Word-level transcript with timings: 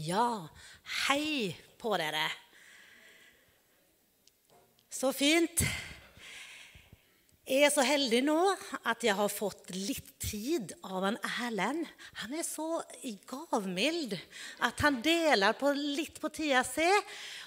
Ja, 0.00 0.48
hei 1.10 1.52
på 1.76 1.90
dere. 2.00 2.24
Så 4.88 5.10
fint. 5.12 5.60
Jeg 7.50 7.66
er 7.66 7.72
så 7.74 7.84
heldig 7.84 8.20
nå 8.24 8.36
at 8.86 9.04
jeg 9.04 9.16
har 9.18 9.32
fått 9.32 9.72
litt 9.74 10.08
tid 10.22 10.72
av 10.86 11.04
en 11.08 11.18
Erlend. 11.42 11.84
Han 12.22 12.32
er 12.38 12.46
så 12.46 12.78
gavmild 13.28 14.14
at 14.64 14.80
han 14.86 15.00
deler 15.04 15.56
på 15.58 15.74
litt 15.76 16.20
på 16.22 16.30
tida 16.32 16.62
si. 16.64 16.88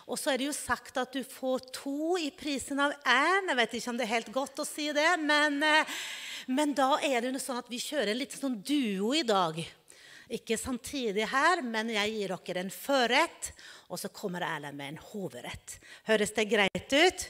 Og 0.06 0.20
så 0.20 0.34
er 0.34 0.42
det 0.42 0.52
jo 0.52 0.58
sagt 0.58 1.00
at 1.02 1.16
du 1.16 1.24
får 1.26 1.70
to 1.80 2.20
i 2.22 2.30
prisen 2.36 2.84
av 2.84 2.94
én. 3.02 3.50
Jeg 3.50 3.62
vet 3.64 3.78
ikke 3.80 3.94
om 3.96 4.02
det 4.02 4.06
er 4.06 4.18
helt 4.18 4.34
godt 4.36 4.62
å 4.62 4.68
si 4.68 4.92
det, 4.94 5.14
men, 5.24 5.64
eh, 5.64 6.02
men 6.52 6.76
da 6.78 7.00
er 7.00 7.24
det 7.24 7.40
sånn 7.42 7.64
at 7.64 7.72
vi 7.72 7.82
kjører 7.82 8.14
en 8.14 8.22
liten 8.22 8.44
sånn 8.44 8.60
duo 8.62 9.16
i 9.16 9.24
dag. 9.26 9.64
Ikke 10.34 10.58
samtidig 10.58 11.28
her, 11.30 11.62
men 11.62 11.92
jeg 11.94 12.14
gir 12.16 12.32
dere 12.34 12.64
en 12.64 12.74
førrett, 12.74 13.52
og 13.94 14.00
så 14.02 14.10
kommer 14.10 14.42
Erlend 14.48 14.80
med 14.80 14.96
en 14.96 15.04
hovedrett. 15.12 15.76
Høres 16.08 16.34
det 16.34 16.48
greit 16.50 16.96
ut? 16.96 17.26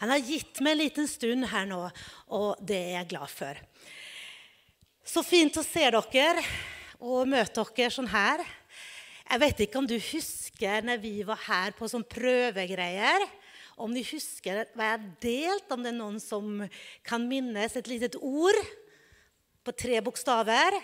Han 0.00 0.10
har 0.10 0.24
gitt 0.26 0.58
meg 0.64 0.74
en 0.74 0.80
liten 0.80 1.10
stund 1.10 1.46
her 1.52 1.68
nå, 1.70 1.84
og 2.34 2.58
det 2.58 2.80
er 2.80 2.96
jeg 2.96 3.10
glad 3.12 3.30
for. 3.30 3.62
Så 5.06 5.22
fint 5.22 5.54
å 5.56 5.64
se 5.64 5.86
dere 5.86 6.42
og 6.98 7.30
møte 7.30 7.62
dere 7.76 7.94
sånn 7.94 8.10
her. 8.10 8.42
Jeg 9.28 9.42
vet 9.44 9.64
ikke 9.64 9.78
om 9.78 9.86
du 9.86 9.96
husker 10.00 10.84
når 10.88 11.00
vi 11.04 11.14
var 11.28 11.38
her 11.46 11.78
på 11.78 11.86
sånn 11.86 12.06
prøvegreier. 12.10 13.22
Om 13.78 13.94
de 13.94 14.02
husker 14.02 14.64
hva 14.74 14.90
jeg 14.90 14.96
har 14.96 15.08
delt, 15.22 15.70
om 15.70 15.84
det 15.84 15.92
er 15.92 15.98
noen 16.00 16.18
som 16.18 16.64
kan 17.06 17.22
minnes 17.30 17.78
et 17.78 17.86
lite 17.86 18.18
ord 18.18 18.58
på 19.62 19.74
tre 19.78 20.00
bokstaver. 20.02 20.74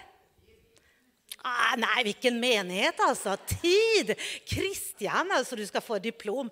Ah, 1.45 1.75
nei, 1.77 2.07
hvilken 2.09 2.39
menighet, 2.41 3.01
altså. 3.05 3.37
Tid! 3.61 4.15
Kristian, 4.49 5.33
altså, 5.35 5.59
du 5.59 5.65
skal 5.69 5.85
få 5.85 5.99
diplom. 6.01 6.49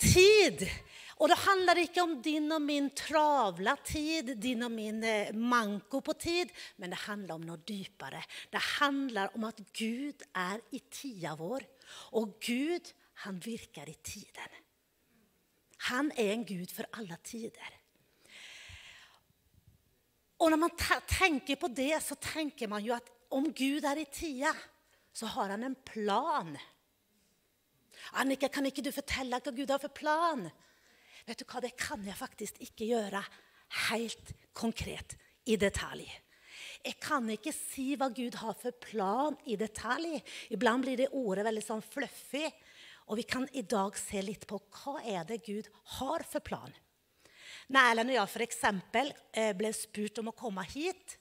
Tid. 0.00 0.64
Og 1.22 1.28
det 1.30 1.38
handler 1.44 1.78
ikke 1.84 2.02
om 2.02 2.16
din 2.24 2.48
og 2.50 2.64
min 2.64 2.88
travla 2.98 3.76
tid, 3.86 4.32
din 4.42 4.64
og 4.66 4.72
min 4.74 5.04
eh, 5.06 5.30
manko 5.36 6.00
på 6.02 6.16
tid, 6.18 6.50
men 6.82 6.90
det 6.90 7.04
handler 7.04 7.36
om 7.36 7.44
noe 7.46 7.60
dypere. 7.68 8.24
Det 8.50 8.62
handler 8.80 9.36
om 9.36 9.46
at 9.46 9.60
Gud 9.76 10.24
er 10.34 10.58
i 10.74 10.82
tida 10.90 11.36
vår, 11.38 11.68
og 12.18 12.34
Gud, 12.42 12.90
han 13.22 13.38
virker 13.44 13.86
i 13.86 13.94
tiden. 14.02 14.58
Han 15.92 16.10
er 16.18 16.32
en 16.32 16.44
Gud 16.48 16.74
for 16.74 16.88
alle 16.98 17.20
tider. 17.22 17.78
Og 20.42 20.50
når 20.50 20.58
man 20.58 20.74
tenker 21.06 21.58
på 21.60 21.70
det, 21.70 21.94
så 22.02 22.18
tenker 22.18 22.70
man 22.70 22.82
jo 22.82 22.96
at 22.96 23.06
om 23.34 23.48
Gud 23.52 23.84
er 23.88 24.00
i 24.02 24.08
tida, 24.12 24.52
så 25.12 25.28
har 25.34 25.52
han 25.54 25.64
en 25.66 25.76
plan. 25.86 26.54
Annika, 28.18 28.48
kan 28.48 28.66
ikke 28.68 28.84
du 28.84 28.92
fortelle 28.94 29.38
hva 29.38 29.54
Gud 29.54 29.70
har 29.70 29.80
for 29.82 29.94
plan? 29.94 30.46
Vet 31.26 31.40
du 31.40 31.46
hva, 31.46 31.60
Det 31.62 31.76
kan 31.78 32.02
jeg 32.04 32.18
faktisk 32.18 32.60
ikke 32.60 32.90
gjøre 32.92 33.22
helt 33.88 34.34
konkret, 34.52 35.16
i 35.46 35.56
detalj. 35.56 36.06
Jeg 36.82 36.98
kan 37.02 37.26
ikke 37.30 37.52
si 37.54 37.92
hva 37.98 38.08
Gud 38.14 38.36
har 38.38 38.54
for 38.58 38.74
plan 38.82 39.36
i 39.50 39.56
detalj. 39.58 40.20
Iblant 40.54 40.84
blir 40.84 40.98
det 40.98 41.12
ordet 41.14 41.46
veldig 41.46 41.64
sånn 41.64 41.82
fluffy. 41.82 42.44
Og 43.10 43.18
vi 43.18 43.24
kan 43.26 43.48
i 43.58 43.64
dag 43.66 43.96
se 43.98 44.22
litt 44.22 44.46
på 44.50 44.60
hva 44.70 45.00
er 45.02 45.26
det 45.26 45.42
Gud 45.46 45.68
har 45.98 46.22
for 46.28 46.44
plan. 46.44 46.70
Når 47.72 47.90
Erlend 47.90 48.12
og 48.12 48.16
jeg 48.16 48.30
f.eks. 48.30 48.62
Eh, 49.32 49.52
ble 49.58 49.72
spurt 49.74 50.20
om 50.22 50.30
å 50.30 50.36
komme 50.36 50.64
hit, 50.70 51.16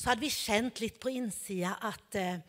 så 0.00 0.08
hadde 0.08 0.24
vi 0.24 0.32
kjent 0.32 0.80
litt 0.80 0.96
på 1.02 1.12
innsida 1.12 1.74
at 1.84 2.16
eh, 2.16 2.40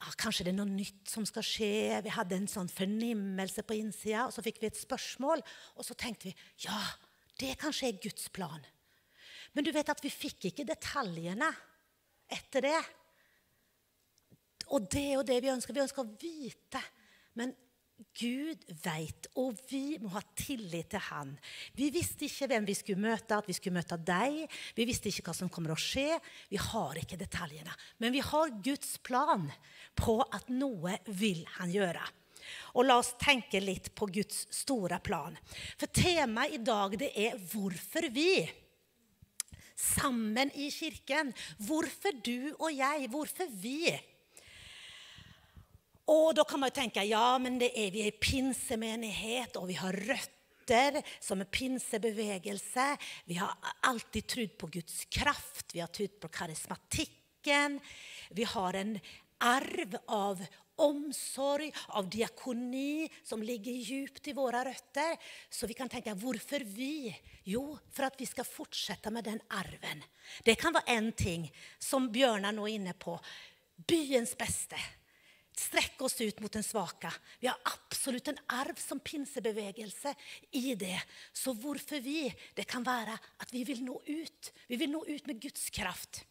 ja, 0.00 0.12
kanskje 0.16 0.46
det 0.46 0.54
er 0.54 0.58
noe 0.62 0.70
nytt 0.70 1.10
som 1.12 1.26
skal 1.28 1.44
skje. 1.44 1.98
Vi 2.06 2.12
hadde 2.14 2.38
en 2.38 2.48
sånn 2.48 2.70
fornimmelse 2.72 3.66
på 3.68 3.76
innsida, 3.76 4.24
og 4.24 4.32
så 4.32 4.44
fikk 4.44 4.62
vi 4.62 4.70
et 4.70 4.80
spørsmål. 4.80 5.42
Og 5.76 5.84
så 5.84 5.96
tenkte 5.98 6.30
vi 6.30 6.34
ja, 6.64 6.78
det 7.42 7.58
kanskje 7.60 7.90
er 7.90 8.00
Guds 8.00 8.30
plan. 8.32 8.64
Men 9.52 9.66
du 9.66 9.72
vet 9.74 9.92
at 9.92 10.00
vi 10.00 10.12
fikk 10.12 10.48
ikke 10.48 10.64
detaljene 10.70 11.50
etter 12.32 12.64
det. 12.64 12.80
Og 14.70 14.88
det 14.88 15.08
og 15.18 15.26
det 15.28 15.40
vi 15.44 15.52
ønsker. 15.52 15.76
Vi 15.76 15.84
ønsker 15.84 16.06
å 16.06 16.16
vite. 16.16 16.80
Men 17.36 17.52
Gud 18.16 18.62
vet, 18.84 19.28
og 19.40 19.58
vi 19.70 19.98
må 20.00 20.12
ha 20.14 20.22
tillit 20.38 20.90
til 20.94 21.02
Han. 21.10 21.34
Vi 21.76 21.90
visste 21.92 22.26
ikke 22.26 22.48
hvem 22.50 22.68
vi 22.68 22.76
skulle 22.78 23.02
møte, 23.02 23.36
at 23.36 23.48
vi 23.48 23.56
skulle 23.56 23.76
møte 23.76 23.98
deg. 24.00 24.46
Vi 24.76 24.86
visste 24.88 25.10
ikke 25.10 25.26
hva 25.28 25.34
som 25.36 25.50
kommer 25.52 25.74
å 25.74 25.80
skje. 25.80 26.16
Vi 26.50 26.60
har 26.60 27.00
ikke 27.00 27.20
detaljene. 27.20 27.74
Men 28.00 28.14
vi 28.14 28.22
har 28.24 28.56
Guds 28.64 28.96
plan 29.04 29.50
på 29.98 30.20
at 30.24 30.48
noe 30.52 30.96
vil 31.06 31.44
Han 31.58 31.72
gjøre. 31.74 32.06
Og 32.74 32.86
La 32.86 32.96
oss 33.00 33.12
tenke 33.20 33.60
litt 33.60 33.92
på 33.94 34.08
Guds 34.10 34.46
store 34.54 35.00
plan. 35.04 35.36
For 35.76 35.92
temaet 35.92 36.56
i 36.56 36.64
dag 36.64 36.96
det 36.98 37.12
er 37.14 37.36
'Hvorfor 37.36 38.08
vi'. 38.08 38.48
Sammen 39.76 40.50
i 40.54 40.70
kirken. 40.70 41.32
Hvorfor 41.58 42.12
du 42.24 42.54
og 42.58 42.72
jeg? 42.76 43.08
Hvorfor 43.08 43.48
vi? 43.62 44.00
Og 46.10 46.34
da 46.34 46.44
kan 46.48 46.58
man 46.60 46.72
jo 46.72 46.78
tenke 46.80 47.06
ja, 47.06 47.38
men 47.38 47.60
det 47.60 47.70
er 47.78 47.92
vi 47.94 48.04
er 48.08 48.18
pinsemenighet, 48.18 49.58
og 49.60 49.68
vi 49.70 49.78
har 49.78 49.94
røtter 49.94 50.98
som 51.22 51.42
en 51.42 51.50
pinsebevegelse. 51.50 52.86
Vi 53.30 53.38
har 53.38 53.54
alltid 53.86 54.26
trodd 54.26 54.56
på 54.58 54.70
Guds 54.78 55.04
kraft, 55.12 55.70
vi 55.74 55.82
har 55.82 55.92
trodd 55.94 56.18
på 56.22 56.32
karismatikken. 56.34 57.78
Vi 58.34 58.46
har 58.46 58.78
en 58.78 58.98
arv 59.46 59.96
av 60.10 60.42
omsorg, 60.80 61.70
av 61.88 62.08
diakoni, 62.10 63.08
som 63.22 63.42
ligger 63.44 63.72
djupt 63.72 64.30
i 64.32 64.36
våre 64.36 64.64
røtter. 64.66 65.16
Så 65.50 65.68
vi 65.70 65.76
kan 65.78 65.90
tenke 65.92 66.16
hvorfor 66.18 66.64
vi? 66.64 67.10
Jo, 67.44 67.76
for 67.92 68.08
at 68.08 68.18
vi 68.18 68.26
skal 68.26 68.48
fortsette 68.48 69.12
med 69.14 69.28
den 69.28 69.42
arven. 69.60 70.02
Det 70.42 70.56
kan 70.58 70.74
være 70.74 70.96
én 70.96 71.12
ting, 71.14 71.50
som 71.78 72.10
Bjørnar 72.10 72.56
nå 72.56 72.66
er 72.66 72.80
inne 72.80 72.96
på. 72.98 73.18
Byens 73.86 74.34
beste 74.38 74.80
strekke 75.58 76.04
oss 76.04 76.20
ut 76.20 76.40
mot 76.40 76.52
den 76.52 76.64
svake. 76.64 77.10
Vi 77.40 77.48
har 77.50 77.58
absolutt 77.68 78.28
en 78.28 78.40
arv 78.60 78.78
som 78.80 79.00
pinsebevegelse 79.00 80.14
i 80.56 80.74
det. 80.78 80.98
Så 81.32 81.54
hvorfor 81.54 82.00
vi? 82.04 82.28
Det 82.54 82.66
kan 82.68 82.84
være 82.86 83.14
at 83.14 83.52
vi 83.54 83.64
vil 83.68 83.84
nå 83.84 84.00
ut. 84.06 84.52
Vi 84.68 84.78
vil 84.80 84.92
nå 84.92 85.04
ut 85.08 85.26
med 85.26 85.40
Guds 85.42 85.70
kraft. 85.74 86.24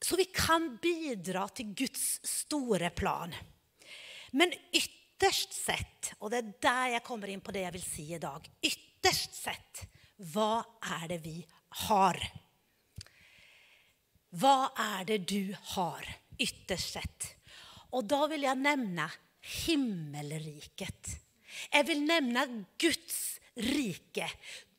Så 0.00 0.16
vi 0.16 0.24
kan 0.32 0.76
bidra 0.82 1.46
til 1.54 1.74
Guds 1.76 2.20
store 2.26 2.90
plan. 2.90 3.34
Men 4.32 4.52
ytterst 4.72 5.52
sett, 5.54 6.12
og 6.20 6.32
det 6.32 6.40
er 6.40 6.52
der 6.64 6.92
jeg 6.96 7.06
kommer 7.06 7.30
inn 7.30 7.42
på 7.44 7.52
det 7.54 7.66
jeg 7.66 7.76
vil 7.76 7.84
si 7.84 8.06
i 8.14 8.20
dag 8.22 8.46
Ytterst 8.64 9.34
sett, 9.36 9.82
hva 10.32 10.62
er 10.98 11.06
det 11.12 11.20
vi 11.24 11.36
har? 11.86 12.18
Hva 14.30 14.70
er 14.78 15.06
det 15.08 15.22
du 15.30 15.54
har? 15.74 16.06
Ytterst 16.40 16.96
sett. 16.96 17.28
Og 17.96 18.06
da 18.08 18.24
vil 18.30 18.46
jeg 18.46 18.60
nevne 18.60 19.08
himmelriket. 19.64 21.14
Jeg 21.72 21.86
vil 21.88 22.02
nevne 22.06 22.44
Guds 22.80 23.40
rike. 23.60 24.28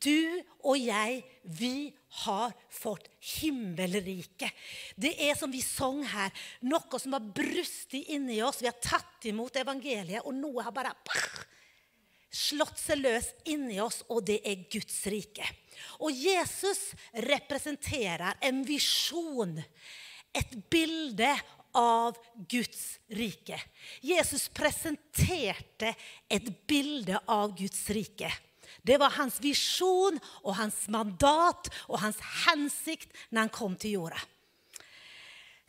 Du 0.01 0.41
og 0.65 0.79
jeg, 0.79 1.21
vi 1.43 1.91
har 2.23 2.53
fått 2.73 3.09
himmelriket. 3.37 4.49
Det 4.95 5.13
er 5.27 5.37
som 5.37 5.51
vi 5.53 5.61
sang 5.63 6.01
her, 6.07 6.31
noe 6.65 7.01
som 7.01 7.17
har 7.17 7.31
brustet 7.35 8.09
inni 8.15 8.39
oss. 8.43 8.63
Vi 8.63 8.69
har 8.69 8.79
tatt 8.81 9.27
imot 9.29 9.59
evangeliet, 9.61 10.25
og 10.25 10.37
noe 10.37 10.65
har 10.65 10.73
bare 10.75 10.95
slått 12.31 12.79
seg 12.79 13.03
løs 13.03 13.27
inni 13.51 13.77
oss, 13.83 14.01
og 14.09 14.23
det 14.29 14.39
er 14.47 14.65
Guds 14.71 15.03
rike. 15.11 15.45
Og 16.01 16.15
Jesus 16.15 16.91
representerer 17.27 18.39
en 18.47 18.63
visjon 18.65 19.57
et 20.31 20.53
bilde 20.71 21.31
av 21.77 22.17
Guds 22.49 22.99
rike. 23.07 23.59
Jesus 24.01 24.47
presenterte 24.49 25.93
et 26.29 26.49
bilde 26.67 27.19
av 27.27 27.55
Guds 27.57 27.89
rike. 27.89 28.31
Det 28.81 28.97
var 28.97 29.13
hans 29.17 29.39
visjon 29.43 30.17
og 30.43 30.55
hans 30.57 30.87
mandat 30.91 31.69
og 31.87 31.99
hans 32.01 32.19
hensikt 32.47 33.11
når 33.29 33.45
han 33.45 33.53
kom 33.53 33.75
til 33.79 33.99
jorda. 33.99 34.21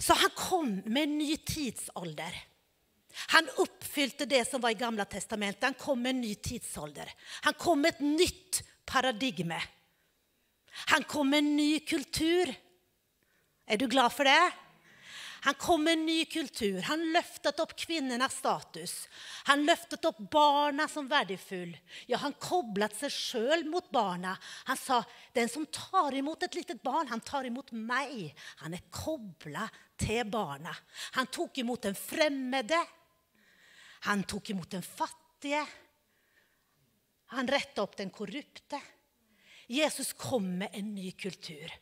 Så 0.03 0.17
han 0.19 0.33
kom 0.35 0.73
med 0.87 1.05
en 1.05 1.19
ny 1.19 1.37
tidsalder. 1.47 2.35
Han 3.35 3.51
oppfylte 3.61 4.27
det 4.27 4.45
som 4.49 4.63
var 4.63 4.73
i 4.73 4.81
Gamla 4.81 5.05
testamentet. 5.05 5.69
Han 5.69 5.79
kom 5.79 6.01
med 6.03 6.17
en 6.17 6.25
ny 6.25 6.35
tidsalder. 6.35 7.11
Han 7.47 7.55
kom 7.61 7.85
med 7.85 7.95
et 7.95 8.05
nytt 8.07 8.63
paradigme. 8.89 9.61
Han 10.95 11.05
kom 11.05 11.31
med 11.31 11.45
en 11.45 11.57
ny 11.57 11.81
kultur. 11.87 12.51
Er 13.67 13.79
du 13.79 13.87
glad 13.87 14.13
for 14.13 14.27
det? 14.27 14.62
Han 15.45 15.55
kom 15.55 15.85
med 15.85 15.93
en 15.93 16.07
ny 16.07 16.25
kultur. 16.25 16.79
Han 16.87 17.01
løftet 17.13 17.59
opp 17.61 17.73
kvinnenes 17.75 18.37
status. 18.39 18.93
Han 19.51 19.65
løftet 19.67 20.05
opp 20.07 20.21
barna 20.31 20.87
som 20.89 21.09
verdifull. 21.11 21.73
Ja, 22.07 22.21
han 22.23 22.37
koblet 22.39 22.95
seg 22.95 23.11
sjøl 23.11 23.65
mot 23.67 23.89
barna. 23.91 24.37
Han 24.71 24.79
sa 24.79 25.01
den 25.35 25.51
som 25.51 25.67
tar 25.67 26.15
imot 26.15 26.47
et 26.47 26.55
lite 26.55 26.79
barn, 26.79 27.11
han 27.11 27.25
tar 27.27 27.49
imot 27.51 27.75
meg. 27.75 28.31
Han 28.63 28.79
er 28.79 28.87
kobla 28.95 29.67
til 29.99 30.23
barna. 30.31 30.77
Han 31.19 31.27
tok 31.27 31.59
imot 31.59 31.91
den 31.91 31.99
fremmede. 31.99 32.79
Han 34.07 34.23
tok 34.23 34.55
imot 34.55 34.71
den 34.79 34.87
fattige. 34.87 35.67
Han 37.35 37.51
retta 37.51 37.83
opp 37.83 37.99
den 37.99 38.15
korrupte. 38.15 38.79
Jesus 39.67 40.13
kom 40.13 40.47
med 40.59 40.71
en 40.79 40.95
ny 40.95 41.11
kultur. 41.19 41.73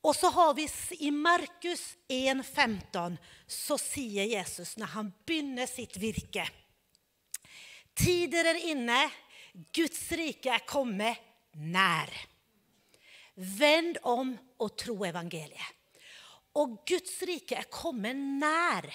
Og 0.00 0.16
så 0.16 0.30
har 0.32 0.54
vi 0.56 0.64
i 1.04 1.10
Markus 1.12 1.82
1,15 2.08 3.18
så 3.46 3.76
sier 3.80 4.30
Jesus 4.32 4.76
når 4.80 4.94
han 4.94 5.10
begynner 5.28 5.68
sitt 5.68 5.98
virke 6.00 6.46
Tider 8.00 8.46
er 8.54 8.60
inne, 8.70 8.96
Guds 9.74 10.06
rike 10.16 10.48
er 10.54 10.62
kommet 10.64 11.18
nær. 11.58 12.08
Vend 13.34 13.98
om 14.08 14.30
og 14.62 14.70
tro 14.78 14.94
evangeliet. 15.04 15.74
Og 16.56 16.78
Guds 16.88 17.18
rike 17.28 17.58
er 17.58 17.68
kommet 17.68 18.16
nær. 18.16 18.88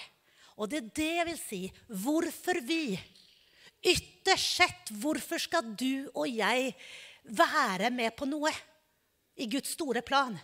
Og 0.56 0.72
det 0.72 0.80
er 0.80 0.90
det 0.96 1.10
jeg 1.18 1.28
vil 1.28 1.38
si. 1.38 1.60
Hvorfor 2.02 2.58
vi? 2.66 2.96
Ytterst 3.86 4.56
sett, 4.58 4.90
hvorfor 4.98 5.38
skal 5.38 5.70
du 5.78 6.08
og 6.16 6.26
jeg 6.26 6.72
være 7.36 7.92
med 7.94 8.16
på 8.16 8.26
noe 8.26 8.50
i 9.36 9.46
Guds 9.52 9.76
store 9.76 10.02
plan? 10.02 10.34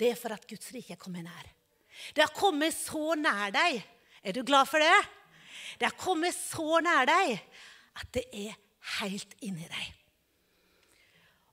Det 0.00 0.14
er 0.14 0.18
for 0.18 0.32
at 0.32 0.46
Guds 0.48 0.70
rike 0.72 0.96
kommer 1.00 1.24
nær. 1.24 1.48
Det 2.16 2.24
har 2.24 2.32
kommet 2.32 2.72
så 2.72 3.14
nær 3.20 3.52
deg. 3.52 3.80
Er 4.24 4.36
du 4.36 4.42
glad 4.46 4.68
for 4.68 4.80
det? 4.80 4.98
Det 5.76 5.88
har 5.88 5.96
kommet 6.00 6.36
så 6.36 6.80
nær 6.84 7.08
deg 7.08 7.36
at 8.00 8.12
det 8.16 8.24
er 8.32 8.56
helt 9.00 9.34
inni 9.44 9.66
deg. 9.68 9.96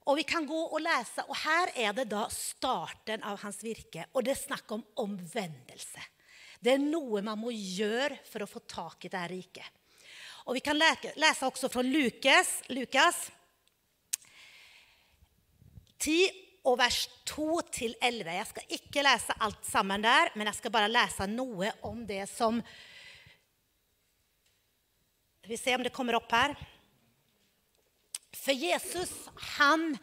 Og 0.07 0.15
vi 0.21 0.23
kan 0.23 0.45
gå 0.47 0.59
og 0.71 0.79
lese, 0.79 1.25
og 1.27 1.35
her 1.43 1.73
er 1.75 1.95
det 1.97 2.07
da 2.13 2.23
starten 2.31 3.25
av 3.27 3.41
hans 3.41 3.59
virke. 3.65 4.05
Og 4.15 4.23
det 4.23 4.37
er 4.37 4.39
snakk 4.39 4.71
om 4.71 4.85
omvendelse. 5.03 6.05
Det 6.63 6.77
er 6.77 6.83
noe 6.83 7.19
man 7.25 7.41
må 7.41 7.51
gjøre 7.51 8.21
for 8.29 8.43
å 8.45 8.49
få 8.49 8.63
tak 8.63 9.03
i 9.03 9.11
dette 9.11 9.27
riket. 9.33 9.73
Og 10.47 10.55
vi 10.55 10.63
kan 10.63 10.79
lese 10.79 11.43
også 11.43 11.67
fra 11.67 11.83
Lukas, 11.83 12.61
Lukas 12.71 13.25
10 15.99 16.46
og 16.67 16.77
vers 16.81 17.05
2-11. 17.29 18.27
Jeg 18.35 18.47
skal 18.49 18.77
ikke 18.77 19.03
lese 19.05 19.35
alt 19.43 19.67
sammen 19.67 20.03
der, 20.03 20.33
men 20.35 20.49
jeg 20.49 20.59
skal 20.59 20.73
bare 20.73 20.91
lese 20.91 21.27
noe 21.31 21.71
om 21.87 22.03
det 22.07 22.25
som 22.31 22.61
Vi 25.47 25.55
ser 25.55 25.77
om 25.77 25.83
det 25.85 25.93
kommer 25.95 26.17
opp 26.17 26.33
her. 26.35 26.51
For 28.35 28.51
Jesus, 28.51 29.13
han 29.55 29.93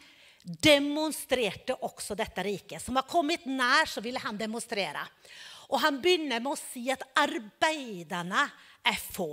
demonstrerte 0.41 1.75
også 1.85 2.17
dette 2.17 2.41
riket. 2.41 2.81
Som 2.81 2.97
har 2.97 3.05
kommet 3.05 3.45
nær, 3.45 3.85
så 3.85 4.01
ville 4.01 4.23
han 4.23 4.39
demonstrere. 4.39 5.03
Og 5.69 5.77
han 5.83 5.99
begynner 6.01 6.41
med 6.41 6.55
å 6.55 6.57
si 6.57 6.87
at 6.89 7.05
arbeiderne 7.21 8.47
er 8.85 8.99
få. 8.99 9.31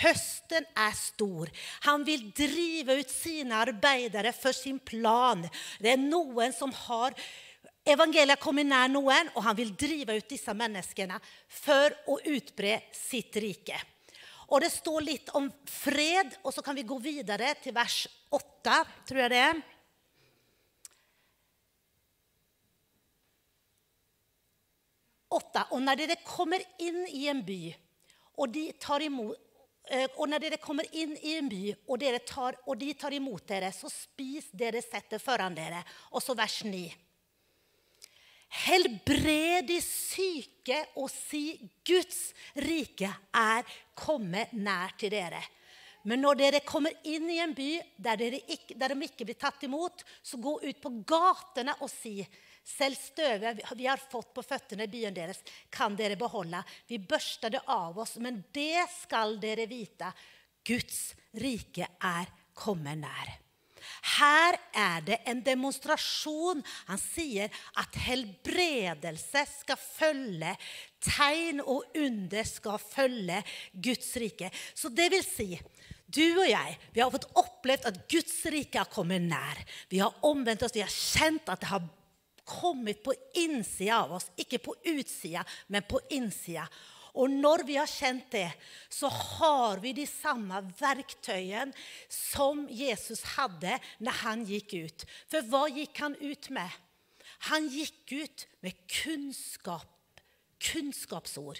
Høsten 0.00 0.66
er 0.78 0.96
stor. 0.98 1.50
Han 1.86 2.04
vil 2.06 2.26
drive 2.36 3.00
ut 3.00 3.12
sine 3.12 3.60
arbeidere 3.62 4.34
for 4.36 4.56
sin 4.56 4.80
plan. 4.82 5.46
Det 5.80 5.94
er 5.94 6.02
noen 6.02 6.54
som 6.56 6.74
har 6.86 7.16
Evangeliet 7.90 8.38
kommer 8.38 8.60
nær 8.62 8.90
noen, 8.92 9.30
og 9.32 9.40
han 9.46 9.56
vil 9.56 9.70
drive 9.72 10.18
ut 10.18 10.28
disse 10.28 10.52
menneskene 10.54 11.16
for 11.48 11.94
å 12.12 12.18
utbre 12.28 12.74
sitt 12.92 13.38
rike. 13.40 13.78
Og 14.52 14.60
Det 14.60 14.68
står 14.74 15.00
litt 15.06 15.30
om 15.38 15.48
fred, 15.64 16.36
og 16.44 16.52
så 16.52 16.62
kan 16.62 16.76
vi 16.76 16.84
gå 16.84 16.98
videre 17.00 17.54
til 17.62 17.72
vers 17.74 18.04
8, 18.36 18.76
tror 19.08 19.22
jeg 19.24 19.32
det 19.32 19.42
er. 19.48 19.62
Og 25.70 25.78
når 25.80 26.02
dere 26.02 26.18
kommer 26.26 26.62
inn 26.82 27.04
i 27.14 27.28
en 27.30 27.40
by 27.46 27.62
og 28.40 28.50
de 28.54 28.70
tar 28.80 29.04
imot 29.04 29.36
eh, 29.90 30.08
og 30.16 30.30
når 30.30 30.44
dere 30.46 30.60
kommer 30.62 30.88
inn 30.96 31.12
i 31.20 31.36
en 31.36 31.50
by, 31.50 31.62
og, 31.86 32.02
tar, 32.26 32.58
og, 32.66 32.74
de 32.80 32.94
tar 32.94 33.14
imot 33.16 33.46
dere, 33.48 33.72
så 33.74 33.90
spis 33.92 34.50
det 34.52 34.70
dere 34.70 34.82
setter 34.84 35.22
foran 35.22 35.56
dere. 35.56 35.82
Og 36.14 36.24
så 36.24 36.36
vers 36.38 36.60
9. 36.64 36.82
Helbred 38.64 39.68
de 39.68 39.78
syke 39.84 40.80
og 40.98 41.06
si 41.12 41.54
Guds 41.86 42.32
rike 42.58 43.10
er 43.36 43.66
kommet 43.94 44.54
nær 44.58 44.96
til 44.98 45.12
dere. 45.14 45.42
Men 46.08 46.22
når 46.24 46.38
dere 46.40 46.62
kommer 46.64 46.94
inn 47.04 47.28
i 47.28 47.38
en 47.42 47.52
by 47.54 47.74
der, 48.00 48.22
ikke, 48.40 48.74
der 48.74 48.94
de 48.94 49.06
ikke 49.06 49.26
blir 49.28 49.38
tatt 49.38 49.66
imot, 49.66 50.02
så 50.22 50.40
gå 50.40 50.56
ut 50.64 50.80
på 50.80 50.94
gatene 51.06 51.76
og 51.84 51.92
si 51.92 52.16
selv 52.66 52.98
støvet 52.98 53.60
vi 53.76 53.86
har 53.86 54.00
fått 54.00 54.32
på 54.34 54.44
føttene 54.44 54.86
i 54.86 54.92
byen 54.92 55.16
deres, 55.16 55.42
kan 55.72 55.96
dere 55.98 56.18
beholde. 56.20 56.62
Vi 56.88 56.98
børster 56.98 57.52
det 57.52 57.62
av 57.66 57.98
oss, 57.98 58.16
men 58.22 58.42
det 58.54 58.86
skal 59.02 59.38
dere 59.42 59.68
vite. 59.70 60.12
Guds 60.66 61.14
rike 61.40 61.88
er 61.98 62.28
kommet 62.54 63.00
nær. 63.00 63.36
Her 64.20 64.56
er 64.76 65.04
det 65.04 65.18
en 65.28 65.40
demonstrasjon. 65.44 66.62
Han 66.88 67.00
sier 67.00 67.52
at 67.80 67.96
helbredelse 68.06 69.44
skal 69.52 69.80
følge, 69.80 70.54
tegn 71.04 71.62
og 71.64 71.96
under 71.96 72.48
skal 72.48 72.80
følge 72.82 73.40
Guds 73.72 74.12
rike. 74.20 74.50
Så 74.74 74.92
det 74.92 75.10
vil 75.14 75.24
si 75.26 75.54
du 76.10 76.24
og 76.40 76.48
jeg 76.48 76.74
vi 76.90 77.02
har 77.02 77.12
fått 77.12 77.28
opplevd 77.38 77.86
at 77.86 77.98
Guds 78.10 78.34
rike 78.50 78.80
har 78.82 78.90
kommet 78.90 79.22
nær. 79.22 79.60
Vi 79.88 80.00
har 80.02 80.16
omvendt 80.26 80.64
oss, 80.66 80.74
vi 80.74 80.84
har 80.84 80.90
kjent 80.90 81.48
at 81.52 81.62
det 81.62 81.70
har 81.70 81.86
kommet 82.50 83.02
på 83.04 83.14
innsida 83.38 84.02
av 84.04 84.16
oss. 84.18 84.30
Ikke 84.40 84.60
på 84.62 84.74
utsida, 84.92 85.44
men 85.68 85.86
på 85.88 86.02
innsida. 86.16 86.66
Og 87.18 87.30
når 87.30 87.64
vi 87.66 87.76
har 87.78 87.90
kjent 87.90 88.28
det, 88.30 88.48
så 88.92 89.08
har 89.10 89.80
vi 89.82 89.94
de 89.96 90.06
samme 90.06 90.60
verktøyene 90.78 91.74
som 92.12 92.66
Jesus 92.70 93.24
hadde 93.34 93.78
når 93.98 94.20
han 94.22 94.44
gikk 94.46 94.76
ut. 94.76 95.06
For 95.30 95.46
hva 95.50 95.64
gikk 95.72 96.02
han 96.04 96.14
ut 96.20 96.50
med? 96.54 96.78
Han 97.50 97.66
gikk 97.72 98.14
ut 98.14 98.46
med 98.62 98.78
kunnskap, 99.00 100.22
kunnskapsord. 100.60 101.58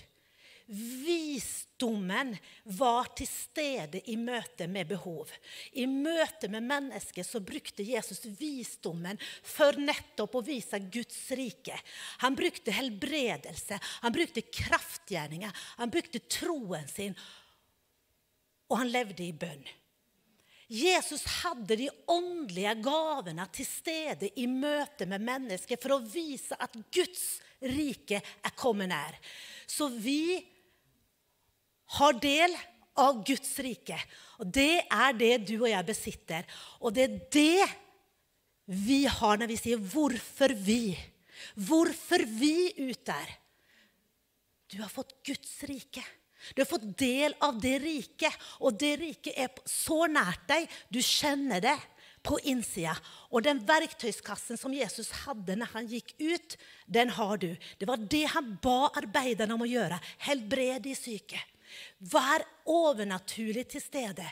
Visdommen 0.71 2.37
var 2.79 3.09
til 3.19 3.27
stede 3.27 3.99
i 4.13 4.15
møte 4.15 4.69
med 4.71 4.87
behov. 4.93 5.33
I 5.75 5.89
møte 5.91 6.47
med 6.53 6.63
mennesker 6.63 7.27
så 7.27 7.41
brukte 7.43 7.83
Jesus 7.83 8.23
visdommen 8.39 9.19
for 9.43 9.75
nettopp 9.83 10.37
å 10.39 10.45
vise 10.47 10.79
Guds 10.93 11.19
rike. 11.35 11.75
Han 12.23 12.39
brukte 12.39 12.77
helbredelse, 12.77 13.81
han 14.05 14.15
brukte 14.15 14.47
kraftgjerninger, 14.47 15.51
han 15.83 15.91
brukte 15.91 16.23
troen 16.31 16.87
sin. 16.87 17.19
Og 18.71 18.79
han 18.85 18.95
levde 18.95 19.27
i 19.27 19.35
bønn. 19.35 19.67
Jesus 20.71 21.25
hadde 21.41 21.75
de 21.81 21.89
åndelige 22.07 22.77
gavene 22.85 23.43
til 23.51 23.67
stede 23.67 24.31
i 24.39 24.47
møte 24.47 25.03
med 25.11 25.27
mennesker 25.27 25.81
for 25.83 25.97
å 25.97 26.05
vise 26.05 26.55
at 26.55 26.79
Guds 26.95 27.41
rike 27.59 28.21
er 28.23 28.55
kommet 28.55 28.93
nær. 28.93 29.19
Så 29.67 29.91
vi 29.91 30.39
har 31.99 32.19
del 32.23 32.55
av 33.01 33.23
Guds 33.27 33.53
rike. 33.65 33.99
Og 34.41 34.51
det 34.55 34.83
er 34.87 35.17
det 35.17 35.35
du 35.49 35.57
og 35.61 35.71
jeg 35.71 35.89
besitter. 35.89 36.47
Og 36.81 36.95
det 36.95 37.07
er 37.07 37.17
det 37.35 37.71
vi 38.71 39.03
har 39.11 39.41
når 39.41 39.51
vi 39.51 39.57
sier 39.57 39.79
'hvorfor 39.79 40.55
vi'. 40.55 40.99
Hvorfor 41.57 42.25
vi 42.27 42.73
ut 42.91 43.05
der? 43.05 43.29
Du 44.69 44.81
har 44.83 44.89
fått 44.89 45.15
Guds 45.25 45.63
rike. 45.65 46.05
Du 46.55 46.63
har 46.63 46.69
fått 46.69 46.99
del 46.99 47.35
av 47.41 47.59
det 47.61 47.79
riket, 47.83 48.33
og 48.61 48.79
det 48.79 48.95
riket 49.01 49.35
er 49.37 49.49
så 49.69 50.07
nært 50.07 50.47
deg. 50.49 50.69
Du 50.89 51.01
kjenner 51.03 51.61
det 51.61 51.77
på 52.23 52.39
innsida. 52.49 52.95
Og 53.31 53.45
den 53.45 53.61
verktøyskassen 53.67 54.59
som 54.61 54.73
Jesus 54.75 55.11
hadde 55.25 55.57
når 55.57 55.73
han 55.75 55.89
gikk 55.91 56.15
ut, 56.21 56.57
den 56.87 57.13
har 57.17 57.37
du. 57.41 57.57
Det 57.79 57.89
var 57.89 57.97
det 57.97 58.27
han 58.35 58.59
ba 58.63 58.91
arbeiderne 59.01 59.57
om 59.57 59.67
å 59.67 59.69
gjøre. 59.69 60.01
Helbred 60.29 60.83
de 60.83 60.95
syke. 60.97 61.41
Vær 62.01 62.45
overnaturlig 62.67 63.67
til 63.73 63.83
stede. 63.85 64.27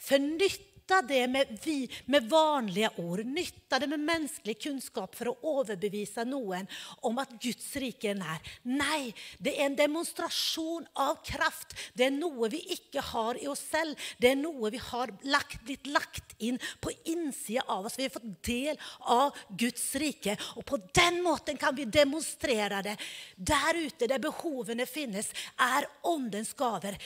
For 0.00 0.18
nytte 0.22 0.69
nytta 0.90 1.02
det 1.02 1.26
med, 1.28 1.58
vi, 1.64 1.88
med 2.06 2.28
vanlige 2.28 2.90
ord, 2.96 3.24
nytta 3.24 3.78
det 3.78 3.86
med 3.86 4.00
menneskelig 4.00 4.56
kunnskap 4.62 5.14
for 5.14 5.30
å 5.30 5.36
overbevise 5.60 6.24
noen 6.26 6.66
om 7.06 7.18
at 7.22 7.30
Guds 7.40 7.76
rike 7.78 8.10
er 8.10 8.18
nær. 8.18 8.40
Nei, 8.64 9.12
det 9.38 9.54
er 9.56 9.68
en 9.68 9.78
demonstrasjon 9.78 10.86
av 10.94 11.22
kraft. 11.24 11.76
Det 11.94 12.08
er 12.08 12.14
noe 12.14 12.50
vi 12.50 12.62
ikke 12.74 13.04
har 13.12 13.38
i 13.38 13.46
oss 13.50 13.62
selv. 13.70 13.94
Det 14.18 14.32
er 14.32 14.40
noe 14.40 14.70
vi 14.70 14.82
har 14.82 15.14
lagt, 15.22 15.62
blitt 15.64 15.86
lagt 15.86 16.34
inn 16.38 16.58
på 16.80 16.92
innsida 17.04 17.64
av 17.68 17.86
oss. 17.86 17.98
Vi 17.98 18.08
har 18.08 18.14
fått 18.14 18.42
del 18.46 18.78
av 19.00 19.36
Guds 19.50 19.94
rike. 20.00 20.36
Og 20.58 20.66
på 20.66 20.80
den 20.90 21.22
måten 21.22 21.60
kan 21.60 21.76
vi 21.76 21.86
demonstrere 21.86 22.82
det. 22.82 22.96
Der 23.36 23.78
ute 23.78 24.10
der 24.10 24.22
behovene 24.22 24.88
finnes, 24.90 25.30
er 25.54 25.86
åndens 26.02 26.54
gaver. 26.58 26.98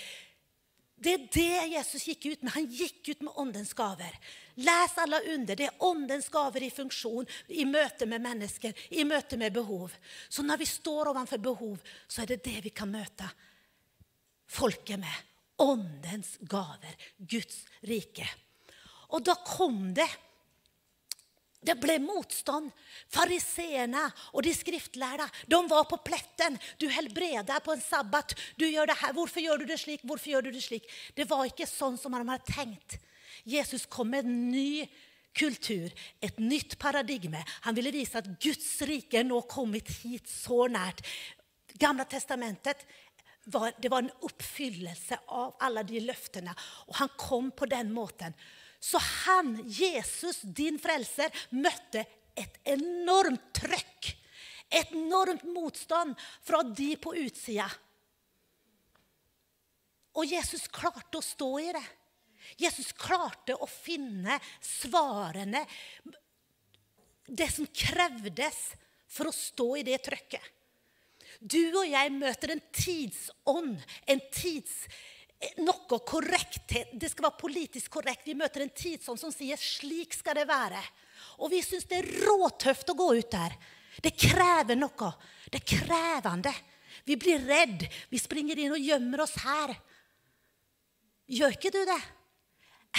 Det 1.05 1.13
er 1.13 1.25
det 1.35 1.65
Jesus 1.75 2.07
gikk 2.09 2.31
ut 2.31 2.45
med. 2.45 2.53
Han 2.55 2.69
gikk 2.73 3.11
ut 3.13 3.25
med 3.27 3.41
åndens 3.41 3.75
gaver. 3.77 4.15
Les 4.57 4.95
alle 5.03 5.21
under. 5.35 5.59
Det 5.59 5.67
er 5.69 5.85
åndens 5.85 6.31
gaver 6.33 6.65
i 6.65 6.71
funksjon 6.73 7.29
i 7.53 7.67
møte 7.69 8.09
med 8.09 8.25
mennesker, 8.25 8.73
i 8.91 9.05
møte 9.05 9.37
med 9.41 9.53
behov. 9.53 9.93
Så 10.33 10.45
når 10.47 10.63
vi 10.63 10.69
står 10.71 11.13
overfor 11.13 11.43
behov, 11.45 11.77
så 12.09 12.23
er 12.23 12.33
det 12.33 12.45
det 12.47 12.63
vi 12.65 12.73
kan 12.73 12.93
møte 12.93 13.29
folket 14.49 15.03
med. 15.03 15.21
Åndens 15.61 16.39
gaver. 16.49 16.97
Guds 17.19 17.61
rike. 17.85 18.27
Og 19.13 19.23
da 19.27 19.37
kom 19.45 19.93
det 19.95 20.09
det 21.65 21.77
ble 21.81 21.97
motstand. 22.03 22.71
Fariseerne 23.13 24.05
og 24.33 24.45
de 24.47 24.53
skriftlærde 24.55 25.27
de 25.51 25.61
var 25.71 25.87
på 25.91 25.99
pletten. 26.05 26.59
Du 26.81 26.87
helbreder 26.93 27.65
på 27.65 27.75
en 27.75 27.83
sabbat. 27.83 28.37
Du 28.61 28.67
gjør 28.67 28.91
det 28.91 28.99
her. 29.01 29.17
Hvorfor 29.17 29.45
gjør 29.45 29.63
du 29.63 29.67
det 29.71 29.81
slik? 29.81 30.05
Hvorfor 30.05 30.35
gjør 30.35 30.47
du 30.49 30.53
Det 30.55 30.63
slik? 30.65 30.89
Det 31.17 31.29
var 31.31 31.47
ikke 31.49 31.69
sånn 31.69 31.99
som 32.01 32.15
de 32.15 32.23
hadde 32.23 32.53
tenkt. 32.53 32.99
Jesus 33.45 33.87
kom 33.91 34.13
med 34.13 34.25
en 34.25 34.51
ny 34.53 34.85
kultur, 35.35 35.91
et 36.23 36.37
nytt 36.39 36.79
paradigme. 36.79 37.41
Han 37.67 37.75
ville 37.75 37.93
vise 37.95 38.21
at 38.21 38.29
Guds 38.41 38.69
rike 38.87 39.25
nå 39.27 39.41
kommet 39.51 39.91
hit 40.03 40.31
så 40.31 40.69
nært. 40.71 41.03
Gamle 41.81 42.07
testamentet 42.07 42.85
var, 43.51 43.75
det 43.79 43.91
var 43.91 44.05
en 44.05 44.15
oppfyllelse 44.25 45.19
av 45.35 45.57
alle 45.65 45.83
de 45.89 46.05
løftene. 46.05 46.55
Og 46.89 47.01
han 47.01 47.11
kom 47.19 47.51
på 47.57 47.67
den 47.71 47.91
måten. 47.95 48.37
Så 48.85 48.99
han, 48.99 49.57
Jesus, 49.65 50.43
din 50.45 50.77
frelser, 50.79 51.33
møtte 51.57 52.03
et 52.37 52.59
enormt 52.69 53.47
trøkk. 53.57 54.11
Et 54.69 54.91
enormt 54.93 55.45
motstand 55.49 56.13
fra 56.45 56.61
de 56.69 56.91
på 57.01 57.15
utsida. 57.17 57.69
Og 60.21 60.29
Jesus 60.29 60.67
klarte 60.69 61.17
å 61.17 61.25
stå 61.25 61.49
i 61.63 61.71
det. 61.73 61.85
Jesus 62.61 62.93
klarte 62.93 63.57
å 63.57 63.67
finne 63.71 64.37
svarene, 64.61 65.65
det 67.25 67.49
som 67.55 67.65
krevdes 67.73 68.61
for 69.09 69.31
å 69.31 69.35
stå 69.35 69.71
i 69.81 69.87
det 69.89 70.03
trøkket. 70.05 70.53
Du 71.41 71.63
og 71.73 71.89
jeg 71.89 72.13
møter 72.13 72.53
en 72.53 72.65
tidsånd, 72.85 73.81
en 74.13 74.25
tidsånd 74.29 75.13
noe 75.63 76.01
korrekthet. 76.07 76.93
Det 76.99 77.11
skal 77.11 77.29
være 77.29 77.41
politisk 77.41 77.93
korrekt. 77.97 78.27
Vi 78.27 78.37
møter 78.39 78.65
en 78.65 78.75
tidsånd 78.75 79.21
som 79.21 79.33
sier 79.33 79.57
'slik 79.57 80.15
skal 80.15 80.35
det 80.35 80.49
være'. 80.49 80.85
Og 81.39 81.51
vi 81.51 81.63
syns 81.63 81.87
det 81.89 81.99
er 81.99 82.27
råtøft 82.27 82.91
å 82.91 82.99
gå 82.99 83.09
ut 83.19 83.31
der. 83.31 83.57
Det 84.03 84.17
krever 84.17 84.77
noe. 84.77 85.11
Det 85.51 85.63
er 85.63 85.77
krevende. 85.79 86.55
Vi 87.05 87.17
blir 87.17 87.39
redd. 87.39 87.87
Vi 88.11 88.19
springer 88.19 88.59
inn 88.59 88.73
og 88.73 88.83
gjemmer 88.83 89.25
oss 89.27 89.37
her. 89.45 89.75
Gjør 91.27 91.57
ikke 91.57 91.73
du 91.73 91.85
det? 91.85 92.03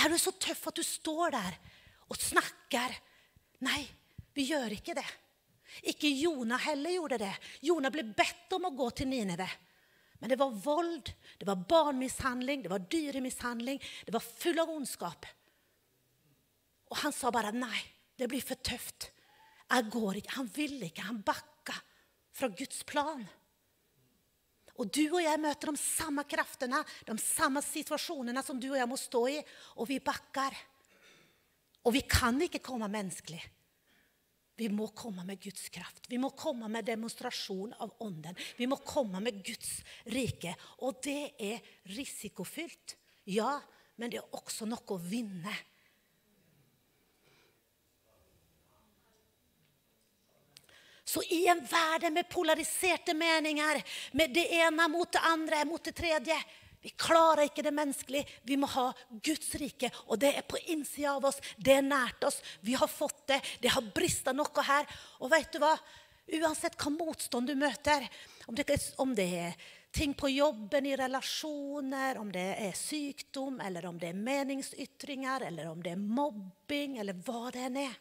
Er 0.04 0.10
du 0.10 0.18
så 0.20 0.32
tøff 0.32 0.68
at 0.68 0.76
du 0.76 0.84
står 0.84 1.36
der 1.36 1.60
og 2.10 2.18
snakker? 2.20 2.96
Nei, 3.66 3.86
vi 4.36 4.50
gjør 4.50 4.76
ikke 4.76 4.96
det. 4.98 5.08
Ikke 5.92 6.10
Jonah 6.10 6.62
heller 6.68 6.96
gjorde 6.96 7.20
det. 7.24 7.34
Jonah 7.66 7.92
ble 7.92 8.04
bedt 8.16 8.54
om 8.56 8.68
å 8.70 8.76
gå 8.76 8.90
til 8.96 9.10
Nineve. 9.12 9.48
Men 10.20 10.32
det 10.32 10.38
var 10.40 10.52
vold, 10.52 11.12
det 11.38 11.48
var 11.48 11.64
barnemishandling, 11.70 12.64
det 12.64 12.72
var 12.72 12.86
dyremishandling. 12.92 13.82
Det 14.06 14.14
var 14.16 14.24
full 14.24 14.60
av 14.64 14.72
ondskap. 14.72 15.28
Og 16.92 17.02
han 17.02 17.14
sa 17.16 17.32
bare 17.34 17.52
nei, 17.56 17.78
det 18.16 18.30
blir 18.32 18.44
for 18.46 18.60
tøft. 18.64 19.10
Jeg 19.66 19.90
går 19.92 20.22
ikke. 20.22 20.36
Han 20.38 20.52
ville 20.56 20.88
ikke. 20.88 21.08
Han 21.08 21.24
bakka 21.26 21.76
fra 22.36 22.50
Guds 22.54 22.84
plan. 22.88 23.26
Og 24.76 24.92
du 24.92 25.04
og 25.08 25.22
jeg 25.24 25.40
møter 25.40 25.72
de 25.72 25.80
samme 25.80 26.26
kreftene, 26.28 26.82
de 27.08 27.16
samme 27.22 27.64
situasjonene 27.64 28.44
som 28.44 28.60
du 28.60 28.70
og 28.74 28.80
jeg 28.80 28.92
må 28.92 28.98
stå 29.00 29.22
i, 29.32 29.38
og 29.80 29.88
vi 29.88 30.02
bakker. 30.04 30.58
Og 31.88 31.96
vi 31.96 32.04
kan 32.10 32.40
ikke 32.44 32.64
komme 32.66 32.90
menneskelig. 32.92 33.40
Vi 34.56 34.70
må 34.72 34.88
komme 34.96 35.26
med 35.28 35.42
Guds 35.44 35.68
kraft. 35.70 36.08
Vi 36.08 36.18
må 36.22 36.30
komme 36.32 36.70
med 36.72 36.88
demonstrasjon 36.88 37.74
av 37.84 37.92
Ånden. 38.04 38.38
Vi 38.56 38.68
må 38.72 38.80
komme 38.88 39.20
med 39.24 39.42
Guds 39.44 39.82
rike. 40.16 40.56
Og 40.88 41.02
det 41.04 41.36
er 41.36 41.64
risikofylt, 41.92 42.96
ja, 43.28 43.58
men 44.00 44.12
det 44.12 44.22
er 44.22 44.38
også 44.38 44.68
noe 44.70 44.96
å 44.96 45.02
vinne. 45.02 45.56
Så 51.06 51.22
i 51.30 51.44
en 51.48 51.62
verden 51.70 52.16
med 52.16 52.30
polariserte 52.32 53.14
meninger, 53.14 53.84
med 54.18 54.34
det 54.34 54.48
ene 54.58 54.88
mot 54.90 55.12
det 55.12 55.22
andre, 55.22 55.62
mot 55.70 55.84
det 55.84 55.94
tredje 55.96 56.38
vi 56.86 56.92
klarer 57.02 57.48
ikke 57.48 57.64
det 57.66 57.72
menneskelige. 57.74 58.30
Vi 58.46 58.56
må 58.62 58.68
ha 58.70 58.92
Guds 59.10 59.56
rike. 59.58 59.90
Og 60.06 60.20
det 60.22 60.36
er 60.38 60.44
på 60.46 60.60
innsida 60.70 61.16
av 61.16 61.24
oss. 61.26 61.40
Det 61.58 61.74
er 61.74 61.82
nært 61.82 62.22
oss. 62.28 62.36
Vi 62.62 62.76
har 62.78 62.92
fått 62.92 63.24
det. 63.32 63.40
Det 63.64 63.72
har 63.74 63.88
brista 63.96 64.30
noe 64.38 64.66
her. 64.68 64.86
Og 65.26 65.32
vet 65.34 65.50
du 65.50 65.58
hva? 65.64 65.72
Uansett 66.38 66.78
hva 66.78 66.92
motstand 66.94 67.50
du 67.50 67.56
møter, 67.58 68.06
om 68.46 68.54
det, 68.58 68.78
om 69.02 69.16
det 69.18 69.26
er 69.40 69.58
ting 69.98 70.14
på 70.14 70.30
jobben, 70.30 70.86
i 70.86 70.94
relasjoner, 71.00 72.20
om 72.22 72.30
det 72.34 72.46
er 72.68 72.78
sykdom, 72.78 73.58
eller 73.66 73.90
om 73.90 73.98
det 73.98 74.12
er 74.12 74.22
meningsytringer, 74.22 75.48
eller 75.50 75.72
om 75.72 75.82
det 75.82 75.96
er 75.96 76.06
mobbing, 76.06 77.00
eller 77.02 77.18
hva 77.26 77.50
det 77.56 77.66
enn 77.66 77.82
er, 77.88 77.98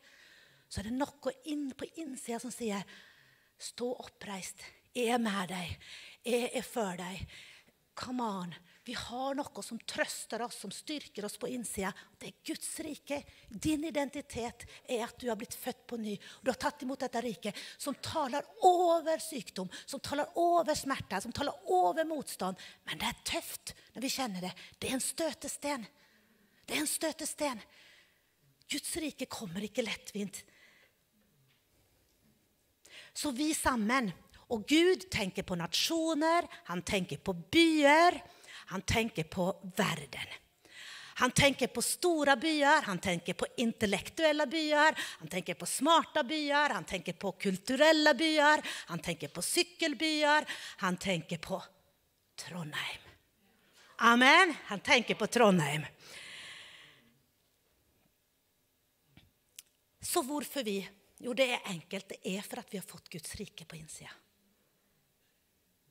så 0.69 0.83
er 0.83 0.91
det 0.91 0.97
noe 0.99 1.35
inn 1.53 1.71
på 1.73 1.89
innsida 2.05 2.43
som 2.43 2.53
sier 2.53 2.85
Stå 3.65 3.95
oppreist. 4.03 4.61
Jeg 4.93 5.15
er 5.15 5.21
med 5.23 5.49
deg. 5.49 5.91
Jeg 6.27 6.53
er 6.59 6.65
for 6.67 7.01
deg. 7.01 7.23
Come 7.97 8.27
on. 8.27 8.57
Vi 8.85 8.93
har 8.93 9.37
noe 9.39 9.63
som 9.65 9.79
trøster 9.89 10.43
oss, 10.45 10.59
som 10.61 10.73
styrker 10.73 11.25
oss 11.25 11.39
på 11.41 11.49
innsida. 11.49 11.89
Det 12.21 12.29
er 12.29 12.41
Guds 12.51 12.69
rike. 12.85 13.23
Din 13.49 13.87
identitet 13.89 14.67
er 14.85 15.07
at 15.07 15.17
du 15.21 15.31
har 15.31 15.39
blitt 15.41 15.57
født 15.57 15.87
på 15.89 15.97
ny. 15.97 16.19
Du 16.45 16.51
har 16.53 16.59
tatt 16.61 16.85
imot 16.85 17.01
dette 17.01 17.23
riket 17.25 17.57
som 17.81 17.97
taler 18.05 18.45
over 18.69 19.23
sykdom, 19.25 19.71
som 19.89 20.03
taler 20.05 20.37
over 20.41 20.77
smerte, 20.77 21.23
som 21.25 21.33
taler 21.33 21.65
over 21.73 22.05
motstand. 22.09 22.61
Men 22.85 23.01
det 23.01 23.09
er 23.09 23.25
tøft 23.33 23.73
når 23.95 24.05
vi 24.05 24.13
kjenner 24.19 24.45
det. 24.45 24.53
Det 24.77 24.91
er 24.91 24.99
en 24.99 25.07
støtesten. 25.07 25.89
Det 26.65 26.77
er 26.77 26.85
en 26.85 26.93
støtesten. 26.93 27.65
Guds 28.69 28.93
rike 29.01 29.31
kommer 29.33 29.65
ikke 29.65 29.87
lettvint. 29.87 30.45
Så 33.17 33.33
vi 33.33 33.49
sammen 33.57 34.13
og 34.53 34.69
Gud 34.69 35.09
tenker 35.13 35.47
på 35.47 35.57
nasjoner, 35.57 36.45
han 36.69 36.85
tenker 36.85 37.17
på 37.25 37.33
byer. 37.33 38.21
Han 38.73 38.83
tenker 38.83 39.25
på 39.25 39.51
verden. 39.77 40.33
Han 41.17 41.31
tenker 41.31 41.67
på 41.71 41.83
store 41.83 42.35
byer, 42.37 42.83
han 42.83 42.99
tenker 42.99 43.37
på 43.39 43.47
intellektuelle 43.63 44.47
byer, 44.51 44.97
han 44.99 45.29
tenker 45.31 45.55
på 45.55 45.67
smarte 45.67 46.25
byer, 46.27 46.75
han 46.75 46.85
tenker 46.85 47.13
på 47.13 47.33
kulturelle 47.39 48.15
byer, 48.19 48.63
han 48.91 48.99
tenker 48.99 49.31
på 49.31 49.43
sykkelbyer, 49.43 50.49
han 50.83 50.97
tenker 50.97 51.39
på 51.39 51.61
Trondheim. 52.35 53.07
Amen. 53.97 54.55
Han 54.67 54.81
tenker 54.81 55.15
på 55.15 55.27
Trondheim. 55.27 55.87
Så 60.03 60.23
hvorfor 60.23 60.67
vi? 60.67 60.81
Jo, 61.23 61.33
det 61.33 61.47
er 61.53 61.71
enkelt. 61.71 62.09
Det 62.09 62.19
er 62.37 62.43
for 62.43 62.61
at 62.61 62.75
vi 62.75 62.79
har 62.83 62.87
fått 62.87 63.09
Guds 63.09 63.39
rike 63.39 63.65
på 63.65 63.79
innsida. 63.79 64.11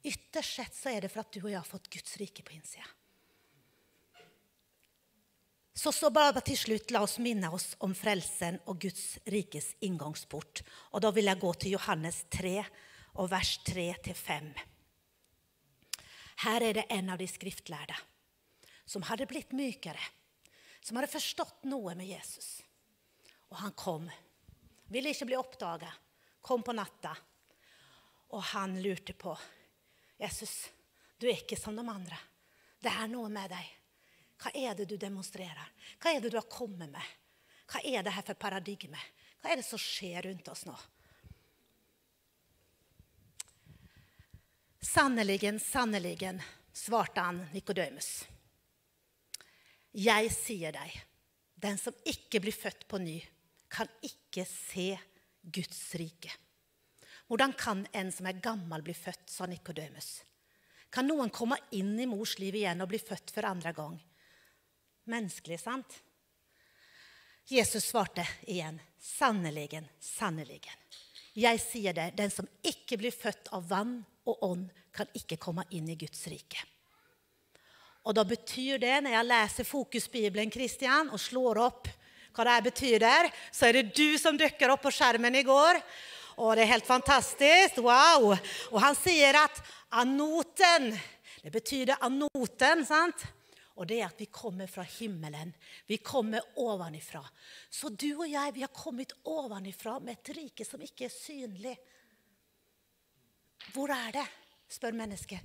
Ytterst 0.04 0.56
sett 0.60 0.76
så 0.76 0.92
er 0.92 1.06
det 1.06 1.12
for 1.14 1.24
at 1.24 1.32
du 1.32 1.40
og 1.46 1.52
jeg 1.52 1.60
har 1.60 1.68
fått 1.68 1.90
Guds 1.94 2.18
rike 2.20 2.44
på 2.44 2.56
innsida. 2.58 2.88
Så, 5.74 5.92
så 5.92 6.12
bare 6.14 6.44
til 6.46 6.58
slutt, 6.60 6.92
la 6.94 7.02
oss 7.02 7.18
minne 7.24 7.50
oss 7.50 7.72
om 7.82 7.96
frelsen 7.98 8.60
og 8.70 8.84
Guds 8.84 9.18
rikes 9.26 9.72
inngangsport. 9.82 10.62
Og 10.94 11.02
Da 11.02 11.10
vil 11.16 11.32
jeg 11.32 11.42
gå 11.42 11.54
til 11.58 11.74
Johannes 11.74 12.22
3, 12.30 12.60
og 13.18 13.30
vers 13.30 13.56
3-5. 13.66 14.52
Her 16.44 16.66
er 16.66 16.78
det 16.78 16.86
en 16.94 17.12
av 17.14 17.20
de 17.22 17.28
skriftlærde 17.30 17.96
som 18.90 19.06
hadde 19.08 19.28
blitt 19.30 19.54
mykere, 19.56 20.02
som 20.84 20.98
hadde 20.98 21.12
forstått 21.14 21.68
noe 21.70 21.94
med 21.96 22.10
Jesus. 22.10 22.58
Og 23.54 23.60
han 23.62 23.76
kom. 23.78 24.10
Ville 24.92 25.14
ikke 25.14 25.30
bli 25.30 25.38
oppdaga. 25.38 25.92
Kom 26.42 26.66
på 26.66 26.74
natta. 26.76 27.14
Og 28.34 28.42
han 28.52 28.76
lurte 28.82 29.14
på 29.14 29.36
Jesus, 30.22 30.70
du 31.18 31.28
er 31.30 31.40
ikke 31.40 31.58
som 31.60 31.76
de 31.76 31.86
andre. 31.88 32.18
Det 32.84 32.92
er 32.92 33.10
noe 33.12 33.30
med 33.32 33.52
deg. 33.54 33.70
Hva 34.44 34.52
er 34.60 34.76
det 34.76 34.88
du 34.90 34.98
demonstrerer? 35.00 35.70
Hva 36.02 36.12
er 36.12 36.24
det 36.24 36.34
du 36.34 36.38
har 36.40 36.50
kommet 36.52 36.92
med? 36.92 37.14
Hva 37.70 37.80
er 37.88 38.04
det 38.04 38.14
her 38.14 38.26
for 38.28 38.40
paradigme? 38.40 39.00
Hva 39.42 39.54
er 39.54 39.62
det 39.62 39.68
som 39.68 39.80
skjer 39.80 40.28
rundt 40.28 40.50
oss 40.52 40.66
nå? 40.68 40.76
Sanneligen, 44.84 45.62
sanneligen, 45.64 46.42
svarte 46.76 47.24
han 47.24 47.40
Nikodemus. 47.54 48.26
Jeg 49.96 50.32
sier 50.36 50.76
deg, 50.76 50.96
den 51.56 51.80
som 51.80 51.96
ikke 52.04 52.42
blir 52.44 52.56
født 52.56 52.84
på 52.90 53.00
ny, 53.00 53.16
kan 53.72 53.88
ikke 54.04 54.44
se 54.50 54.92
Guds 55.42 55.82
rike. 56.00 56.34
Hvordan 57.28 57.54
kan 57.58 57.86
en 57.92 58.12
som 58.12 58.28
er 58.30 58.42
gammel, 58.44 58.84
bli 58.84 58.94
født, 58.94 59.28
sa 59.32 59.48
Nikodemus. 59.50 60.22
Kan 60.94 61.08
noen 61.10 61.32
komme 61.34 61.58
inn 61.74 61.96
i 62.00 62.10
mors 62.10 62.36
liv 62.38 62.56
igjen 62.60 62.84
og 62.84 62.92
bli 62.92 63.00
født 63.02 63.32
for 63.34 63.48
andre 63.50 63.72
gang? 63.74 63.96
Menneskelig, 65.10 65.60
sant? 65.64 65.96
Jesus 67.50 67.90
svarte 67.90 68.24
igjen, 68.48 68.78
sanneligen, 69.00 69.88
sanneligen. 70.00 70.78
Jeg 71.34 71.60
sier 71.60 71.96
det, 71.98 72.12
den 72.16 72.32
som 72.32 72.48
ikke 72.62 73.00
blir 73.02 73.16
født 73.16 73.50
av 73.58 73.66
vann 73.72 73.98
og 74.30 74.46
ånd, 74.46 74.70
kan 74.94 75.10
ikke 75.18 75.40
komme 75.42 75.66
inn 75.74 75.90
i 75.90 75.98
Guds 75.98 76.28
rike. 76.30 76.62
Og 78.04 78.14
da 78.16 78.26
betyr 78.28 78.78
det, 78.84 78.96
når 79.02 79.16
jeg 79.16 79.28
leser 79.30 79.68
Fokusbibelen 79.68 80.52
Christian, 80.54 81.10
og 81.10 81.22
slår 81.24 81.60
opp 81.64 81.90
hva 82.34 82.46
det 82.48 82.70
betyr 82.70 83.00
der, 83.02 83.30
så 83.54 83.68
er 83.68 83.80
det 83.80 83.96
du 83.96 84.18
som 84.22 84.38
dukker 84.38 84.74
opp 84.74 84.84
på 84.86 84.94
skjermen 84.94 85.36
i 85.38 85.46
går. 85.48 85.80
Og 86.38 86.56
det 86.56 86.66
er 86.66 86.74
helt 86.74 86.88
fantastisk. 86.88 87.80
Wow! 87.84 88.34
Og 88.72 88.80
han 88.82 88.98
sier 88.98 89.38
at 89.44 89.62
anoten 89.94 90.94
Det 91.44 91.52
betyr 91.52 91.98
anoten, 92.00 92.86
sant? 92.88 93.26
Og 93.76 93.88
det 93.90 93.98
er 94.00 94.06
at 94.08 94.20
vi 94.22 94.30
kommer 94.32 94.70
fra 94.70 94.86
himmelen. 94.86 95.50
Vi 95.90 95.98
kommer 95.98 96.46
ovenifra. 96.62 97.24
Så 97.70 97.90
du 97.90 98.14
og 98.14 98.30
jeg, 98.30 98.54
vi 98.56 98.64
har 98.64 98.72
kommet 98.72 99.16
ovenifra 99.28 99.98
med 100.00 100.20
et 100.20 100.32
rike 100.38 100.64
som 100.64 100.82
ikke 100.82 101.10
er 101.10 101.12
synlig. 101.12 101.76
Hvor 103.74 103.92
er 103.92 104.16
det? 104.16 104.28
spør 104.74 104.96
mennesket. 104.98 105.42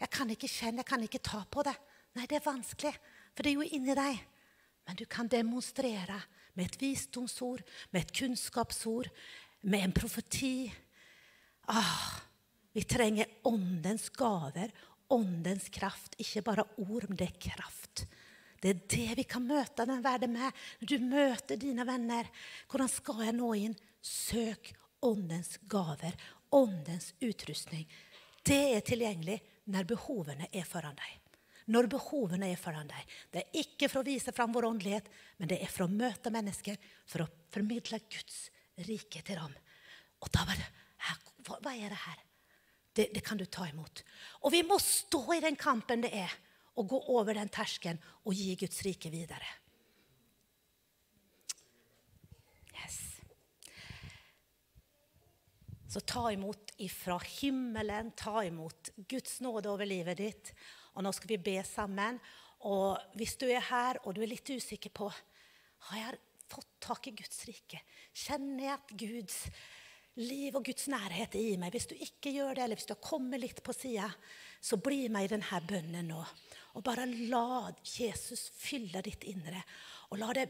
Jeg 0.00 0.10
kan 0.14 0.30
ikke 0.30 0.48
kjenne, 0.48 0.80
jeg 0.80 0.88
kan 0.88 1.02
ikke 1.04 1.22
ta 1.24 1.42
på 1.50 1.64
det. 1.66 1.74
Nei, 2.16 2.26
det 2.30 2.38
er 2.38 2.46
vanskelig, 2.46 2.92
for 3.34 3.44
det 3.44 3.50
er 3.50 3.58
jo 3.58 3.70
inni 3.78 3.96
deg. 3.98 4.20
Men 4.86 4.98
du 4.98 5.04
kan 5.10 5.30
demonstrere 5.30 6.18
med 6.54 6.66
et 6.66 6.80
visdomsord, 6.80 7.62
med 7.90 8.04
et 8.04 8.14
kunnskapsord, 8.16 9.10
med 9.60 9.84
en 9.84 9.92
profeti. 9.92 10.72
Ah, 11.66 12.20
vi 12.72 12.82
trenger 12.82 13.26
åndens 13.42 14.08
gaver, 14.08 14.70
åndens 15.08 15.68
kraft. 15.68 16.14
Ikke 16.18 16.42
bare 16.42 16.66
ord, 16.76 17.08
men 17.08 17.18
det 17.18 17.28
er 17.30 17.40
kraft. 17.50 18.04
Det 18.60 18.70
er 18.70 18.82
det 18.92 19.16
vi 19.22 19.24
kan 19.24 19.46
møte 19.46 19.86
den 19.88 20.02
verden 20.04 20.34
med. 20.36 20.56
Du 20.80 20.98
møter 21.00 21.56
dine 21.60 21.86
venner, 21.88 22.28
hvordan 22.68 22.92
skal 22.92 23.24
jeg 23.24 23.36
nå 23.38 23.54
inn? 23.56 23.78
Søk 24.00 24.72
åndens 25.04 25.56
gaver, 25.68 26.12
åndens 26.52 27.14
utrustning. 27.24 27.88
Det 28.44 28.60
er 28.76 28.84
tilgjengelig 28.84 29.40
når 29.72 29.88
behovene 29.88 30.48
er 30.52 30.68
foran 30.68 30.96
deg. 30.96 31.16
Når 31.70 31.86
behovene 31.92 32.48
er 32.50 32.60
foran 32.60 32.88
deg. 32.90 33.10
Det 33.30 33.42
er 33.42 33.60
ikke 33.62 33.88
for 33.88 34.00
å 34.00 34.08
vise 34.08 34.32
fram 34.34 34.52
vår 34.52 34.66
åndelighet, 34.72 35.10
men 35.38 35.50
det 35.52 35.60
er 35.62 35.70
for 35.70 35.86
å 35.86 35.92
møte 35.92 36.32
mennesker, 36.32 36.76
for 37.06 37.24
å 37.24 37.30
formidle 37.52 38.00
Guds 38.10 38.48
rike 38.86 39.22
til 39.26 39.38
dem. 39.40 39.56
Og 40.20 40.28
da 40.34 40.44
bare 40.48 40.68
hva, 41.46 41.56
hva 41.64 41.72
er 41.74 41.92
det 41.92 42.02
her? 42.04 42.20
Det, 42.90 43.06
det, 43.14 43.22
kan 43.24 43.38
du 43.38 43.46
ta 43.46 43.68
imot. 43.68 44.02
Og 44.44 44.52
vi 44.52 44.62
må 44.66 44.78
stå 44.82 45.22
i 45.36 45.42
den 45.44 45.56
kampen 45.58 46.02
det 46.04 46.10
er 46.16 46.32
å 46.78 46.84
gå 46.86 46.98
over 47.14 47.38
den 47.38 47.50
terskelen 47.52 48.00
og 48.26 48.34
gi 48.34 48.56
Guds 48.58 48.82
rike 48.86 49.12
videre. 49.12 49.46
Yes. 52.74 52.98
Så 55.90 56.02
ta 56.02 56.26
imot 56.34 56.74
ifra 56.82 57.18
himmelen, 57.38 58.12
ta 58.18 58.42
imot 58.46 58.92
Guds 59.10 59.38
nåde 59.44 59.70
over 59.70 59.88
livet 59.88 60.20
ditt. 60.20 60.52
Og 60.96 61.06
nå 61.06 61.14
skal 61.14 61.36
vi 61.36 61.42
be 61.50 61.58
sammen. 61.66 62.18
Og 62.66 62.98
hvis 63.16 63.38
du 63.40 63.46
er 63.48 63.62
her 63.70 64.02
og 64.04 64.16
du 64.16 64.24
er 64.24 64.34
litt 64.34 64.50
usikker 64.50 64.92
på 64.92 65.08
har 65.88 65.96
jeg 65.96 66.18
fått 66.50 66.72
tak 66.82 67.08
i 67.08 67.14
Guds 67.16 67.44
rike, 67.48 67.82
kjenner 68.12 68.64
jeg 68.66 68.74
at 68.74 68.96
Guds 69.04 69.38
liv 70.20 70.56
og 70.58 70.64
Guds 70.66 70.88
nærhet 70.90 71.36
er 71.38 71.52
i 71.52 71.58
meg. 71.60 71.72
Hvis 71.74 71.88
du 71.90 71.94
ikke 71.96 72.32
gjør 72.34 72.56
det, 72.56 72.64
eller 72.64 72.78
hvis 72.78 72.88
du 72.88 72.94
har 72.96 73.04
kommet 73.04 73.40
litt 73.42 73.62
på 73.64 73.74
sida, 73.76 74.08
så 74.60 74.80
bli 74.82 75.06
med 75.12 75.26
i 75.28 75.32
denne 75.32 75.60
bønnen 75.68 76.10
nå. 76.10 76.24
Og 76.76 76.84
bare 76.86 77.06
la 77.30 77.70
Jesus 77.86 78.48
fylle 78.58 79.02
ditt 79.06 79.24
indre. 79.30 79.62
Og 80.10 80.20
la 80.20 80.34
det 80.36 80.48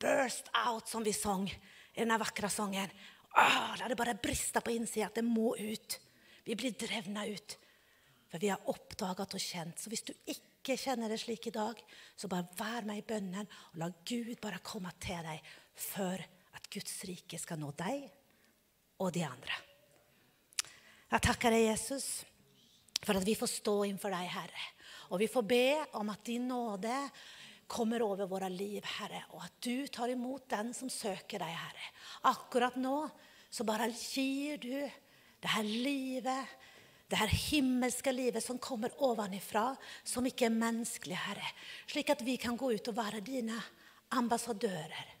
burst 0.00 0.50
out, 0.66 0.88
som 0.88 1.04
vi 1.06 1.14
sang 1.16 1.46
i 1.48 2.00
denne 2.00 2.18
vakre 2.20 2.50
sangen. 2.52 2.90
Åh, 3.38 3.72
la 3.78 3.88
det 3.90 3.98
bare 3.98 4.18
briste 4.18 4.62
på 4.64 4.74
innsida, 4.74 5.10
at 5.10 5.20
det 5.20 5.26
må 5.26 5.54
ut. 5.58 5.98
Vi 6.46 6.56
blir 6.58 6.76
drevna 6.78 7.26
ut. 7.28 7.58
For 8.28 8.40
vi 8.42 8.50
har 8.52 8.68
oppdaget 8.68 9.36
og 9.36 9.42
kjent. 9.42 9.80
Så 9.80 9.92
hvis 9.92 10.04
du 10.04 10.12
ikke 10.26 10.57
kjenner 10.76 11.08
det 11.08 11.20
slik 11.22 11.48
i 11.48 11.54
dag, 11.54 11.78
så 12.16 12.28
bare 12.28 12.50
vær 12.58 12.84
med 12.88 13.00
i 13.00 13.06
bønnen, 13.06 13.48
og 13.72 13.80
la 13.80 13.88
Gud 14.04 14.34
bare 14.42 14.60
komme 14.60 14.92
til 15.00 15.22
deg 15.24 15.52
før 15.78 16.20
at 16.58 16.68
Guds 16.72 16.98
rike 17.08 17.38
skal 17.40 17.60
nå 17.62 17.72
deg 17.78 18.04
og 18.98 19.12
de 19.14 19.24
andre. 19.24 19.56
Jeg 21.08 21.24
takker 21.24 21.54
deg, 21.54 21.70
Jesus, 21.70 22.06
for 23.00 23.16
at 23.16 23.24
vi 23.24 23.38
får 23.38 23.52
stå 23.54 23.76
innenfor 23.86 24.12
deg, 24.12 24.28
Herre. 24.28 24.64
Og 25.14 25.22
vi 25.22 25.30
får 25.30 25.46
be 25.48 25.66
om 25.96 26.10
at 26.12 26.26
din 26.26 26.50
nåde 26.50 26.96
kommer 27.68 28.02
over 28.04 28.28
våre 28.28 28.48
liv, 28.52 28.84
Herre, 28.98 29.22
og 29.36 29.44
at 29.44 29.56
du 29.64 29.86
tar 29.92 30.12
imot 30.12 30.48
den 30.50 30.74
som 30.76 30.90
søker 30.92 31.40
deg, 31.40 31.52
Herre. 31.52 31.90
Akkurat 32.28 32.76
nå 32.80 32.96
så 33.48 33.64
bare 33.64 33.88
gir 33.92 34.60
du 34.60 34.74
det 35.38 35.52
her 35.54 35.64
livet, 35.64 36.56
det 37.08 37.16
her 37.16 37.30
himmelske 37.32 38.12
livet 38.12 38.44
som 38.44 38.58
kommer 38.60 38.92
ovenifra, 39.04 39.70
som 40.04 40.26
ikke 40.28 40.48
er 40.48 40.56
menneskelig, 40.56 41.16
Herre. 41.16 41.54
Slik 41.88 42.12
at 42.12 42.24
vi 42.24 42.36
kan 42.40 42.56
gå 42.56 42.72
ut 42.74 42.90
og 42.90 42.98
være 42.98 43.22
dine 43.24 43.56
ambassadører. 44.18 45.14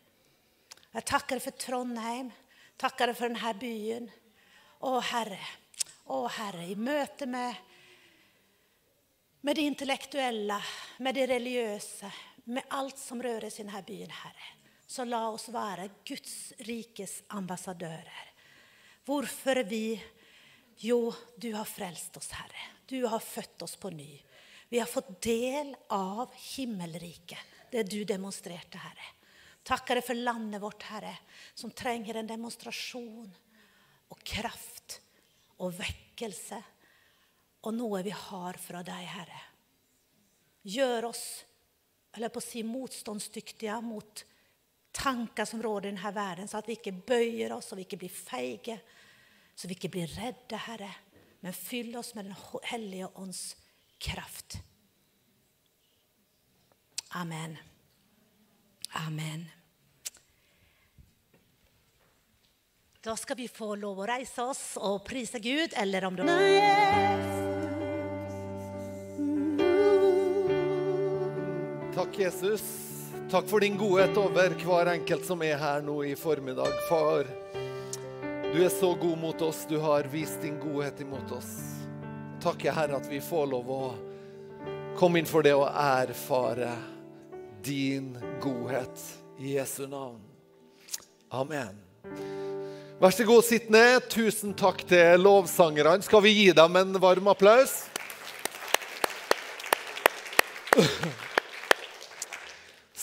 Jeg 0.92 1.06
takker 1.08 1.40
for 1.40 1.56
Trondheim. 1.56 2.28
Takker 2.78 3.12
for 3.16 3.32
denne 3.32 3.54
byen. 3.58 4.10
Å, 4.84 4.98
Herre. 5.10 5.40
Å, 6.12 6.20
Herre, 6.36 6.68
i 6.68 6.76
møte 6.78 7.26
med, 7.28 7.56
med 9.44 9.58
det 9.58 9.64
intellektuelle, 9.68 10.60
med 11.04 11.16
det 11.16 11.26
religiøse, 11.32 12.12
med 12.52 12.68
alt 12.76 13.00
som 13.00 13.20
røres 13.22 13.58
i 13.58 13.64
denne 13.64 13.82
byen, 13.84 14.12
Herre, 14.22 14.52
så 14.88 15.04
la 15.04 15.26
oss 15.28 15.48
være 15.52 15.90
Guds 16.08 16.54
rikes 16.68 17.18
ambassadører. 17.36 18.30
Hvorfor 19.04 19.60
vi 19.68 19.98
Jo, 20.80 21.14
du 21.36 21.52
har 21.56 21.66
frelst 21.66 22.16
oss, 22.16 22.30
Herre. 22.38 22.64
Du 22.86 23.00
har 23.06 23.20
født 23.20 23.62
oss 23.62 23.76
på 23.76 23.90
ny. 23.90 24.22
Vi 24.68 24.78
har 24.78 24.86
fått 24.86 25.10
del 25.22 25.74
av 25.88 26.30
himmelriket, 26.54 27.40
det 27.72 27.82
du 27.90 28.04
demonstrerte, 28.04 28.78
Herre. 28.78 29.10
Takker 29.66 29.98
deg 29.98 30.06
for 30.06 30.16
landet 30.16 30.62
vårt, 30.62 30.86
Herre, 30.88 31.16
som 31.54 31.72
trenger 31.74 32.20
en 32.20 32.30
demonstrasjon 32.30 33.28
og 34.08 34.22
kraft 34.24 35.00
og 35.58 35.74
vekkelse 35.76 36.60
og 37.66 37.74
noe 37.74 38.04
vi 38.06 38.14
har 38.14 38.58
fra 38.62 38.84
deg, 38.86 39.02
Herre. 39.16 39.42
Gjør 40.68 41.10
oss 41.10 41.26
eller 42.16 42.32
på 42.32 42.40
å 42.40 42.44
si 42.44 42.62
motstandsdyktige 42.66 43.76
mot 43.84 44.24
tanker 44.94 45.46
som 45.46 45.60
råder 45.62 45.90
i 45.90 45.92
denne 45.92 46.12
verden, 46.14 46.48
så 46.48 46.58
at 46.58 46.68
vi 46.68 46.78
ikke 46.78 46.96
bøyer 47.06 47.52
oss 47.54 47.70
og 47.72 47.78
vi 47.78 47.86
ikke 47.86 48.00
blir 48.00 48.14
feige, 48.14 48.78
så 49.58 49.66
vi 49.66 49.74
ikke 49.74 49.90
blir 49.90 50.10
redde, 50.14 50.58
Herre, 50.68 50.92
men 51.42 51.54
fyll 51.54 51.96
oss 51.98 52.12
med 52.14 52.28
Den 52.30 52.62
hellige 52.70 53.08
ånds 53.18 53.56
kraft. 53.98 54.60
Amen. 57.18 57.56
Amen. 58.94 59.48
Da 63.02 63.16
skal 63.16 63.36
vi 63.38 63.48
få 63.48 63.72
lov 63.78 63.98
å 64.02 64.06
reise 64.06 64.44
oss 64.46 64.62
og 64.78 65.02
prise 65.06 65.40
Gud, 65.42 65.74
eller 65.74 66.06
om 66.06 66.18
det 66.18 66.28
Takk, 71.98 72.18
Jesus. 72.20 72.62
Takk 73.30 73.48
for 73.50 73.64
din 73.64 73.78
godhet 73.78 74.14
over 74.20 74.54
hver 74.62 74.92
enkelt 74.94 75.26
som 75.26 75.42
er 75.42 75.58
her 75.58 75.82
nå 75.82 75.98
i 76.06 76.14
formiddag. 76.16 76.70
Far, 76.86 77.26
du 78.52 78.64
er 78.64 78.68
så 78.68 78.94
god 78.94 79.18
mot 79.18 79.42
oss. 79.42 79.66
Du 79.68 79.78
har 79.78 80.04
vist 80.12 80.42
din 80.42 80.60
godhet 80.60 81.00
imot 81.00 81.32
oss. 81.32 81.50
Takk, 82.42 82.64
Herre, 82.64 82.96
at 82.96 83.08
vi 83.10 83.20
får 83.20 83.46
lov 83.50 83.70
å 83.70 83.82
komme 84.98 85.20
inn 85.20 85.28
for 85.28 85.42
det 85.46 85.54
og 85.58 85.68
erfare 85.68 86.72
din 87.66 88.14
godhet. 88.42 89.04
I 89.38 89.54
Jesu 89.54 89.86
navn. 89.86 90.18
Amen. 91.30 91.76
Vær 92.98 93.14
så 93.14 93.24
god, 93.28 93.44
sitt 93.46 93.68
ned. 93.70 94.08
Tusen 94.10 94.56
takk 94.58 94.82
til 94.90 95.22
lovsangerne. 95.22 96.02
Skal 96.02 96.24
vi 96.24 96.34
gi 96.34 96.48
dem 96.56 96.80
en 96.80 96.98
varm 96.98 97.30
applaus? 97.30 97.84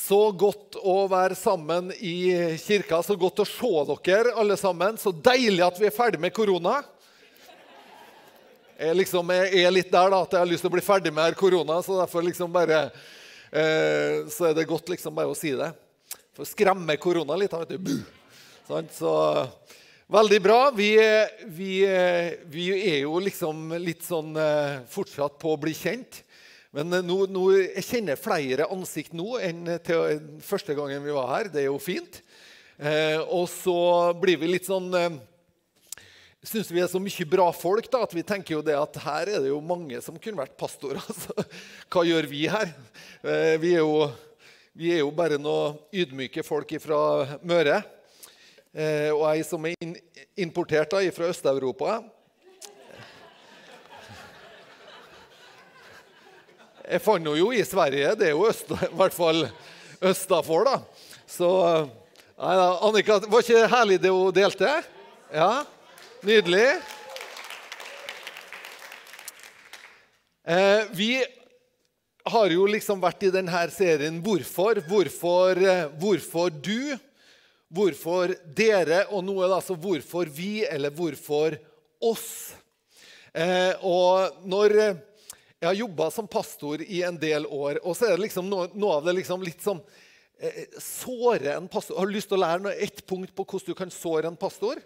Så 0.06 0.20
godt 0.38 0.76
å 0.86 1.08
være 1.10 1.34
sammen 1.38 1.88
i 1.98 2.28
kirka. 2.62 3.00
Så 3.02 3.16
godt 3.18 3.42
å 3.42 3.46
se 3.48 3.96
dere 4.06 4.36
alle 4.38 4.58
sammen. 4.60 5.00
Så 5.02 5.10
deilig 5.10 5.64
at 5.66 5.80
vi 5.82 5.88
er 5.90 5.96
ferdig 5.96 6.20
med 6.22 6.34
korona. 6.36 6.84
Jeg 8.76 8.98
liksom 9.00 9.32
er 9.34 9.72
litt 9.72 9.90
der 9.90 10.12
da, 10.12 10.20
at 10.22 10.36
jeg 10.36 10.44
har 10.44 10.50
lyst 10.52 10.66
til 10.66 10.70
å 10.70 10.76
bli 10.76 10.84
ferdig 10.84 11.14
med 11.16 11.38
korona, 11.40 11.78
så 11.82 11.96
derfor 12.02 12.26
liksom 12.26 12.52
bare 12.52 12.90
eh, 13.48 14.28
Så 14.28 14.50
er 14.50 14.58
det 14.58 14.68
godt 14.68 14.92
liksom 14.92 15.16
bare 15.16 15.32
å 15.32 15.38
si 15.38 15.54
det. 15.56 15.72
For 16.36 16.44
å 16.44 16.50
skremme 16.50 16.98
korona 17.02 17.38
litt. 17.40 17.56
vet 17.56 17.80
du. 17.80 17.96
Sånn, 18.68 18.92
så 18.94 19.16
Veldig 20.12 20.38
bra. 20.44 20.60
Vi, 20.76 20.92
vi, 21.50 21.72
vi, 22.54 22.66
er 22.76 23.00
jo 23.08 23.18
liksom 23.26 23.72
litt 23.82 24.04
sånn 24.06 24.36
eh, 24.38 24.84
fortsatt 24.92 25.40
på 25.42 25.56
å 25.56 25.58
bli 25.58 25.74
kjent. 25.74 26.20
Men 26.76 26.92
eh, 26.92 27.06
nå, 27.06 27.22
nå, 27.32 27.46
jeg 27.56 27.86
kjenner 27.88 28.20
flere 28.20 28.68
ansikt 28.74 29.16
nå 29.16 29.38
enn 29.40 29.78
til 29.86 30.20
første 30.44 30.76
gangen 30.76 31.06
vi 31.06 31.16
var 31.16 31.32
her. 31.32 31.52
Det 31.54 31.64
er 31.64 31.70
jo 31.70 31.80
fint. 31.80 32.20
Eh, 32.76 33.22
og 33.32 33.48
så 33.48 33.78
blir 34.20 34.42
vi 34.42 34.52
litt 34.52 34.68
sånn 34.68 34.92
eh, 35.00 35.14
Syns 36.46 36.68
vi 36.70 36.78
er 36.84 36.90
så 36.92 37.00
mye 37.02 37.26
bra 37.26 37.48
folk 37.56 37.88
da, 37.90 38.04
at 38.06 38.12
vi 38.14 38.22
tenker 38.22 38.54
jo 38.54 38.60
det 38.62 38.76
at 38.78 39.00
her 39.02 39.32
er 39.32 39.40
det 39.42 39.50
jo 39.50 39.56
mange 39.66 39.98
som 40.06 40.20
kunne 40.22 40.44
vært 40.44 40.58
pastorer. 40.60 41.02
Altså. 41.10 41.34
Hva 41.90 42.04
gjør 42.06 42.28
vi 42.30 42.44
her? 42.52 42.70
Eh, 43.24 43.56
vi, 43.64 43.72
er 43.74 43.82
jo, 43.82 44.04
vi, 44.78 44.92
er 44.94 45.02
jo, 45.02 45.10
bare 45.16 45.40
noen 45.42 45.80
ydmyke 45.90 46.44
folk 46.46 46.76
fra 46.84 47.00
Møre. 47.42 47.80
Eh, 48.76 49.10
og 49.16 49.24
ei 49.32 49.42
som 49.48 49.66
er 49.66 49.74
in, 49.82 49.96
importert 50.46 50.94
da, 50.94 51.02
fra 51.16 51.32
Øst-Europa. 51.32 51.98
Jeg 56.86 57.02
fant 57.02 57.18
henne 57.18 57.40
jo 57.40 57.48
i 57.50 57.64
Sverige. 57.66 58.12
Det 58.14 58.28
er 58.28 58.36
jo 58.36 58.46
øst, 58.46 58.70
i 58.86 58.98
hvert 59.00 59.16
fall 59.16 59.48
østafor, 60.06 60.68
da. 60.68 60.76
Så 61.26 61.48
nei, 62.38 62.58
Annika, 62.86 63.18
var 63.26 63.42
ikke 63.42 63.56
det 63.58 63.72
herlig 63.72 63.98
det 64.04 64.12
hun 64.14 64.36
delte? 64.36 64.74
Ja, 65.34 65.64
nydelig. 66.26 66.68
Eh, 70.46 70.84
vi 70.94 71.10
har 72.36 72.54
jo 72.54 72.68
liksom 72.70 73.02
vært 73.02 73.26
i 73.26 73.34
denne 73.34 73.64
serien 73.74 74.22
Hvorfor? 74.22 74.84
Hvorfor, 74.86 75.64
hvorfor 75.98 76.54
du? 76.54 76.94
Hvorfor 77.74 78.36
dere? 78.46 79.08
Og 79.10 79.26
nå 79.26 79.40
er 79.40 79.50
det 79.50 79.58
altså 79.58 79.74
hvorfor 79.74 80.30
vi, 80.30 80.60
eller 80.70 80.94
hvorfor 80.94 81.58
oss? 81.98 82.54
Eh, 83.34 83.74
og 83.82 84.38
når 84.46 84.78
jeg 85.66 85.72
har 85.72 85.82
jobba 85.82 86.12
som 86.14 86.28
pastor 86.30 86.82
i 86.86 87.00
en 87.08 87.16
del 87.18 87.48
år, 87.50 87.80
og 87.82 87.96
så 87.98 88.06
er 88.06 88.16
det 88.16 88.28
liksom 88.28 88.50
noe, 88.52 88.68
noe 88.78 89.00
av 89.00 89.08
det 89.08 89.16
liksom 89.18 89.42
litt 89.42 89.64
sånn 89.66 89.80
eh, 90.38 90.68
Såre 90.78 91.56
en 91.56 91.70
pastor. 91.72 91.98
Har 91.98 92.06
du 92.06 92.14
lyst 92.14 92.30
til 92.30 92.38
å 92.38 92.44
lære 92.44 92.62
noe, 92.68 92.76
ett 92.78 93.02
punkt 93.10 93.34
på 93.34 93.46
hvordan 93.48 93.74
du 93.74 93.80
kan 93.80 93.94
såre 93.94 94.30
en 94.30 94.38
pastor? 94.38 94.84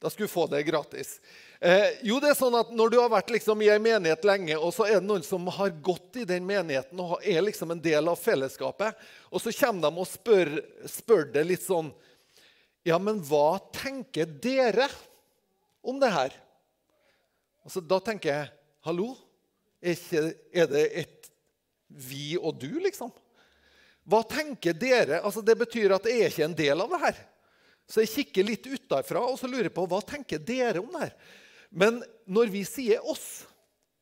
Da 0.00 0.08
skulle 0.08 0.30
du 0.30 0.32
få 0.32 0.46
det 0.48 0.62
gratis. 0.64 1.18
Eh, 1.60 2.00
jo, 2.08 2.16
det 2.24 2.30
er 2.30 2.38
sånn 2.38 2.56
at 2.56 2.70
Når 2.72 2.92
du 2.92 2.96
har 3.02 3.10
vært 3.12 3.34
liksom 3.34 3.60
i 3.60 3.68
en 3.68 3.82
menighet 3.84 4.24
lenge, 4.24 4.56
og 4.56 4.72
så 4.72 4.86
er 4.88 4.96
det 4.96 5.08
noen 5.10 5.24
som 5.26 5.44
har 5.52 5.74
gått 5.84 6.22
i 6.22 6.24
den 6.24 6.46
menigheten 6.48 7.02
og 7.04 7.18
er 7.20 7.44
liksom 7.44 7.74
en 7.74 7.82
del 7.84 8.08
av 8.08 8.16
fellesskapet, 8.16 8.96
og 9.28 9.44
så 9.44 9.52
kommer 9.58 9.90
de 9.90 10.00
og 10.00 10.08
spør, 10.08 10.54
spør 10.88 11.28
det 11.36 11.44
litt 11.50 11.66
sånn 11.66 11.92
Ja, 12.88 12.96
men 12.96 13.20
hva 13.28 13.60
tenker 13.76 14.24
dere 14.40 14.88
om 15.84 16.00
det 16.00 16.08
her? 16.16 16.32
Altså, 17.60 17.84
da 17.84 18.00
tenker 18.00 18.32
jeg 18.32 18.54
Hallo? 18.88 19.12
Er, 19.80 20.66
det 20.68 20.84
et 21.02 21.30
vi 21.88 22.36
og 22.38 22.58
du, 22.60 22.70
liksom? 22.84 23.10
Hva 24.10 24.22
tenker 24.28 24.76
dere? 24.76 25.20
Altså, 25.24 25.42
det 25.44 25.56
betyr 25.60 25.96
at 25.96 26.08
jeg 26.08 26.20
er 26.20 26.32
ikke 26.32 26.48
en 26.48 26.56
del 26.58 26.84
av 26.84 26.92
det 26.92 27.02
her. 27.04 27.20
Så 27.90 28.04
jeg 28.04 28.12
kikker 28.14 28.46
litt 28.46 28.66
utafra 28.70 29.22
og 29.26 29.38
så 29.40 29.48
lurer 29.50 29.70
jeg 29.70 29.76
på 29.76 29.86
hva 29.90 30.00
tenker 30.06 30.42
dere 30.42 30.82
om 30.82 30.90
det 30.94 31.08
her. 31.08 31.14
Men 31.70 32.00
når 32.26 32.50
vi 32.52 32.64
sier 32.66 33.02
oss, 33.06 33.46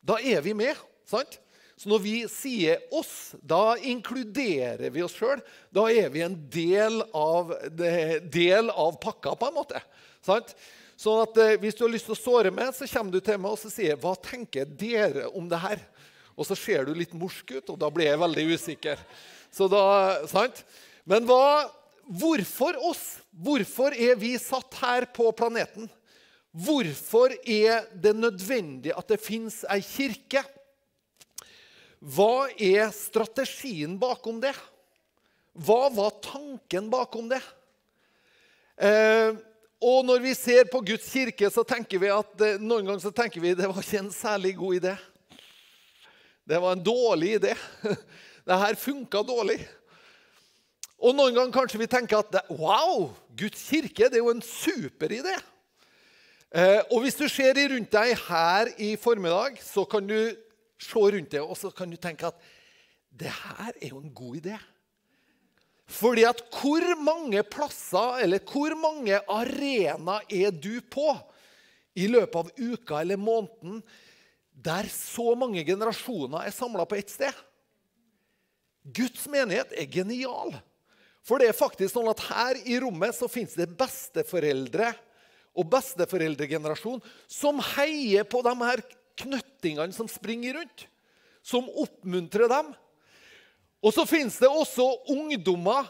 da 0.05 0.19
er 0.21 0.43
vi 0.45 0.55
med. 0.57 0.77
sant? 1.09 1.39
Så 1.79 1.91
når 1.93 2.01
vi 2.03 2.15
sier 2.27 2.81
oss, 2.97 3.37
da 3.39 3.77
inkluderer 3.87 4.91
vi 4.91 5.05
oss 5.05 5.15
sjøl. 5.15 5.39
Da 5.71 5.85
er 5.93 6.09
vi 6.11 6.25
en 6.27 6.35
del 6.51 6.99
av, 7.15 7.53
del 7.71 8.73
av 8.73 8.99
pakka, 8.99 9.37
på 9.39 9.51
en 9.51 9.57
måte. 9.61 9.83
Sant? 10.27 10.57
Sånn 10.99 11.23
at 11.23 11.39
eh, 11.39 11.57
Hvis 11.63 11.79
du 11.79 11.85
har 11.85 11.93
lyst 11.93 12.09
til 12.09 12.17
å 12.17 12.19
såre 12.19 12.53
meg, 12.55 12.73
så 12.75 12.89
kommer 12.91 13.15
du 13.15 13.23
til 13.23 13.39
meg 13.39 13.55
og 13.55 13.61
så 13.61 13.71
sier 13.71 13.99
hva 14.01 14.17
tenker 14.19 14.67
dere 14.67 15.29
om 15.31 15.47
det 15.51 15.61
her? 15.63 15.83
Og 16.39 16.47
så 16.47 16.57
ser 16.59 16.87
du 16.87 16.95
litt 16.95 17.15
morsk 17.19 17.57
ut, 17.57 17.71
og 17.75 17.79
da 17.83 17.91
blir 17.91 18.11
jeg 18.11 18.23
veldig 18.23 18.45
usikker. 18.55 19.01
Så 19.55 19.67
da, 19.71 19.83
sant? 20.31 20.63
Men 21.09 21.27
hva, 21.27 21.67
hvorfor 22.07 22.79
oss? 22.91 23.05
Hvorfor 23.31 23.95
er 23.95 24.19
vi 24.19 24.37
satt 24.39 24.75
her 24.83 25.09
på 25.15 25.31
planeten? 25.39 25.89
Hvorfor 26.55 27.35
er 27.43 27.87
det 27.95 28.15
nødvendig 28.17 28.95
at 28.97 29.11
det 29.11 29.21
fins 29.23 29.61
ei 29.71 29.81
kirke? 29.85 30.43
Hva 31.99 32.49
er 32.55 32.91
strategien 32.95 33.99
bakom 33.99 34.39
det? 34.43 34.55
Hva 35.59 35.89
var 35.91 36.19
tanken 36.23 36.87
bakom 36.91 37.31
det? 37.31 37.43
Eh, 38.79 39.35
og 39.79 40.03
når 40.07 40.23
vi 40.25 40.35
ser 40.35 40.67
på 40.71 40.81
Guds 40.83 41.07
kirke, 41.07 41.47
så 41.55 41.63
tenker 41.63 42.01
vi 42.03 42.11
at 42.11 42.43
eh, 42.43 42.59
noen 42.59 42.87
ganger 42.87 43.03
så 43.03 43.13
tenker 43.15 43.43
vi 43.43 43.55
det 43.55 43.69
var 43.71 43.79
ikke 43.79 44.01
en 44.03 44.15
særlig 44.15 44.57
god 44.59 44.79
idé. 44.81 44.95
Det 46.49 46.59
var 46.65 46.75
en 46.75 46.83
dårlig 46.83 47.37
idé. 47.39 47.55
Det 48.49 48.57
her 48.57 48.79
funka 48.81 49.21
dårlig. 49.29 49.59
Og 50.99 51.13
noen 51.15 51.35
ganger 51.37 51.53
kanskje 51.53 51.79
vi 51.83 51.87
tenker 51.91 52.23
at 52.23 52.49
wow, 52.49 53.11
Guds 53.37 53.61
kirke 53.69 54.09
det 54.09 54.19
er 54.19 54.25
jo 54.25 54.33
en 54.33 54.43
superidé. 54.43 55.37
Eh, 56.49 56.81
og 56.89 57.05
hvis 57.05 57.19
du 57.21 57.27
ser 57.29 57.61
rundt 57.71 57.93
deg 57.93 58.15
her 58.25 58.73
i 58.81 58.95
formiddag, 58.99 59.61
så 59.63 59.85
kan 59.85 60.09
du 60.09 60.33
se 60.81 61.05
rundt 61.05 61.31
deg 61.35 61.45
og 61.45 61.55
så 61.61 61.71
kan 61.71 61.93
du 61.93 61.99
tenke 62.01 62.33
at 62.33 62.41
det 63.13 63.31
her 63.31 63.71
er 63.77 63.93
jo 63.93 64.01
en 64.01 64.15
god 64.15 64.41
idé. 64.41 64.59
Fordi 65.89 66.27
at 66.29 66.43
hvor 66.53 66.85
mange 67.01 67.41
plasser 67.49 68.21
eller 68.25 68.43
hvor 68.45 68.75
mange 68.77 69.21
arenaer 69.25 70.27
er 70.29 70.53
du 70.53 70.81
på 70.85 71.15
i 71.99 72.07
løpet 72.11 72.37
av 72.37 72.51
uka 72.61 73.01
eller 73.01 73.21
måneden 73.21 73.81
der 74.53 74.89
så 74.93 75.33
mange 75.39 75.63
generasjoner 75.65 76.45
er 76.45 76.55
samla 76.55 76.85
på 76.89 76.99
ett 76.99 77.13
sted? 77.13 77.33
Guds 78.85 79.25
menighet 79.31 79.73
er 79.77 79.89
genial. 79.91 80.53
For 81.25 81.41
det 81.41 81.51
er 81.51 81.57
faktisk 81.57 81.95
sånn 81.95 82.09
at 82.11 82.23
her 82.29 82.61
i 82.69 82.79
rommet 82.81 83.17
så 83.17 83.29
fins 83.31 83.57
det 83.57 83.69
besteforeldre 83.79 84.93
og 85.59 85.67
besteforeldregenerasjon 85.73 87.01
som 87.29 87.61
heier 87.75 88.29
på 88.29 88.41
de 88.47 88.55
her 88.61 88.85
knøttingene 89.19 89.97
som 89.97 90.09
springer 90.11 90.61
rundt. 90.61 90.87
Som 91.43 91.69
oppmuntrer 91.81 92.51
dem. 92.51 92.71
Og 93.85 93.95
så 93.95 94.05
fins 94.09 94.39
det 94.43 94.51
også 94.51 94.87
ungdommer. 95.15 95.89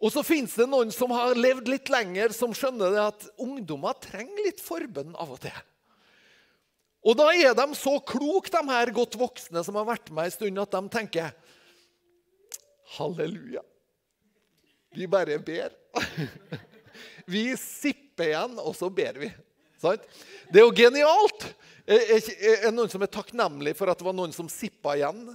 Og 0.00 0.12
så 0.12 0.24
fins 0.26 0.56
det 0.58 0.66
noen 0.68 0.90
som 0.92 1.12
har 1.14 1.36
levd 1.38 1.68
litt 1.70 1.90
lenger, 1.92 2.32
som 2.36 2.54
skjønner 2.56 2.98
at 3.06 3.28
ungdommer 3.40 3.96
trenger 4.02 4.48
litt 4.48 4.60
forbønn 4.64 5.14
av 5.16 5.36
og 5.36 5.40
til. 5.44 5.62
Og 7.04 7.16
da 7.20 7.28
er 7.36 7.52
de 7.56 7.66
så 7.76 7.98
kloke, 8.08 8.52
de 8.52 8.60
her 8.70 8.92
godt 8.96 9.16
voksne 9.20 9.60
som 9.64 9.76
har 9.76 9.88
vært 9.88 10.08
med 10.12 10.28
en 10.30 10.34
stund, 10.34 10.60
at 10.60 10.76
de 10.76 10.92
tenker 10.92 11.32
Halleluja. 12.96 13.62
Vi 14.94 15.08
bare 15.10 15.38
ber. 15.42 15.74
Vi 17.34 17.48
sipper 17.58 18.30
igjen, 18.30 18.58
og 18.60 18.76
så 18.76 18.90
ber 18.92 19.16
vi. 19.18 19.30
Det 19.84 20.60
er 20.60 20.64
jo 20.64 20.74
genialt! 20.76 21.48
Er 21.84 22.62
det 22.62 22.72
noen 22.72 22.92
som 22.92 23.02
er 23.04 23.10
takknemlig 23.12 23.74
for 23.76 23.90
at 23.92 24.00
det 24.00 24.06
var 24.06 24.16
noen 24.16 24.32
som 24.32 24.48
sippa 24.48 24.94
igjen? 24.96 25.26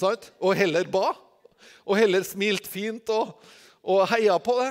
Sant? 0.00 0.30
Og 0.40 0.56
heller 0.56 0.88
ba. 0.90 1.12
Og 1.84 1.98
heller 1.98 2.24
smilt 2.26 2.68
fint 2.70 3.10
og, 3.12 3.34
og 3.84 4.06
heia 4.10 4.38
på 4.40 4.56
det. 4.60 4.70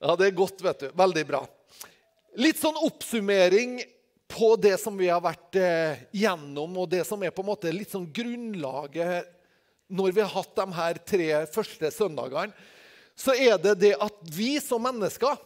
Ja, 0.00 0.14
det 0.18 0.28
er 0.28 0.38
godt, 0.38 0.62
vet 0.64 0.86
du. 0.86 0.88
Veldig 0.96 1.24
bra. 1.28 1.42
Litt 2.40 2.58
sånn 2.60 2.78
oppsummering 2.82 3.78
på 4.34 4.54
det 4.58 4.74
som 4.82 4.96
vi 4.98 5.10
har 5.12 5.22
vært 5.22 5.56
eh, 5.60 6.04
gjennom, 6.16 6.72
og 6.80 6.88
det 6.90 7.04
som 7.06 7.22
er 7.22 7.32
på 7.34 7.44
en 7.44 7.50
måte 7.52 7.72
litt 7.72 7.92
sånn 7.92 8.08
grunnlaget 8.12 9.30
når 9.94 10.14
vi 10.16 10.22
har 10.24 10.32
hatt 10.32 10.54
de 10.56 10.64
her 10.74 11.00
tre 11.06 11.28
første 11.52 11.90
søndagene, 11.94 12.54
så 13.14 13.34
er 13.36 13.60
det 13.62 13.76
det 13.78 13.92
at 14.02 14.16
vi 14.34 14.56
som 14.62 14.82
mennesker, 14.82 15.38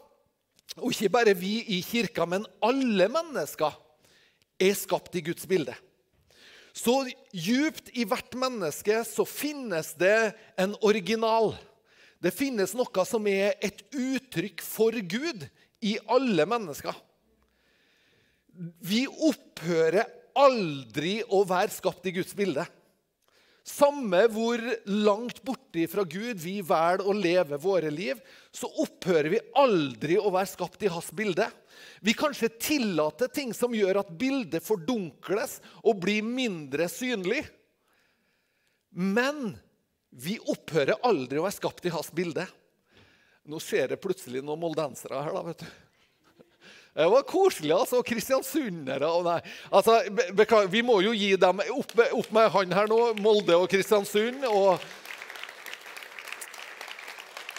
og 0.78 0.94
ikke 0.94 1.10
bare 1.12 1.34
vi 1.36 1.58
i 1.76 1.82
kirka, 1.84 2.24
men 2.24 2.46
alle 2.64 3.10
mennesker, 3.12 3.74
er 4.58 4.74
skapt 4.74 5.14
i 5.14 5.22
Guds 5.22 5.44
bilde. 5.46 5.74
Så 6.76 6.94
djupt 7.32 7.90
i 7.96 8.04
hvert 8.08 8.34
menneske 8.38 9.00
så 9.08 9.26
finnes 9.28 9.94
det 9.98 10.32
en 10.60 10.76
original. 10.84 11.54
Det 12.22 12.34
finnes 12.34 12.74
noe 12.74 13.04
som 13.06 13.26
er 13.30 13.54
et 13.62 13.84
uttrykk 13.94 14.62
for 14.64 14.94
Gud 15.06 15.46
i 15.84 15.96
alle 16.10 16.46
mennesker. 16.48 16.96
Vi 18.82 19.04
opphører 19.06 20.08
aldri 20.38 21.20
å 21.22 21.44
være 21.46 21.74
skapt 21.74 22.08
i 22.10 22.14
Guds 22.18 22.34
bilde. 22.38 22.64
Samme 23.68 24.22
hvor 24.32 24.62
langt 24.88 25.42
borte 25.44 25.84
fra 25.92 26.04
Gud 26.08 26.40
vi 26.40 26.58
velger 26.64 27.04
å 27.04 27.14
leve 27.14 27.58
våre 27.60 27.90
liv, 27.92 28.18
så 28.54 28.70
opphører 28.80 29.28
vi 29.34 29.42
aldri 29.60 30.16
å 30.18 30.30
være 30.32 30.50
skapt 30.54 30.86
i 30.86 30.92
hans 30.92 31.10
bilde. 31.14 31.46
Vi 32.00 32.14
kanskje 32.16 32.50
tillater 32.60 33.30
ting 33.32 33.54
som 33.56 33.74
gjør 33.74 34.02
at 34.02 34.12
bildet 34.20 34.64
fordunkles 34.64 35.58
og 35.82 36.00
blir 36.04 36.26
mindre 36.26 36.88
synlig. 36.92 37.42
Men 38.94 39.56
vi 40.10 40.38
opphører 40.40 41.00
aldri 41.06 41.40
å 41.40 41.44
være 41.44 41.58
skapt 41.58 41.86
i 41.86 41.92
hans 41.92 42.08
bilde. 42.14 42.46
Nå 43.48 43.60
ser 43.62 43.92
det 43.92 44.00
plutselig 44.02 44.42
noen 44.44 44.60
moldensere 44.60 45.20
her, 45.24 45.36
da, 45.36 45.44
vet 45.46 45.62
du. 45.64 45.68
Det 46.98 47.06
var 47.06 47.22
koselig, 47.22 47.70
altså. 47.70 48.00
Kristiansundere 48.02 49.06
og 49.06 49.22
nei. 49.28 49.38
Altså, 49.70 50.00
beklager, 50.34 50.70
vi 50.72 50.80
må 50.82 50.96
jo 51.04 51.12
gi 51.14 51.36
dem 51.38 51.60
opp, 51.70 51.92
opp, 51.94 52.30
med 52.34 52.48
han 52.50 52.74
her 52.74 52.90
nå. 52.90 52.98
Molde 53.22 53.54
og 53.54 53.68
Kristiansund. 53.70 54.42
Og 54.50 54.80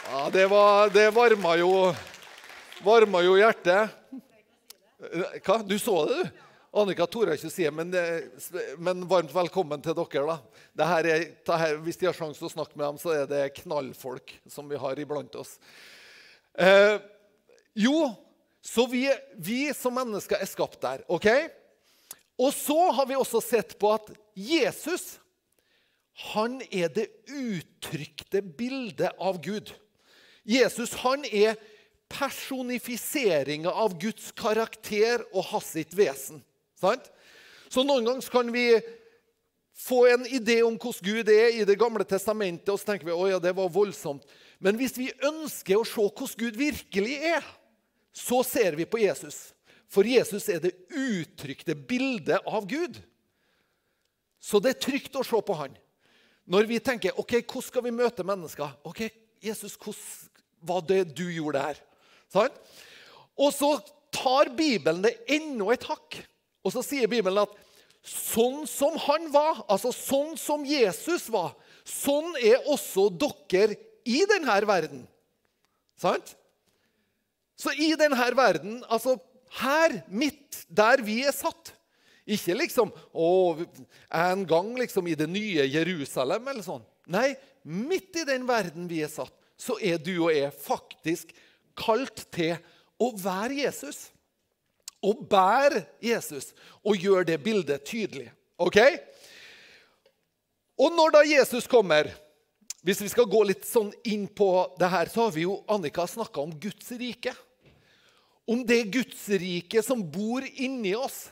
ja, 0.10 0.26
det, 0.34 0.44
var, 0.52 0.92
det 0.92 1.08
varma 1.16 1.56
jo 1.62 1.72
Varma 2.80 3.20
jo 3.26 3.34
hjertet. 3.36 3.92
Hva? 5.44 5.58
Du 5.68 5.76
så 5.80 5.96
det, 6.08 6.20
du? 6.24 6.46
Annika 6.80 7.08
torde 7.10 7.34
ikke 7.36 7.50
si 7.52 7.66
det, 7.66 7.72
men, 7.74 7.90
men, 8.78 9.02
varmt 9.10 9.32
velkommen 9.34 9.82
til 9.84 9.96
dere. 9.98 10.36
da. 10.78 10.88
Er, 11.02 11.24
her, 11.50 11.80
hvis 11.84 11.98
de 12.00 12.08
har 12.08 12.16
sjanse 12.16 12.46
å 12.46 12.52
snakke 12.52 12.78
med 12.78 12.86
dem, 12.86 13.00
så 13.02 13.16
er 13.18 13.26
det 13.28 13.42
knallfolk 13.58 14.32
som 14.48 14.70
vi 14.70 14.80
har 14.80 15.02
iblant 15.02 15.34
oss. 15.42 15.58
Eh, 16.54 17.02
jo, 17.84 18.12
så 18.64 18.86
vi, 18.92 19.08
vi, 19.36 19.74
som 19.76 19.98
mennesker 19.98 20.40
er 20.40 20.48
skapt 20.48 20.80
der. 20.86 21.04
ok? 21.10 21.28
Og 22.40 22.54
så 22.56 22.78
har 22.96 23.10
vi 23.10 23.18
også 23.18 23.42
sett 23.44 23.76
på 23.82 23.92
at 23.98 24.08
Jesus 24.38 25.18
han 26.32 26.60
er 26.70 26.92
det 26.92 27.10
uttrykte 27.32 28.44
bildet 28.44 29.12
av 29.20 29.42
Gud. 29.44 29.74
Jesus 30.48 30.94
han 31.02 31.26
er 31.28 31.58
personifiseringa 32.10 33.72
av 33.72 33.96
Guds 34.02 34.32
karakter 34.38 35.24
og 35.30 35.46
hans 35.52 35.74
sitt 35.76 35.94
vesen. 35.98 36.42
Sant? 36.80 37.06
Så 37.70 37.86
noen 37.86 38.08
ganger 38.08 38.34
kan 38.34 38.50
vi 38.54 38.66
få 39.80 40.04
en 40.10 40.26
idé 40.28 40.60
om 40.66 40.76
hvordan 40.76 41.06
Gud 41.06 41.30
er 41.32 41.54
i 41.56 41.66
Det 41.68 41.78
gamle 41.80 42.04
testamentet, 42.04 42.70
og 42.74 42.80
så 42.82 42.92
tenker 42.92 43.08
vi 43.08 43.16
å 43.16 43.30
ja, 43.30 43.40
det 43.40 43.54
var 43.56 43.72
voldsomt. 43.72 44.26
Men 44.60 44.76
hvis 44.80 44.98
vi 44.98 45.12
ønsker 45.24 45.80
å 45.80 45.88
se 45.88 46.02
hvordan 46.02 46.40
Gud 46.42 46.60
virkelig 46.60 47.16
er, 47.32 47.46
så 48.12 48.42
ser 48.44 48.76
vi 48.76 48.90
på 48.90 49.00
Jesus. 49.00 49.54
For 49.90 50.06
Jesus 50.06 50.50
er 50.52 50.60
det 50.62 50.76
uttrykte 50.90 51.78
bildet 51.78 52.44
av 52.46 52.68
Gud. 52.70 53.00
Så 54.40 54.60
det 54.60 54.76
er 54.76 54.84
trygt 54.84 55.16
å 55.16 55.24
se 55.26 55.40
på 55.46 55.56
han. 55.60 55.76
Når 56.50 56.68
vi 56.70 56.80
tenker 56.82 57.18
ok, 57.20 57.40
hvordan 57.44 57.68
skal 57.68 57.86
vi 57.86 57.94
møte 57.94 58.26
mennesker? 58.26 58.74
Ok, 58.88 59.06
Jesus, 59.44 59.78
hvordan 59.78 60.30
var 60.66 60.84
det 60.84 61.04
du 61.16 61.28
gjorde 61.32 61.62
der? 61.62 61.82
Sånn? 62.34 62.54
Og 63.40 63.54
så 63.56 63.72
tar 64.14 64.52
Bibelen 64.58 65.02
det 65.06 65.16
enda 65.32 65.72
et 65.74 65.86
hakk. 65.90 66.20
Og 66.66 66.74
så 66.76 66.84
sier 66.86 67.10
Bibelen 67.10 67.42
at 67.42 67.56
sånn 68.06 68.66
som 68.70 68.96
han 69.06 69.28
var, 69.34 69.64
altså 69.70 69.92
sånn 69.96 70.36
som 70.40 70.66
Jesus 70.68 71.28
var, 71.32 71.54
sånn 71.84 72.36
er 72.42 72.64
også 72.70 73.10
dere 73.12 73.78
i 74.08 74.22
denne 74.30 74.60
verden. 74.68 75.04
Sant? 76.00 76.36
Så 77.60 77.74
i 77.76 77.92
denne 78.00 78.30
verden, 78.38 78.80
altså 78.88 79.18
her, 79.60 80.00
midt 80.08 80.64
der 80.70 81.02
vi 81.04 81.24
er 81.26 81.34
satt 81.34 81.74
Ikke 82.30 82.54
liksom 82.54 82.92
å, 83.18 83.58
en 84.14 84.44
gang 84.46 84.68
liksom 84.78 85.08
i 85.10 85.16
det 85.18 85.26
nye 85.26 85.64
Jerusalem 85.66 86.46
eller 86.52 86.62
sånn. 86.62 86.84
Nei, 87.10 87.34
midt 87.66 88.20
i 88.22 88.26
den 88.30 88.46
verden 88.46 88.86
vi 88.88 89.02
er 89.02 89.10
satt, 89.10 89.34
så 89.58 89.80
er 89.82 89.98
du 89.98 90.14
og 90.28 90.30
jeg 90.30 90.54
faktisk 90.54 91.34
kalt 91.80 92.26
til 92.36 92.58
å 93.00 93.14
være 93.18 93.62
Jesus. 93.64 94.10
Og 95.00 95.24
bære 95.32 95.86
Jesus 96.04 96.52
og 96.84 97.00
gjøre 97.00 97.30
det 97.32 97.40
bildet 97.44 97.86
tydelig. 97.88 98.28
Ok? 98.60 98.82
Og 100.80 100.92
når 100.96 101.14
da 101.16 101.28
Jesus 101.28 101.68
kommer 101.68 102.12
Hvis 102.80 103.02
vi 103.04 103.10
skal 103.12 103.28
gå 103.28 103.42
litt 103.44 103.66
sånn 103.68 103.90
inn 104.08 104.22
på 104.32 104.48
det 104.80 104.88
her, 104.88 105.10
så 105.12 105.26
har 105.26 105.34
vi 105.36 105.42
jo 105.44 105.58
Annika 105.68 106.06
snakka 106.08 106.40
om 106.40 106.54
Guds 106.64 106.94
rike. 106.96 107.34
Om 108.48 108.62
det 108.64 108.86
Guds 108.94 109.26
rike 109.28 109.84
som 109.84 110.00
bor 110.00 110.46
inni 110.48 110.94
oss. 110.96 111.26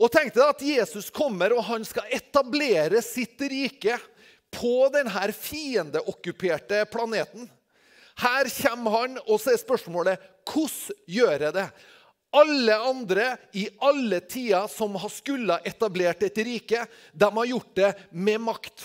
Og 0.00 0.08
tenkte 0.08 0.40
at 0.40 0.64
Jesus 0.64 1.10
kommer 1.12 1.52
og 1.52 1.66
han 1.68 1.84
skal 1.84 2.08
etablere 2.16 3.02
sitt 3.04 3.44
rike 3.52 3.98
på 4.56 4.88
denne 4.94 5.28
fiendeokkuperte 5.36 6.86
planeten. 6.88 7.44
Her 8.20 8.50
kommer 8.62 8.96
han, 8.98 9.18
og 9.26 9.40
så 9.40 9.54
er 9.54 9.62
spørsmålet 9.62 10.28
hvordan 10.50 11.00
gjør 11.08 11.46
jeg 11.46 11.56
det? 11.56 11.66
Alle 12.36 12.76
andre 12.86 13.26
i 13.58 13.64
alle 13.82 14.20
tider 14.22 14.68
som 14.70 14.94
har 15.02 15.10
skulle 15.10 15.56
etablert 15.66 16.22
et 16.22 16.38
rike, 16.46 16.84
de 17.12 17.30
har 17.36 17.50
gjort 17.50 17.70
det 17.78 17.90
med 18.10 18.42
makt. 18.44 18.84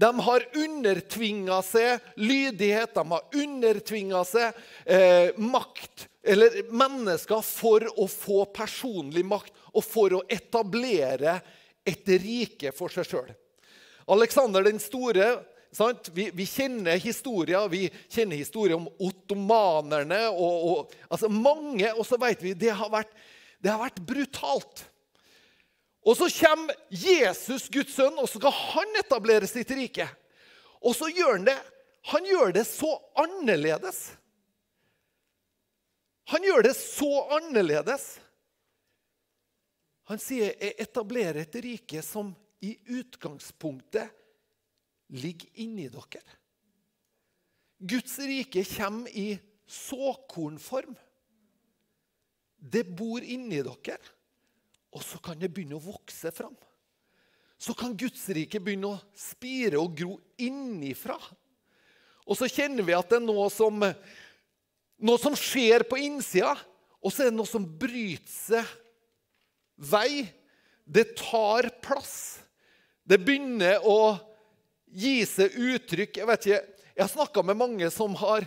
De 0.00 0.08
har 0.24 0.46
undertvinga 0.56 1.58
seg 1.66 2.12
lydighet, 2.16 2.94
de 2.94 3.04
har 3.10 3.42
undertvinga 3.42 4.22
seg 4.24 4.62
eh, 4.86 5.36
makt, 5.36 6.06
eller 6.24 6.62
mennesker, 6.72 7.42
for 7.44 7.84
å 8.00 8.06
få 8.08 8.46
personlig 8.54 9.26
makt 9.26 9.52
og 9.74 9.84
for 9.84 10.16
å 10.16 10.24
etablere 10.30 11.40
et 11.84 12.08
rike 12.22 12.72
for 12.76 12.92
seg 12.92 13.08
sjøl. 13.08 13.30
Aleksander 14.10 14.64
den 14.64 14.80
store 14.82 15.34
vi, 16.12 16.30
vi, 16.34 16.46
kjenner 16.46 16.98
historier. 16.98 17.68
Vi 17.68 17.90
kjenner 18.08 18.36
historier 18.36 18.76
om 18.76 18.88
ottomanerne 18.98 20.24
og, 20.32 20.64
og 20.70 20.94
altså 21.08 21.30
mange. 21.30 21.92
Og 21.94 22.06
så 22.06 22.18
vet 22.20 22.42
vi 22.42 22.54
det 22.58 22.72
har 22.74 22.90
vært, 22.90 23.12
det 23.62 23.70
har 23.70 23.82
vært 23.82 24.00
brutalt. 24.06 24.84
Og 26.00 26.16
så 26.16 26.30
kommer 26.32 26.74
Jesus, 26.88 27.68
Guds 27.68 27.92
sønn, 27.94 28.16
og 28.18 28.28
så 28.28 28.40
skal 28.40 28.56
han 28.56 29.02
etablere 29.02 29.48
sitt 29.48 29.70
rike. 29.76 30.08
Og 30.80 30.96
så 30.96 31.10
gjør 31.12 31.36
han 31.36 31.46
det. 31.50 31.58
Han 32.10 32.24
gjør 32.24 32.54
det 32.56 32.64
så 32.64 32.94
annerledes. 33.20 33.98
Han 36.32 36.46
gjør 36.46 36.64
det 36.64 36.74
så 36.78 37.10
annerledes. 37.36 38.06
Han 40.10 40.18
sier 40.18 40.54
'jeg 40.58 40.74
etablerer 40.78 41.42
et 41.42 41.54
rike 41.54 42.02
som 42.02 42.34
i 42.60 42.76
utgangspunktet 42.88 44.10
ligger 45.10 45.48
inni 45.62 45.88
dere. 45.90 46.22
Guds 47.80 48.18
rike 48.18 48.64
kommer 48.76 49.10
i 49.16 49.38
såkornform. 49.66 50.94
Det 52.60 52.84
bor 52.84 53.24
inni 53.24 53.62
dere, 53.64 53.98
og 54.92 55.04
så 55.06 55.20
kan 55.22 55.38
det 55.40 55.52
begynne 55.54 55.78
å 55.78 55.84
vokse 55.84 56.32
fram. 56.34 56.56
Så 57.60 57.74
kan 57.76 57.96
Guds 57.96 58.22
rike 58.32 58.60
begynne 58.60 58.94
å 58.94 59.00
spire 59.16 59.80
og 59.80 59.94
gro 59.96 60.16
innifra. 60.40 61.16
Og 62.24 62.36
så 62.38 62.48
kjenner 62.48 62.84
vi 62.86 62.96
at 62.96 63.08
det 63.10 63.18
er 63.20 63.24
noe 63.24 63.48
som, 63.52 63.80
noe 63.80 65.20
som 65.20 65.36
skjer 65.36 65.84
på 65.88 65.98
innsida, 66.00 66.54
og 67.00 67.12
så 67.12 67.24
er 67.24 67.30
det 67.30 67.38
noe 67.38 67.48
som 67.48 67.64
bryter 67.64 68.28
seg 68.28 68.76
vei. 69.90 70.24
Det 70.84 71.14
tar 71.16 71.70
plass. 71.80 72.42
Det 73.04 73.20
begynner 73.22 73.80
å 73.88 74.18
gi 74.90 75.20
seg 75.28 75.54
uttrykk 75.54 76.20
Jeg 76.20 76.28
vet 76.28 76.46
ikke, 76.46 76.60
jeg 76.94 77.04
har 77.04 77.12
snakka 77.12 77.44
med 77.46 77.58
mange 77.60 77.90
som 77.94 78.14
har 78.20 78.46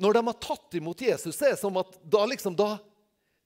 Når 0.00 0.16
de 0.16 0.22
har 0.28 0.40
tatt 0.42 0.76
imot 0.78 1.00
Jesus, 1.04 1.36
så 1.36 1.48
er 1.48 1.54
det 1.54 1.62
som 1.62 1.78
at 1.80 1.96
da, 2.02 2.24
liksom, 2.30 2.56
da, 2.58 2.76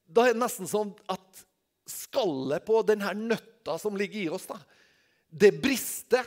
da 0.06 0.26
er 0.26 0.36
det 0.36 0.42
nesten 0.42 0.68
sånn 0.68 0.94
at 1.12 1.44
skallet 1.88 2.64
på 2.64 2.82
denne 2.88 3.12
nøtta 3.16 3.78
som 3.80 3.96
ligger 3.96 4.20
i 4.20 4.30
oss, 4.32 4.46
da, 4.48 4.56
det 5.28 5.54
brister. 5.60 6.24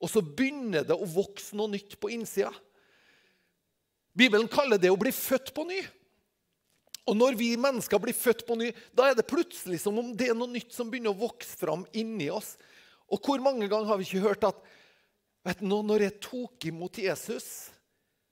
Og 0.00 0.08
så 0.08 0.22
begynner 0.24 0.86
det 0.88 0.96
å 0.96 1.08
vokse 1.08 1.56
noe 1.56 1.68
nytt 1.74 1.98
på 2.00 2.08
innsida. 2.12 2.52
Bibelen 4.16 4.48
kaller 4.48 4.80
det 4.80 4.88
å 4.92 4.98
bli 5.00 5.12
født 5.12 5.52
på 5.56 5.66
ny. 5.68 5.80
Og 7.08 7.16
når 7.16 7.36
vi 7.36 7.52
mennesker 7.60 8.00
blir 8.00 8.16
født 8.16 8.46
på 8.48 8.56
ny, 8.58 8.70
da 8.96 9.08
er 9.10 9.16
det 9.18 9.28
plutselig 9.28 9.80
som 9.82 9.96
om 10.00 10.12
det 10.16 10.30
er 10.30 10.36
noe 10.38 10.50
nytt 10.50 10.72
som 10.72 10.88
begynner 10.88 11.12
å 11.12 11.20
vokse 11.20 11.56
fram 11.60 11.84
inni 11.96 12.28
oss. 12.32 12.54
Og 13.10 13.20
hvor 13.24 13.42
mange 13.42 13.68
ganger 13.68 13.88
har 13.90 14.00
vi 14.00 14.08
ikke 14.08 14.24
hørt 14.28 14.46
at 14.46 14.60
Vet 15.46 15.62
du, 15.62 15.68
når 15.72 16.04
jeg 16.04 16.18
tok 16.20 16.66
imot 16.68 16.98
Jesus, 17.00 17.70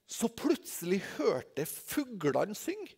så 0.09 0.29
plutselig 0.33 1.01
hørte 1.17 1.65
jeg 1.65 1.69
fuglene 1.69 2.57
synge. 2.57 2.95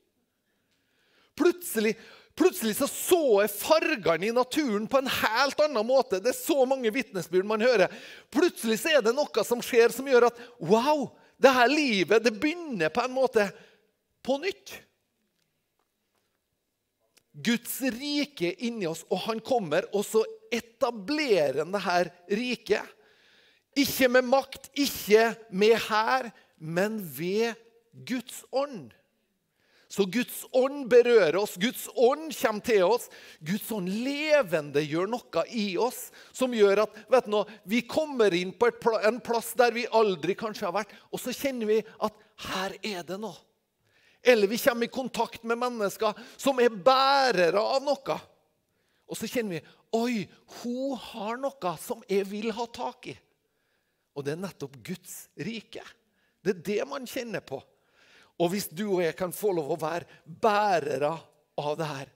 Plutselig, 1.39 1.95
plutselig 2.37 2.75
så, 2.77 2.89
så 2.91 3.23
jeg 3.45 3.53
fargene 3.55 4.29
i 4.29 4.35
naturen 4.35 4.87
på 4.91 5.01
en 5.01 5.09
helt 5.11 5.63
annen 5.65 5.87
måte. 5.89 6.21
Det 6.21 6.35
er 6.35 6.39
så 6.39 6.67
mange 6.69 6.93
vitnesbyrd 6.95 7.49
man 7.49 7.65
hører. 7.65 7.91
Plutselig 8.35 8.81
så 8.83 8.97
er 8.99 9.07
det 9.07 9.15
noe 9.17 9.47
som 9.47 9.63
skjer 9.65 9.95
som 9.95 10.11
gjør 10.11 10.29
at 10.29 10.45
wow, 10.59 11.07
det 11.41 11.55
her 11.57 11.73
livet 11.73 12.27
det 12.27 12.37
begynner 12.37 12.93
på 12.93 13.07
en 13.07 13.15
måte 13.15 13.47
på 14.27 14.37
nytt. 14.43 14.75
Guds 17.41 17.79
rike 17.95 18.51
er 18.51 18.65
inni 18.67 18.89
oss, 18.91 19.05
og 19.09 19.23
han 19.29 19.41
kommer, 19.41 19.87
og 19.95 20.03
så 20.05 20.25
etablere 20.53 21.65
dette 21.65 22.01
riket. 22.37 22.97
Ikke 23.79 24.09
med 24.11 24.27
makt, 24.27 24.71
ikke 24.75 25.31
med 25.51 25.77
hær, 25.89 26.31
men 26.59 26.99
ved 26.99 27.55
Guds 28.07 28.43
ånd. 28.51 28.91
Så 29.91 30.05
Guds 30.07 30.45
ånd 30.55 30.85
berører 30.87 31.35
oss, 31.41 31.57
Guds 31.59 31.89
ånd 31.99 32.31
kommer 32.31 32.63
til 32.63 32.85
oss. 32.87 33.09
Guds 33.43 33.71
ånd 33.75 33.91
levendegjør 33.91 35.09
noe 35.11 35.43
i 35.51 35.73
oss 35.83 36.13
som 36.31 36.55
gjør 36.55 36.85
at 36.85 36.99
vet 37.11 37.27
du, 37.27 37.39
vi 37.67 37.81
kommer 37.91 38.35
inn 38.39 38.53
på 38.55 38.71
en 39.01 39.19
plass 39.19 39.51
der 39.59 39.75
vi 39.75 39.89
aldri 39.91 40.37
kanskje 40.39 40.69
har 40.69 40.77
vært, 40.79 40.95
og 41.11 41.19
så 41.19 41.35
kjenner 41.35 41.73
vi 41.73 41.81
at 42.07 42.23
her 42.47 42.77
er 42.87 43.03
det 43.09 43.19
noe. 43.19 43.35
Eller 44.23 44.47
vi 44.47 44.61
kommer 44.63 44.87
i 44.87 44.93
kontakt 44.95 45.43
med 45.49 45.59
mennesker 45.59 46.15
som 46.37 46.63
er 46.63 46.71
bærere 46.71 47.59
av 47.59 47.83
noe. 47.83 48.19
Og 49.11 49.19
så 49.19 49.27
kjenner 49.27 49.59
vi 49.59 49.65
Oi, 49.99 50.23
hun 50.61 50.95
har 51.03 51.41
noe 51.43 51.75
som 51.83 52.05
jeg 52.07 52.29
vil 52.31 52.53
ha 52.55 52.69
tak 52.71 53.11
i. 53.11 53.17
Og 54.17 54.27
det 54.27 54.35
er 54.35 54.43
nettopp 54.43 54.77
Guds 54.85 55.29
rike. 55.39 55.85
Det 56.41 56.57
er 56.57 56.65
det 56.67 56.89
man 56.89 57.07
kjenner 57.09 57.45
på. 57.45 57.61
Og 58.41 58.53
hvis 58.53 58.71
du 58.73 58.87
og 58.87 59.03
jeg 59.05 59.17
kan 59.19 59.35
få 59.37 59.53
lov 59.57 59.75
å 59.75 59.81
være 59.81 60.09
bærere 60.25 61.13
av 61.61 61.77
det 61.77 61.89
her 61.91 62.09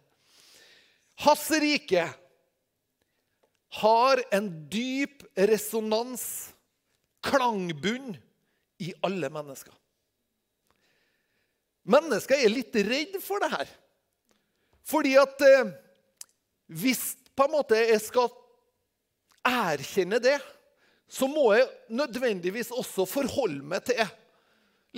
Hans 1.24 1.44
rike 1.62 2.08
har 3.78 4.22
en 4.34 4.48
dyp 4.70 5.22
resonans, 5.38 6.24
klangbunn, 7.22 8.16
i 8.82 8.90
alle 9.06 9.30
mennesker. 9.30 9.72
Mennesker 11.86 12.40
er 12.40 12.52
litt 12.52 12.74
redd 12.86 13.14
for 13.22 13.42
det 13.44 13.50
her. 13.52 13.70
Fordi 14.84 15.14
at 15.20 15.44
eh, 15.46 15.70
hvis 16.74 17.14
på 17.36 17.46
en 17.46 17.54
måte 17.54 17.78
jeg 17.78 18.00
skal 18.04 18.30
erkjenne 19.46 20.20
det, 20.22 20.36
så 21.14 21.28
må 21.30 21.52
jeg 21.54 21.68
nødvendigvis 21.94 22.72
også 22.74 23.06
forholde 23.06 23.62
meg 23.62 23.84
til 23.86 24.02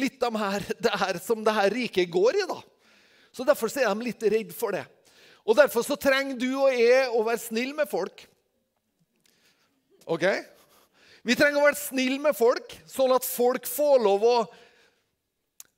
litt 0.01 0.23
av 0.25 0.37
det 0.81 0.93
her 1.01 1.19
som 1.21 1.43
det 1.45 1.55
her 1.57 1.73
riket 1.73 2.13
går 2.13 2.41
i. 2.41 2.47
da. 2.49 2.57
Så 3.33 3.45
Derfor 3.45 3.69
er 3.69 3.91
de 3.91 4.07
litt 4.07 4.25
redd 4.25 4.53
for 4.57 4.73
det. 4.73 4.87
Og 5.45 5.57
Derfor 5.59 5.85
så 5.85 5.97
trenger 6.01 6.39
du 6.41 6.49
og 6.57 6.73
jeg 6.73 7.11
å 7.13 7.23
være 7.27 7.43
snill 7.43 7.75
med 7.77 7.89
folk. 7.91 8.25
Ok? 10.09 10.25
Vi 11.27 11.37
trenger 11.37 11.61
å 11.61 11.67
være 11.67 11.81
snill 11.81 12.17
med 12.23 12.37
folk, 12.39 12.77
sånn 12.89 13.13
at 13.13 13.27
folk 13.27 13.69
får 13.69 14.01
lov 14.05 14.25
å 14.27 14.39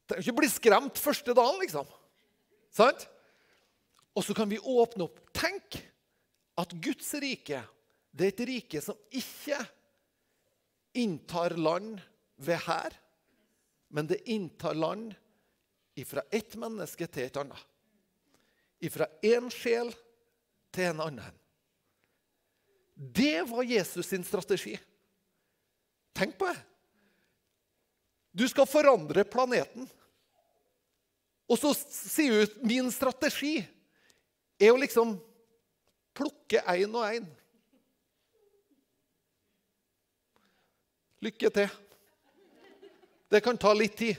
Trenger 0.08 0.24
ikke 0.24 0.38
bli 0.38 0.48
skremt 0.48 0.96
første 0.96 1.34
dagen, 1.36 1.58
liksom. 1.60 1.84
Sant? 2.72 3.02
Og 4.16 4.24
så 4.24 4.32
kan 4.32 4.48
vi 4.48 4.56
åpne 4.56 5.04
opp. 5.04 5.18
Tenk 5.36 5.76
at 6.56 6.72
Guds 6.80 7.10
rike 7.20 7.60
det 8.08 8.24
er 8.24 8.32
et 8.32 8.40
rike 8.48 8.80
som 8.80 8.96
ikke 9.12 9.58
inntar 10.98 11.56
land 11.56 12.00
ved 12.36 12.60
her, 12.66 12.94
men 13.88 14.06
det 14.06 14.20
inntar 14.30 14.74
land 14.74 15.14
ifra 15.98 16.22
ett 16.30 16.56
menneske 16.56 17.06
til 17.06 17.26
et 17.26 17.38
annet. 17.40 17.64
Ifra 18.78 19.08
én 19.26 19.48
sjel 19.50 19.90
til 20.74 20.90
en 20.92 21.02
annen. 21.02 21.38
Det 22.94 23.42
var 23.48 23.66
Jesus 23.66 24.06
sin 24.06 24.24
strategi. 24.26 24.76
Tenk 26.14 26.38
på 26.38 26.50
det. 26.50 26.58
Du 28.30 28.46
skal 28.48 28.66
forandre 28.70 29.24
planeten. 29.26 29.88
Og 31.48 31.58
så 31.58 31.72
sier 31.74 32.44
du 32.44 32.66
min 32.68 32.90
strategi 32.92 33.56
er 34.60 34.74
å 34.74 34.78
liksom 34.78 35.16
plukke 36.18 36.62
én 36.74 36.92
og 36.92 37.06
én. 37.06 37.28
Lykke 41.24 41.50
til. 41.50 41.68
Det 43.28 43.40
kan 43.44 43.58
ta 43.60 43.72
litt 43.76 43.96
tid. 43.98 44.16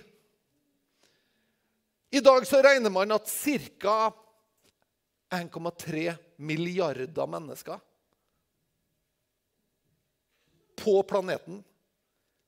I 2.09 2.19
dag 2.25 2.47
så 2.47 2.61
regner 2.65 2.89
man 2.89 3.11
at 3.15 3.29
ca. 3.29 4.11
1,3 5.29 6.15
milliarder 6.41 7.27
mennesker 7.29 7.77
på 10.79 11.03
planeten 11.03 11.63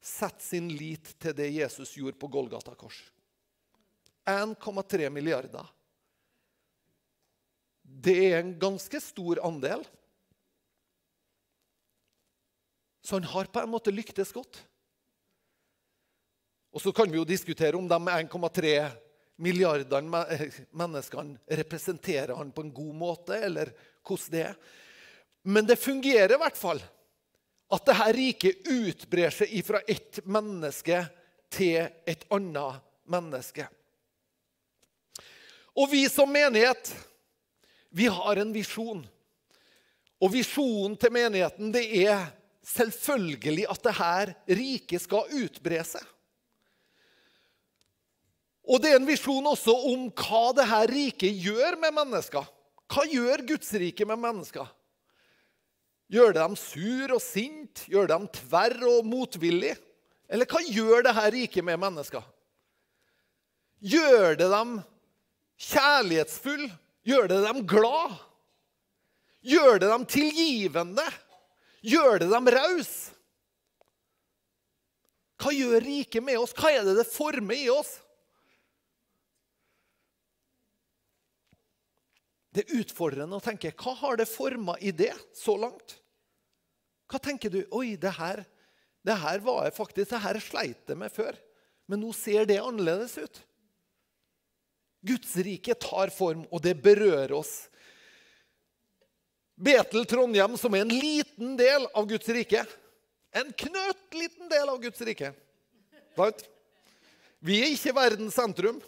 setter 0.01 0.43
sin 0.43 0.69
lit 0.73 1.11
til 1.21 1.35
det 1.37 1.49
Jesus 1.51 1.93
gjorde 1.97 2.17
på 2.17 2.29
Golgata 2.31 2.73
kors. 2.75 2.97
1,3 4.25 5.09
milliarder. 5.09 5.67
Det 7.81 8.17
er 8.31 8.39
en 8.39 8.55
ganske 8.59 9.01
stor 9.03 9.41
andel. 9.45 9.83
Så 13.01 13.15
han 13.15 13.23
har 13.23 13.49
på 13.49 13.59
en 13.61 13.71
måte 13.71 13.93
lyktes 13.93 14.31
godt. 14.31 14.61
Og 16.71 16.81
så 16.81 16.93
kan 16.95 17.11
vi 17.11 17.19
jo 17.19 17.27
diskutere 17.27 17.77
om 17.77 17.87
de 17.89 17.97
1,3 17.97 18.75
milliardene 19.41 20.23
menneskene 20.71 21.57
representerer 21.59 22.35
han 22.37 22.51
på 22.53 22.63
en 22.65 22.73
god 22.73 22.95
måte, 22.95 23.35
eller 23.35 23.73
hvordan 24.05 24.31
det 24.31 24.43
er. 24.45 24.55
Men 25.41 25.65
det 25.65 25.81
fungerer 25.81 26.35
i 26.35 26.39
hvert 26.41 26.57
fall. 26.57 26.81
At 27.71 27.85
dette 27.87 28.07
riket 28.13 28.67
utbrer 28.67 29.33
seg 29.33 29.53
fra 29.65 29.81
ett 29.87 30.19
menneske 30.27 30.99
til 31.51 31.87
et 32.07 32.25
annet 32.31 32.81
menneske. 33.09 33.67
Og 35.71 35.87
vi 35.91 36.03
som 36.11 36.29
menighet, 36.31 36.91
vi 37.89 38.09
har 38.11 38.41
en 38.41 38.51
visjon. 38.53 39.01
Og 40.21 40.33
visjonen 40.33 40.97
til 40.99 41.13
menigheten 41.15 41.71
det 41.73 41.85
er 42.03 42.27
selvfølgelig 42.65 43.67
at 43.71 43.85
dette 43.87 44.57
riket 44.57 45.03
skal 45.03 45.29
utbre 45.41 45.81
seg. 45.87 46.03
Og 48.71 48.81
det 48.81 48.91
er 48.91 48.99
en 48.99 49.09
visjon 49.09 49.47
også 49.49 49.73
om 49.89 50.09
hva 50.13 50.51
dette 50.55 50.81
riket 50.91 51.39
gjør 51.43 51.79
med 51.81 51.95
mennesker. 51.97 52.45
Hva 52.91 53.07
gjør 53.09 53.43
Guds 53.49 53.71
rike 53.79 54.05
med 54.07 54.19
mennesker? 54.21 54.67
Gjør 56.11 56.35
det 56.35 56.41
dem 56.43 56.57
sur 56.59 57.15
og 57.15 57.21
sint? 57.23 57.85
Gjør 57.87 58.07
det 58.07 58.17
dem 58.17 58.27
tverr 58.35 58.83
og 58.89 59.07
motvillig? 59.07 59.73
Eller 60.31 60.47
hva 60.47 60.61
gjør 60.63 61.05
dette 61.07 61.25
riket 61.35 61.65
med 61.67 61.79
mennesker? 61.81 62.23
Gjør 63.81 64.37
det 64.37 64.49
dem 64.51 64.75
kjærlighetsfull? 65.71 66.67
Gjør 67.07 67.31
det 67.31 67.39
dem 67.47 67.63
glad? 67.67 68.19
Gjør 69.41 69.79
det 69.81 69.89
dem 69.89 70.05
tilgivende? 70.05 71.07
Gjør 71.81 72.21
det 72.21 72.29
dem 72.29 72.49
rause? 72.53 73.17
Hva 75.41 75.49
gjør 75.55 75.81
riket 75.81 76.21
med 76.21 76.37
oss? 76.37 76.53
Hva 76.53 76.69
er 76.69 76.85
det 76.85 76.99
det 76.99 77.07
former 77.09 77.57
i 77.57 77.69
oss? 77.73 77.95
Det 82.51 82.65
er 82.65 82.81
utfordrende 82.81 83.39
å 83.39 83.43
tenke 83.43 83.71
hva 83.79 83.95
har 84.01 84.19
det 84.19 84.27
forma 84.29 84.75
i 84.83 84.91
det 84.93 85.13
så 85.37 85.55
langt? 85.57 85.95
Hva 87.11 87.19
tenker 87.23 87.51
du? 87.51 87.61
Oi, 87.75 87.95
det 87.99 88.11
her, 88.19 88.43
det 89.07 89.17
her 89.23 89.41
var 89.43 89.65
jeg 89.65 89.75
faktisk, 89.79 90.11
det 90.11 90.21
her 90.23 90.39
sleit 90.43 90.91
jeg 90.91 90.99
med 90.99 91.13
før. 91.15 91.39
Men 91.89 92.03
nå 92.03 92.11
ser 92.15 92.45
det 92.47 92.59
annerledes 92.61 93.17
ut. 93.17 93.41
Guds 95.01 95.33
rike 95.41 95.73
tar 95.81 96.11
form, 96.13 96.45
og 96.53 96.61
det 96.63 96.75
berører 96.83 97.33
oss. 97.39 97.70
Betel 99.61 100.05
Trondheim, 100.09 100.57
som 100.57 100.73
er 100.73 100.85
en 100.85 100.93
liten 100.93 101.53
del 101.59 101.85
av 101.93 102.07
Guds 102.09 102.29
rike. 102.33 102.63
En 103.31 103.51
knøttliten 103.53 104.49
del 104.49 104.69
av 104.69 104.79
Guds 104.81 105.01
rike. 105.05 105.29
Vi 107.39 107.59
er 107.61 107.73
ikke 107.75 107.93
verdens 107.95 108.35
sentrum. 108.37 108.81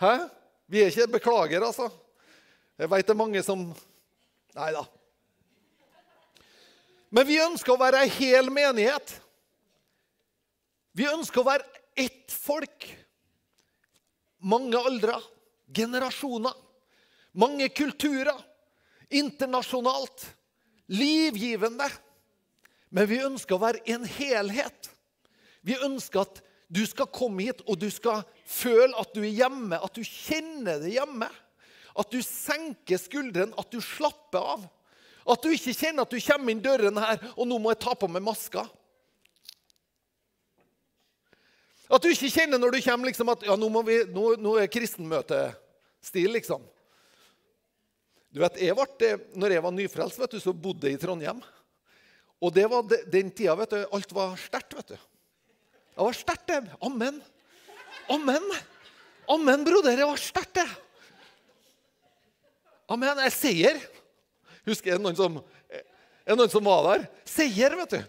Hæ? 0.00 0.14
Vi 0.70 0.82
er 0.82 0.90
ikke 0.90 1.12
Beklager, 1.14 1.64
altså. 1.66 1.88
Jeg 2.80 2.90
veit 2.90 3.06
det 3.06 3.14
er 3.14 3.22
mange 3.22 3.42
som 3.46 3.70
Nei 4.56 4.72
da. 4.74 4.82
Men 7.14 7.26
vi 7.28 7.36
ønsker 7.42 7.74
å 7.74 7.78
være 7.78 8.00
ei 8.02 8.10
hel 8.10 8.50
menighet. 8.50 9.12
Vi 10.98 11.06
ønsker 11.06 11.42
å 11.42 11.46
være 11.46 11.82
ett 11.98 12.34
folk. 12.34 12.86
Mange 14.42 14.78
aldre, 14.78 15.14
generasjoner, 15.70 16.54
mange 17.38 17.68
kulturer. 17.70 18.38
Internasjonalt. 19.10 20.26
Livgivende. 20.90 21.88
Men 22.90 23.06
vi 23.10 23.20
ønsker 23.22 23.56
å 23.56 23.62
være 23.62 23.82
en 23.94 24.06
helhet. 24.06 24.90
Vi 25.66 25.76
ønsker 25.78 26.24
at 26.24 26.40
du 26.70 26.82
skal 26.86 27.10
komme 27.10 27.48
hit, 27.48 27.62
og 27.66 27.78
du 27.82 27.88
skal 27.90 28.22
føle 28.46 28.94
at 28.98 29.14
du 29.14 29.22
er 29.24 29.32
hjemme, 29.34 29.78
at 29.78 29.94
du 29.96 30.04
kjenner 30.06 30.78
det 30.82 30.94
hjemme. 30.94 31.26
At 31.98 32.12
du 32.14 32.20
senker 32.22 33.00
skuldrene, 33.02 33.56
at 33.58 33.72
du 33.74 33.80
slapper 33.82 34.52
av. 34.54 34.68
At 35.30 35.42
du 35.42 35.50
ikke 35.52 35.74
kjenner 35.74 36.06
at 36.06 36.14
du 36.14 36.20
kommer 36.22 36.54
inn 36.54 36.62
døren 36.62 36.98
her, 37.02 37.18
og 37.34 37.48
nå 37.50 37.58
må 37.60 37.74
jeg 37.74 37.82
ta 37.82 37.96
på 37.98 38.08
meg 38.10 38.22
maska. 38.24 38.64
At 41.90 42.04
du 42.04 42.12
ikke 42.12 42.30
kjenner 42.30 42.60
når 42.62 42.76
du 42.76 42.84
kommer 42.84 43.10
liksom 43.10 43.32
at 43.32 43.42
ja, 43.48 43.56
nå, 43.58 43.68
vi, 43.82 43.96
nå, 44.14 44.26
nå 44.38 44.54
er 44.62 44.70
kristenmøtestil, 44.70 46.30
liksom. 46.38 46.62
Du 48.30 48.38
vet, 48.42 48.60
jeg 48.62 48.76
ble, 48.78 49.14
når 49.34 49.56
jeg 49.56 49.64
var 49.64 49.74
nyfrelst, 49.74 50.20
vet 50.22 50.36
du, 50.36 50.40
så 50.42 50.54
bodde 50.54 50.86
jeg 50.86 50.98
i 50.98 51.02
Trondheim. 51.02 51.40
Og 52.40 52.52
det 52.54 52.66
var 52.70 52.84
de, 52.88 53.00
den 53.10 53.32
tida 53.34 53.56
vet 53.58 53.74
du, 53.74 53.80
alt 53.90 54.12
var 54.16 54.36
sterkt. 54.40 54.76
vet 54.78 54.92
du. 54.94 54.98
Det 55.90 56.06
var 56.06 56.16
sterkt, 56.16 56.46
det. 56.48 56.60
Amen. 56.86 57.18
Amen. 58.08 58.46
Amen, 59.30 59.64
broder. 59.66 59.98
Det 59.98 60.06
var 60.06 60.22
sterkt, 60.22 60.54
det. 60.60 60.68
Amen. 62.90 63.20
Jeg 63.26 63.34
seier. 63.36 63.82
Husker 64.68 64.94
jeg 64.94 65.02
noen 65.02 65.18
som, 65.18 65.40
er 65.70 66.32
det 66.32 66.38
noen 66.38 66.52
som 66.52 66.64
var 66.64 66.86
der? 66.86 67.06
Seier, 67.28 67.74
vet 67.82 67.98
du. 67.98 68.00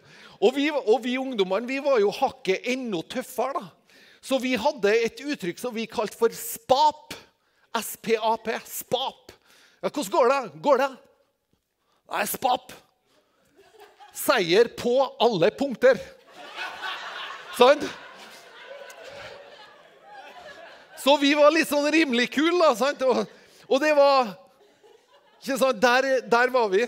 Og 0.42 0.56
vi, 0.56 0.70
og 0.72 0.98
vi 1.04 1.18
ungdommene 1.22 1.82
var 1.86 2.00
jo 2.02 2.14
hakket 2.14 2.70
enda 2.72 3.02
tøffere. 3.10 3.60
da. 3.60 3.98
Så 4.22 4.38
vi 4.42 4.54
hadde 4.54 4.94
et 5.02 5.22
uttrykk 5.26 5.60
som 5.60 5.74
vi 5.74 5.90
kalte 5.90 6.18
for 6.18 6.34
SPAP. 6.34 7.18
SPAP. 7.74 8.50
SPAP. 8.70 9.21
Ja, 9.82 9.90
hvordan 9.90 10.12
går 10.12 10.30
det? 10.30 10.60
Går 10.62 10.78
det? 10.78 10.90
Nei, 12.12 12.26
SPAP. 12.28 12.74
Seier 14.14 14.68
på 14.78 14.94
alle 15.20 15.50
punkter. 15.52 15.98
Sant? 17.58 17.84
Så 21.02 21.18
vi 21.18 21.34
var 21.34 21.50
litt 21.50 21.70
sånn 21.70 21.88
rimelig 21.92 22.30
kule, 22.36 22.60
da. 22.62 22.76
sant? 22.78 23.02
Og, 23.02 23.24
og 23.66 23.82
det 23.82 23.94
var 23.98 24.36
Ikke 25.42 25.58
sant? 25.58 25.82
Der, 25.82 26.12
der 26.30 26.52
var 26.54 26.70
vi. 26.70 26.86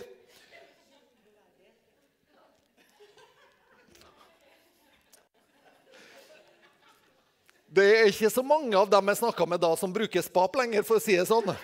Det 7.73 7.85
er 7.89 8.11
ikke 8.11 8.29
så 8.29 8.43
mange 8.45 8.77
av 8.77 8.85
dem 8.91 9.07
jeg 9.09 9.23
snakka 9.23 9.47
med 9.49 9.63
da, 9.63 9.71
som 9.73 9.89
bruker 9.89 10.21
spap 10.21 10.59
lenger, 10.61 10.85
for 10.85 11.01
å 11.01 11.01
si 11.01 11.17
det 11.17 11.25
sånn. 11.25 11.55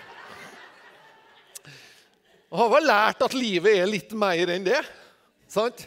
Jeg 2.50 2.58
har 2.58 2.70
vel 2.72 2.88
lært 2.88 3.20
at 3.22 3.34
livet 3.38 3.76
er 3.78 3.86
litt 3.86 4.12
mer 4.18 4.50
enn 4.50 4.64
det. 4.66 4.80
Sant? 5.50 5.84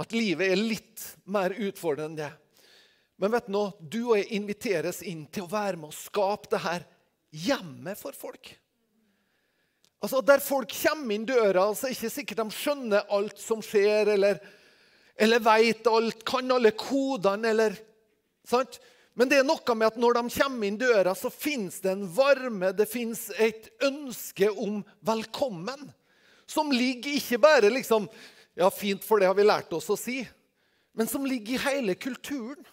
At 0.00 0.14
livet 0.16 0.54
er 0.54 0.60
litt 0.60 1.04
mer 1.28 1.52
utfordrende 1.52 2.08
enn 2.08 2.20
det. 2.22 2.30
Men 3.20 3.34
vet 3.34 3.46
du 3.46 3.52
nå, 3.54 3.66
Du 3.78 4.00
og 4.08 4.16
jeg 4.16 4.32
inviteres 4.38 5.02
inn 5.04 5.26
til 5.30 5.44
å 5.44 5.52
være 5.52 5.76
med 5.76 5.92
og 5.92 5.98
skape 5.98 6.48
det 6.54 6.62
her 6.64 6.86
hjemme 7.44 7.92
for 7.98 8.16
folk. 8.16 8.54
Altså, 10.02 10.22
Der 10.24 10.40
folk 10.42 10.72
kommer 10.74 11.14
inn 11.14 11.28
døra, 11.28 11.68
så 11.76 11.86
er 11.86 11.94
ikke 11.94 12.10
sikkert 12.16 12.40
de 12.40 12.56
skjønner 12.56 13.12
alt 13.12 13.38
som 13.38 13.60
skjer, 13.62 14.14
eller, 14.16 14.40
eller 15.14 15.44
veit 15.44 15.86
alt, 15.86 16.24
kan 16.26 16.50
alle 16.50 16.72
kodene, 16.72 17.52
eller 17.52 17.76
sant? 18.48 18.80
Men 19.14 19.28
det 19.28 19.42
er 19.42 19.46
noe 19.46 19.74
med 19.76 19.90
at 19.90 19.98
når 20.00 20.16
de 20.16 20.22
kommer 20.32 20.68
inn 20.68 20.78
døra, 20.80 21.12
så 21.16 21.28
fins 21.32 21.80
det 21.84 21.92
en 21.92 22.06
varme, 22.16 22.72
det 22.72 22.88
fins 22.88 23.26
et 23.36 23.68
ønske 23.84 24.48
om 24.50 24.80
velkommen. 25.04 25.90
Som 26.48 26.72
ligger 26.72 27.18
ikke 27.18 27.42
bare 27.42 27.72
liksom 27.72 28.08
Ja, 28.52 28.66
fint, 28.68 29.00
for 29.00 29.16
det 29.16 29.30
har 29.30 29.36
vi 29.38 29.46
lært 29.46 29.70
oss 29.72 29.86
å 29.88 29.96
si. 29.96 30.18
Men 30.92 31.08
som 31.08 31.24
ligger 31.24 31.54
i 31.54 31.60
hele 31.62 31.94
kulturen. 31.96 32.66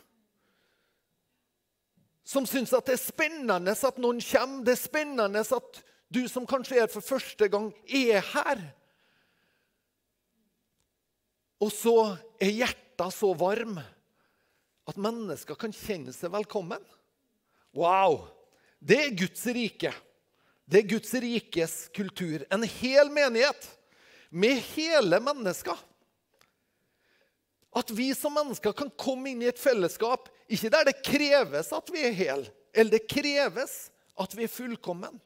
Som 2.28 2.44
syns 2.44 2.74
at 2.76 2.90
det 2.90 2.98
er 2.98 3.00
spennende 3.00 3.72
at 3.72 4.02
noen 4.04 4.20
kommer. 4.20 4.66
Det 4.68 4.74
er 4.76 4.82
spennende 4.82 5.40
at 5.40 5.80
du 6.12 6.20
som 6.28 6.44
kanskje 6.50 6.82
er 6.84 6.92
for 6.92 7.06
første 7.06 7.48
gang, 7.48 7.70
er 7.88 8.20
her. 8.34 8.66
Og 11.64 11.72
så 11.72 11.96
er 12.44 12.52
hjertet 12.52 13.16
så 13.16 13.32
varm 13.40 13.80
at 14.90 15.00
mennesker 15.02 15.58
kan 15.60 15.74
kjenne 15.76 16.14
seg 16.16 16.34
velkommen. 16.34 16.82
Wow! 17.78 18.24
Det 18.80 18.98
er 19.04 19.18
Guds 19.18 19.46
rike. 19.54 19.92
Det 20.70 20.82
er 20.82 20.90
Guds 20.90 21.14
rikes 21.22 21.76
kultur. 21.96 22.46
En 22.54 22.64
hel 22.64 23.12
menighet 23.14 23.68
med 24.30 24.62
hele 24.74 25.20
mennesker. 25.22 25.78
At 27.76 27.92
vi 27.94 28.12
som 28.18 28.34
mennesker 28.34 28.74
kan 28.74 28.90
komme 28.98 29.32
inn 29.32 29.44
i 29.44 29.50
et 29.52 29.62
fellesskap 29.62 30.30
ikke 30.50 30.72
der 30.74 30.88
det 30.90 31.02
kreves 31.06 31.70
at 31.76 31.92
vi 31.94 32.02
er 32.08 32.16
hel, 32.18 32.48
eller 32.74 32.98
det 32.98 33.10
kreves 33.12 33.90
at 34.20 34.34
vi 34.34 34.48
er 34.48 34.52
fullkommen. 34.52 35.20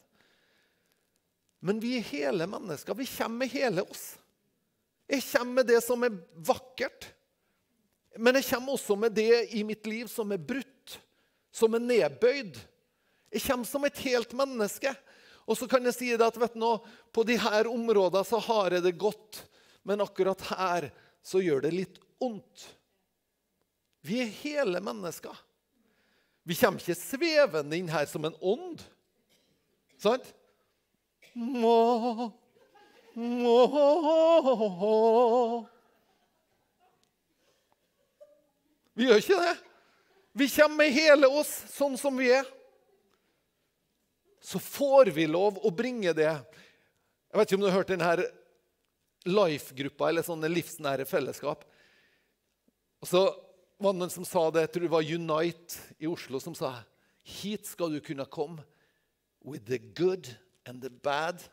Men 1.63 1.79
vi 1.79 1.95
er 1.95 2.09
hele 2.09 2.47
mennesker. 2.49 2.97
Vi 2.99 3.07
kommer 3.07 3.45
med 3.45 3.53
hele 3.53 3.85
oss. 3.87 4.17
Jeg 5.07 5.23
kommer 5.29 5.61
med 5.61 5.69
det 5.71 5.79
som 5.85 6.03
er 6.03 6.17
vakkert. 6.43 7.07
Men 8.17 8.37
jeg 8.37 8.49
kommer 8.51 8.75
også 8.75 8.97
med 8.99 9.15
det 9.15 9.55
i 9.57 9.63
mitt 9.65 9.87
liv 9.89 10.09
som 10.11 10.31
er 10.33 10.41
brutt, 10.41 10.99
som 11.53 11.73
er 11.73 11.81
nedbøyd. 11.83 12.59
Jeg 13.33 13.45
kommer 13.47 13.65
som 13.69 13.85
et 13.87 14.03
helt 14.05 14.35
menneske. 14.37 14.93
Og 15.49 15.57
så 15.59 15.67
kan 15.67 15.83
jeg 15.89 15.95
si 15.95 16.11
det 16.13 16.25
at 16.25 16.37
vet 16.39 16.53
du 16.55 16.61
nå, 16.61 16.75
på 17.11 17.25
de 17.27 17.35
her 17.41 17.67
områdene 17.71 18.23
så 18.27 18.39
har 18.45 18.77
jeg 18.77 18.85
det 18.85 18.95
godt, 19.01 19.41
men 19.83 20.03
akkurat 20.03 20.45
her 20.53 20.87
så 21.25 21.41
gjør 21.43 21.65
det 21.65 21.73
litt 21.73 21.99
vondt. 22.21 22.67
Vi 24.03 24.21
er 24.23 24.31
hele 24.43 24.79
mennesker. 24.83 25.35
Vi 26.43 26.55
kommer 26.59 26.79
ikke 26.79 26.99
svevende 26.99 27.77
inn 27.79 27.91
her 27.91 28.07
som 28.11 28.25
en 28.27 28.35
ånd. 28.43 28.81
Sant? 29.99 30.25
Må, 31.33 32.31
må, 33.15 33.59
Vi 38.93 39.07
gjør 39.07 39.21
ikke 39.21 39.39
det. 39.41 39.53
Vi 40.33 40.49
kommer 40.49 40.81
med 40.81 40.95
hele 40.95 41.29
oss 41.29 41.51
sånn 41.73 41.97
som 41.97 42.17
vi 42.17 42.31
er. 42.33 42.47
Så 44.43 44.59
får 44.59 45.13
vi 45.15 45.27
lov 45.29 45.59
å 45.63 45.71
bringe 45.73 46.13
det. 46.17 46.29
Jeg 46.29 47.39
vet 47.39 47.47
ikke 47.47 47.59
om 47.59 47.63
du 47.63 47.69
har 47.69 47.79
hørt 47.79 47.93
denne 47.93 48.29
Life-gruppa, 49.23 50.09
eller 50.09 50.25
sånne 50.25 50.49
livsnære 50.51 51.05
fellesskap. 51.07 51.63
Og 52.99 53.07
så 53.07 53.21
var 53.79 53.93
det 53.93 54.01
noen 54.01 54.11
som 54.11 54.25
sa 54.27 54.49
det, 54.51 54.65
jeg 54.65 54.73
tror 54.73 54.85
det 54.85 54.91
var 54.93 55.13
Unite 55.15 55.95
i 56.03 56.09
Oslo, 56.11 56.41
som 56.43 56.55
sa 56.57 56.73
hit 57.23 57.67
skal 57.67 57.93
du 57.93 58.01
kunne 58.03 58.27
komme 58.27 58.65
with 59.43 59.63
the 59.67 59.79
good 59.95 60.27
and 60.67 60.83
the 60.83 60.89
bad 60.89 61.43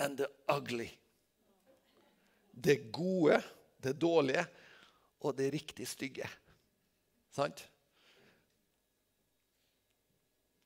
and 0.00 0.16
the 0.16 0.28
ugly. 0.48 0.90
Det 2.52 2.90
gode, 2.92 3.42
det 3.84 3.98
dårlige 4.00 4.46
og 5.20 5.36
det 5.36 5.52
riktig 5.52 5.86
stygge. 5.88 6.28
Sant? 7.34 7.64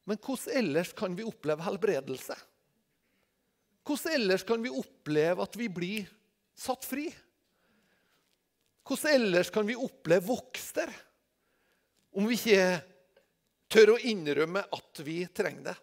Men 0.04 0.18
hvordan 0.18 0.56
ellers 0.58 0.92
kan 0.98 1.14
vi 1.16 1.26
oppleve 1.26 1.62
helbredelse? 1.62 2.36
Hvordan 3.86 4.14
ellers 4.14 4.44
kan 4.46 4.62
vi 4.62 4.70
oppleve 4.70 5.42
at 5.42 5.56
vi 5.58 5.68
blir 5.68 6.10
satt 6.58 6.84
fri? 6.86 7.06
Hvordan 8.82 9.14
ellers 9.14 9.50
kan 9.50 9.66
vi 9.66 9.78
oppleve 9.78 10.26
vokster 10.26 10.90
om 12.12 12.26
vi 12.28 12.36
ikke 12.36 12.66
tør 13.72 13.94
å 13.94 14.02
innrømme 14.10 14.64
at 14.74 15.02
vi 15.06 15.22
trenger 15.32 15.70
det? 15.70 15.76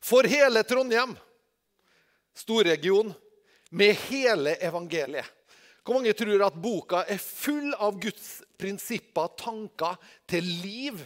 For 0.00 0.26
hele 0.26 0.62
Trondheim, 0.66 1.12
storregion, 2.34 3.12
med 3.70 3.94
hele 4.08 4.56
evangeliet 4.58 5.39
hvor 5.84 5.96
mange 5.96 6.12
tror 6.12 6.44
at 6.44 6.58
boka 6.60 7.04
er 7.08 7.20
full 7.22 7.72
av 7.80 7.96
Guds 8.00 8.42
prinsipper, 8.60 9.32
tanker 9.40 9.96
til 10.28 10.44
liv? 10.44 11.00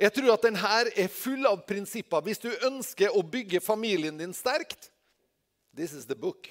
Jeg 0.00 0.14
tror 0.16 0.32
at 0.32 0.44
denne 0.46 0.76
er 0.96 1.10
full 1.12 1.44
av 1.50 1.64
prinsipper. 1.68 2.22
Hvis 2.24 2.40
du 2.40 2.48
ønsker 2.66 3.12
å 3.12 3.24
bygge 3.26 3.60
familien 3.60 4.18
din 4.20 4.34
sterkt 4.36 4.88
This 5.76 5.92
is 5.94 6.06
the 6.06 6.16
book. 6.18 6.48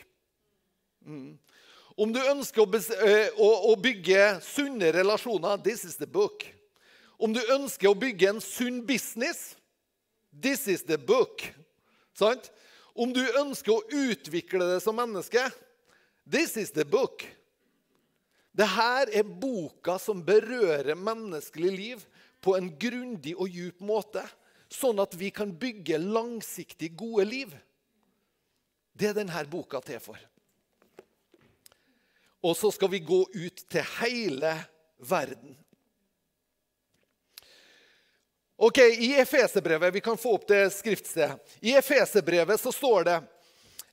Mm. 1.04 1.40
Om 2.00 2.14
du 2.16 2.20
ønsker 2.22 2.64
å, 2.64 3.48
å, 3.50 3.74
bygge 3.76 4.38
sunne 4.46 4.92
relasjoner 4.96 5.60
This 5.64 5.84
is 5.88 5.98
the 6.00 6.08
book. 6.08 6.46
Om 7.20 7.34
du 7.36 7.42
ønsker 7.52 7.90
å 7.90 7.98
bygge 8.00 8.30
en 8.36 8.44
sunn 8.44 8.84
business 8.88 9.58
This 10.32 10.68
is 10.68 10.86
the 10.88 11.00
book. 11.00 11.42
Sant? 12.14 12.52
Om 12.94 13.12
du 13.16 13.24
ønsker 13.40 13.74
å 13.74 14.06
utvikle 14.12 14.68
det 14.76 14.80
som 14.84 14.96
menneske 15.00 15.42
This 16.30 16.58
is 16.58 16.72
the 16.72 16.86
book. 16.86 17.26
Dette 18.52 19.18
er 19.18 19.24
boka 19.24 19.96
som 20.02 20.22
berører 20.26 20.98
menneskelig 20.98 21.72
liv 21.72 22.04
på 22.42 22.54
en 22.58 22.70
grundig 22.78 23.34
og 23.38 23.50
djup 23.50 23.80
måte, 23.82 24.22
sånn 24.70 25.00
at 25.02 25.16
vi 25.18 25.32
kan 25.34 25.50
bygge 25.58 25.98
langsiktig 25.98 26.92
gode 27.00 27.26
liv. 27.26 27.56
Det 28.94 29.10
er 29.10 29.18
denne 29.18 29.46
boka 29.50 29.82
til 29.82 30.02
for. 30.04 30.20
Og 32.46 32.54
så 32.56 32.70
skal 32.72 32.92
vi 32.94 33.02
gå 33.04 33.24
ut 33.26 33.66
til 33.72 33.90
hele 33.98 34.54
verden. 35.02 35.58
Ok, 38.60 38.78
I 38.78 39.16
Efeserbrevet 39.24 39.94
vi 39.96 40.04
kan 40.04 40.20
få 40.20 40.36
opp 40.36 40.48
det 40.48 40.66
skriftstedet. 40.76 41.40
I 41.64 41.74
Efeserbrevet 41.80 42.60
så 42.60 42.72
står 42.76 43.04
det 43.08 43.20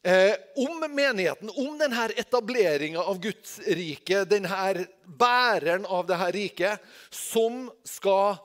Eh, 0.07 0.35
om 0.57 0.95
menigheten, 0.95 1.51
om 1.51 1.79
denne 1.79 2.05
etableringa 2.15 3.01
av 3.01 3.19
Guds 3.19 3.57
rike, 3.59 4.21
denne 4.31 4.85
bæreren 5.03 5.83
av 5.91 6.05
dette 6.07 6.29
riket, 6.37 6.85
som 7.11 7.65
skal 7.83 8.37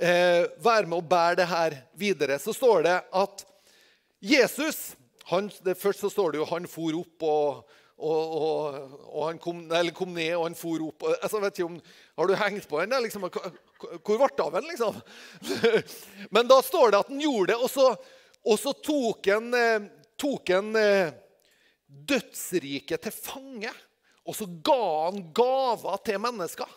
eh, 0.00 0.48
være 0.64 0.88
med 0.88 0.96
å 0.96 1.04
bære 1.10 1.36
det 1.42 1.46
her 1.50 1.76
videre, 2.00 2.38
så 2.40 2.54
står 2.56 2.86
det 2.88 2.96
at 3.20 3.44
Jesus 4.32 4.80
han, 5.28 5.52
det, 5.60 5.76
Først 5.76 6.06
så 6.06 6.08
står 6.08 6.32
det 6.32 6.40
jo 6.40 6.48
han 6.54 6.70
for 6.72 7.02
opp, 7.02 7.28
og, 7.28 7.76
og, 8.00 8.40
og, 8.40 8.96
og 9.12 9.28
han 9.28 9.44
kom, 9.44 9.60
kom 10.00 10.16
ned, 10.16 10.32
og 10.38 10.48
han 10.48 10.56
for 10.56 10.88
opp. 10.88 11.04
Altså, 11.20 11.44
vet 11.44 11.60
ikke 11.60 11.68
om, 11.68 11.78
Har 12.16 12.32
du 12.32 12.36
hengt 12.46 12.72
på 12.72 12.80
den? 12.80 12.96
Liksom, 13.04 13.28
hvor 13.28 14.16
ble 14.16 14.32
det 14.32 14.48
av 14.48 14.56
den, 14.56 14.72
liksom? 14.72 15.04
Men 16.34 16.48
da 16.48 16.62
står 16.64 16.96
det 16.96 17.04
at 17.04 17.12
han 17.12 17.24
gjorde 17.28 17.52
det, 17.52 17.60
og 17.60 17.68
så, 17.76 17.90
og 18.40 18.62
så 18.64 18.72
tok 18.72 19.34
han, 19.36 19.52
eh, 19.52 19.90
tok 20.20 20.52
han 20.52 20.72
dødsrike 20.76 21.26
dødsriket 21.90 23.02
til 23.02 23.14
fange. 23.14 23.72
Og 24.28 24.36
så 24.36 24.46
ga 24.46 25.08
han 25.08 25.24
gaver 25.34 26.02
til 26.06 26.20
mennesker. 26.22 26.76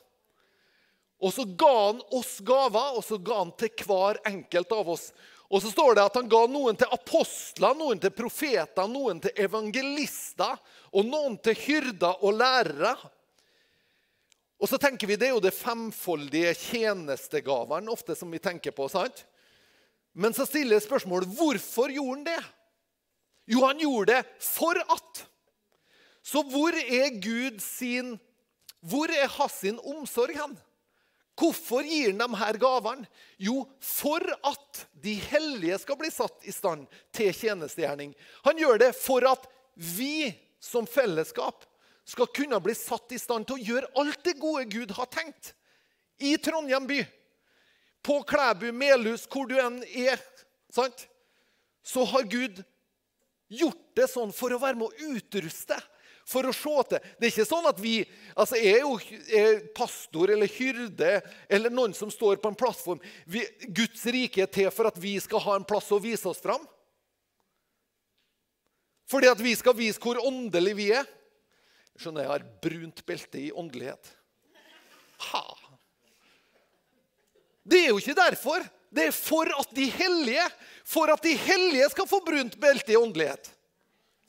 Og 1.23 1.31
så 1.35 1.45
ga 1.45 1.73
han 1.91 2.01
oss 2.15 2.39
gaver, 2.43 2.97
og 2.97 3.03
så 3.05 3.19
ga 3.21 3.43
han 3.43 3.53
til 3.59 3.85
hver 3.85 4.19
enkelt 4.27 4.73
av 4.75 4.89
oss. 4.95 5.11
Og 5.53 5.61
så 5.61 5.69
står 5.69 5.95
det 5.95 6.05
at 6.07 6.15
han 6.17 6.29
ga 6.31 6.41
noen 6.49 6.77
til 6.79 6.89
apostler, 6.91 7.75
noen 7.77 7.99
til 8.01 8.13
profeter, 8.15 8.87
noen 8.89 9.21
til 9.21 9.43
evangelister 9.45 10.57
og 10.91 11.05
noen 11.05 11.37
til 11.45 11.59
hyrder 11.61 12.25
og 12.25 12.39
lærere. 12.39 12.95
Og 14.57 14.71
så 14.71 14.79
tenker 14.79 15.07
vi 15.07 15.19
Det 15.19 15.27
er 15.27 15.35
jo 15.35 15.43
det 15.43 15.53
femfoldige 15.53 16.55
tjenestegavene 16.55 17.91
ofte 17.91 18.15
som 18.15 18.31
vi 18.31 18.41
tenker 18.41 18.71
på. 18.71 18.87
sant? 18.89 19.25
Men 20.13 20.33
så 20.33 20.45
stiller 20.47 20.79
jeg 20.79 20.87
spørsmålet 20.87 21.29
hvorfor 21.37 21.91
gjorde 21.93 22.17
han 22.17 22.27
det? 22.31 22.41
Jo, 23.45 23.63
han 23.65 23.79
gjorde 23.79 24.13
det 24.13 24.43
for 24.43 24.77
at. 24.79 25.23
Så 26.23 26.43
hvor 26.47 26.75
er 26.79 27.19
Gud 27.19 27.59
sin 27.61 28.15
Hvor 28.83 29.11
er 29.11 29.27
hans 29.31 29.63
omsorg 29.79 30.35
hen? 30.35 30.55
Hvorfor 31.39 31.85
gir 31.87 32.11
han 32.11 32.19
de 32.19 32.37
her 32.37 32.57
gavene? 32.61 33.07
Jo, 33.39 33.63
for 33.81 34.21
at 34.43 34.83
de 35.03 35.15
hellige 35.31 35.79
skal 35.81 35.97
bli 35.97 36.11
satt 36.13 36.43
i 36.45 36.51
stand 36.53 36.83
til 37.15 37.31
tjenestegjerning. 37.33 38.11
Han 38.43 38.59
gjør 38.59 38.81
det 38.83 38.91
for 38.99 39.25
at 39.25 39.47
vi 39.73 40.33
som 40.61 40.85
fellesskap 40.87 41.65
skal 42.05 42.29
kunne 42.35 42.59
bli 42.63 42.75
satt 42.75 43.15
i 43.15 43.21
stand 43.21 43.47
til 43.47 43.57
å 43.57 43.65
gjøre 43.71 43.91
alt 44.03 44.21
det 44.27 44.35
gode 44.41 44.67
Gud 44.69 44.93
har 44.99 45.09
tenkt. 45.11 45.53
I 46.19 46.35
Trondheim 46.37 46.85
by, 46.87 46.99
på 48.03 48.19
Klæbu, 48.27 48.69
Melhus, 48.75 49.25
hvor 49.31 49.47
du 49.49 49.55
enn 49.57 49.79
er. 49.87 50.19
Sant? 50.71 51.07
Så 51.83 52.03
har 52.11 52.27
Gud 52.29 52.61
gjort 53.59 53.83
det 53.97 54.09
sånn 54.11 54.33
for 54.35 54.53
å 54.53 54.61
være 54.61 54.79
med 54.79 54.89
å 54.89 55.13
utruste 55.15 55.77
for 56.27 56.47
å 56.47 56.53
se 56.55 56.75
til. 56.89 57.07
Det 57.19 57.27
er 57.27 57.33
ikke 57.33 57.47
sånn 57.47 57.67
at 57.67 57.79
vi 57.83 57.95
altså 58.33 58.59
Jeg 58.59 58.77
er 58.77 58.83
jo 58.85 58.93
er 59.39 59.59
pastor 59.75 60.31
eller 60.33 60.51
hyrde 60.51 61.17
eller 61.51 61.73
noen 61.73 61.95
som 61.97 62.11
står 62.11 62.39
på 62.41 62.51
en 62.51 62.59
plattform. 62.59 63.01
Vi, 63.25 63.43
Guds 63.67 64.05
rike 64.07 64.45
er 64.45 64.51
til 64.51 64.71
for 64.73 64.89
at 64.89 64.99
vi 65.01 65.17
skal 65.23 65.43
ha 65.43 65.57
en 65.59 65.67
plass 65.67 65.91
å 65.91 66.01
vise 66.03 66.27
oss 66.29 66.41
fram. 66.43 66.63
Fordi 69.11 69.29
at 69.29 69.41
vi 69.43 69.51
skal 69.57 69.75
vise 69.77 70.01
hvor 70.01 70.21
åndelig 70.23 70.77
vi 70.79 70.89
er. 70.95 71.09
Skjønner 71.99 72.25
jeg 72.25 72.31
har 72.31 72.47
brunt 72.63 73.03
belte 73.05 73.41
i 73.41 73.51
åndelighet. 73.51 74.15
Ha. 75.29 75.43
Det 77.63 77.83
er 77.83 77.91
jo 77.91 77.99
ikke 78.01 78.17
derfor. 78.17 78.65
Det 78.93 79.09
er 79.09 79.15
for 79.15 79.49
at 79.57 79.73
de 79.73 79.87
hellige 79.89 80.45
for 80.83 81.11
at 81.13 81.23
de 81.23 81.33
hellige 81.39 81.89
skal 81.93 82.07
få 82.09 82.19
brunt 82.25 82.57
belte 82.61 82.93
i 82.93 82.99
åndelighet. 82.99 83.49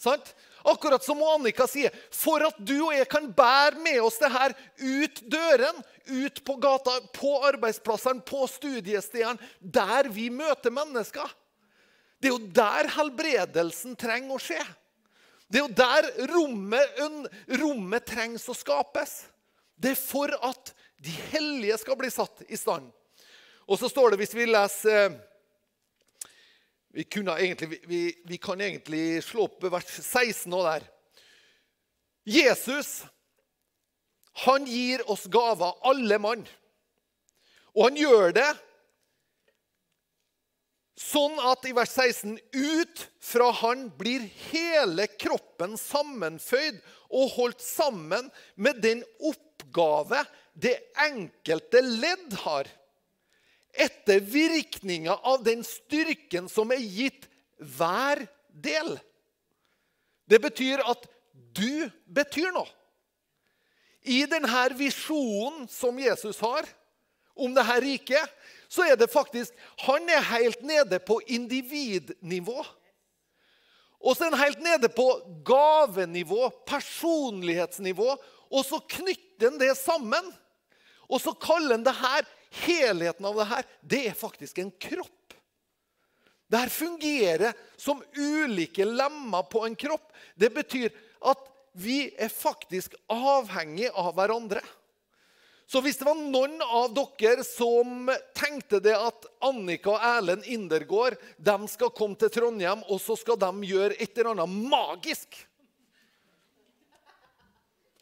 Sant? 0.01 0.35
Akkurat 0.65 1.05
som 1.05 1.21
Annika 1.21 1.67
sier, 1.69 1.93
for 2.15 2.41
at 2.47 2.57
du 2.57 2.79
og 2.87 2.95
jeg 2.95 3.09
kan 3.13 3.27
bære 3.37 3.83
med 3.85 3.99
oss 4.01 4.17
det 4.23 4.31
her 4.33 4.55
ut 4.81 5.21
døren, 5.29 5.83
ut 6.09 6.41
på 6.47 6.57
gata, 6.63 6.95
på 7.13 7.35
arbeidsplassene, 7.51 8.25
på 8.25 8.47
studiestedene, 8.49 9.37
der 9.61 10.09
vi 10.13 10.31
møter 10.33 10.73
mennesker. 10.73 11.29
Det 12.17 12.31
er 12.31 12.33
jo 12.33 12.55
der 12.57 12.89
helbredelsen 12.95 13.99
trenger 14.01 14.39
å 14.39 14.41
skje. 14.41 14.63
Det 15.53 15.61
er 15.61 15.67
jo 15.67 15.77
der 15.77 16.09
rommet, 16.33 17.03
rommet 17.61 18.09
trengs 18.09 18.49
å 18.49 18.57
skapes. 18.57 19.19
Det 19.77 19.93
er 19.93 20.01
for 20.01 20.33
at 20.49 20.73
de 21.05 21.13
hellige 21.35 21.77
skal 21.83 21.99
bli 22.01 22.09
satt 22.13 22.41
i 22.49 22.57
stand. 22.57 22.89
Og 23.65 23.79
så 23.81 23.89
står 23.89 24.13
det, 24.13 24.21
hvis 24.21 24.37
vi 24.37 24.47
leser 24.49 25.15
vi, 26.95 27.03
egentlig, 27.03 27.81
vi, 27.89 28.03
vi, 28.25 28.39
kan 28.39 28.61
egentlig 28.61 29.23
slå 29.27 29.49
opp 29.49 29.65
vers 29.67 29.89
16 29.89 30.47
nå 30.53 30.61
der. 30.63 30.85
Jesus 32.25 33.03
han 34.45 34.67
gir 34.67 35.03
oss 35.11 35.27
gaver, 35.31 35.77
alle 35.87 36.19
mann. 36.19 36.45
Og 37.75 37.89
han 37.89 37.99
gjør 37.99 38.35
det 38.35 38.51
sånn 40.99 41.35
at 41.43 41.67
i 41.67 41.75
vers 41.75 41.91
16 41.91 42.39
ut 42.55 43.05
fra 43.23 43.51
han 43.63 43.89
blir 43.99 44.27
hele 44.53 45.09
kroppen 45.19 45.75
sammenføyd 45.79 46.79
og 47.15 47.35
holdt 47.35 47.63
sammen 47.63 48.31
med 48.55 48.79
den 48.83 49.03
oppgave 49.19 50.23
det 50.55 50.77
enkelte 51.03 51.83
ledd 51.83 52.39
har 52.45 52.71
etter 53.75 54.21
virkninga 54.21 55.17
av 55.23 55.43
den 55.45 55.65
styrken 55.67 56.49
som 56.51 56.73
er 56.75 56.83
gitt 56.83 57.27
hver 57.59 58.23
del. 58.49 58.97
Det 60.31 60.41
betyr 60.43 60.83
at 60.87 61.07
du 61.55 61.91
betyr 62.07 62.53
noe. 62.55 62.69
I 64.05 64.25
denne 64.29 64.65
visjonen 64.77 65.65
som 65.73 65.99
Jesus 65.99 66.41
har 66.45 66.69
om 67.35 67.55
dette 67.57 67.77
riket, 67.83 68.33
så 68.69 68.85
er 68.85 68.99
det 68.99 69.13
faktisk 69.13 69.55
Han 69.87 70.09
er 70.11 70.21
helt 70.29 70.63
nede 70.63 70.99
på 71.01 71.21
individnivå. 71.27 72.65
Og 74.05 74.17
så 74.17 74.27
er 74.27 74.35
han 74.35 74.45
helt 74.45 74.61
nede 74.61 74.91
på 74.93 75.07
gavenivå, 75.47 76.51
personlighetsnivå. 76.69 78.17
Og 78.53 78.65
så 78.67 78.79
knytter 78.79 79.49
han 79.49 79.59
det 79.59 79.73
sammen. 79.79 80.29
Og 81.09 81.23
så 81.25 81.33
kaller 81.41 81.79
han 81.79 81.87
det 81.87 81.97
her 81.97 82.29
helheten 82.63 83.27
av 83.27 83.41
det 83.41 83.49
her, 83.51 83.67
det 83.81 84.03
er 84.11 84.19
faktisk 84.19 84.61
en 84.63 84.71
kropp. 84.71 85.11
Det 86.51 86.61
her 86.61 86.71
fungerer 86.71 87.53
som 87.81 88.03
ulike 88.15 88.85
lemmer 88.87 89.43
på 89.51 89.65
en 89.67 89.75
kropp. 89.77 90.13
Det 90.39 90.53
betyr 90.55 90.93
at 91.25 91.51
vi 91.75 92.13
er 92.21 92.31
faktisk 92.31 92.95
avhengig 93.11 93.89
av 93.91 94.13
hverandre. 94.15 94.63
Så 95.67 95.81
hvis 95.81 95.97
det 95.97 96.07
var 96.07 96.19
noen 96.21 96.61
av 96.63 96.93
dere 96.95 97.43
som 97.47 98.11
tenkte 98.37 98.83
det 98.85 98.95
at 98.95 99.25
Annika 99.43 99.95
og 99.95 100.05
Erlend 100.05 100.45
Indergård 100.47 101.17
de 101.41 101.57
skal 101.73 101.93
komme 101.97 102.19
til 102.21 102.31
Trondheim, 102.31 102.85
og 102.87 103.01
så 103.01 103.17
skal 103.17 103.41
de 103.41 103.51
gjøre 103.73 103.97
et 103.97 104.13
eller 104.13 104.35
annet 104.35 104.71
magisk 104.71 105.41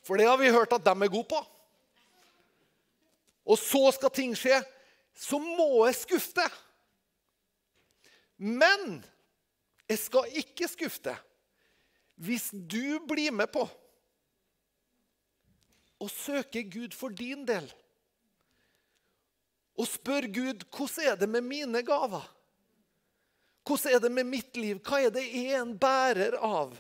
For 0.03 0.19
det 0.19 0.27
har 0.27 0.41
vi 0.41 0.51
hørt 0.51 0.75
at 0.75 0.83
de 0.83 0.93
er 0.93 1.13
gode 1.15 1.31
på 1.31 1.41
og 3.43 3.59
så 3.59 3.91
skal 3.95 4.13
ting 4.15 4.35
skje, 4.39 4.61
så 5.15 5.39
må 5.43 5.85
jeg 5.89 5.99
skuffe 5.99 6.37
deg. 6.39 6.59
Men 8.43 9.03
jeg 9.91 10.01
skal 10.03 10.41
ikke 10.43 10.71
skuffe 10.71 11.05
deg 11.11 11.29
hvis 12.23 12.51
du 12.53 13.01
blir 13.09 13.33
med 13.35 13.51
på 13.51 13.65
å 16.03 16.09
søke 16.11 16.63
Gud 16.71 16.95
for 16.95 17.15
din 17.15 17.43
del. 17.49 17.67
Og 19.79 19.89
spør 19.89 20.29
Gud 20.31 20.65
hvordan 20.71 21.13
er 21.13 21.19
det 21.19 21.29
med 21.31 21.47
mine 21.47 21.83
gaver? 21.87 22.25
Hvordan 23.67 23.95
er 23.95 24.03
det 24.03 24.11
med 24.13 24.29
mitt 24.29 24.59
liv? 24.59 24.81
Hva 24.83 25.01
er 25.03 25.15
det 25.15 25.25
jeg 25.25 25.55
er 25.55 25.63
en 25.63 25.77
bærer 25.79 26.37
av? 26.39 26.75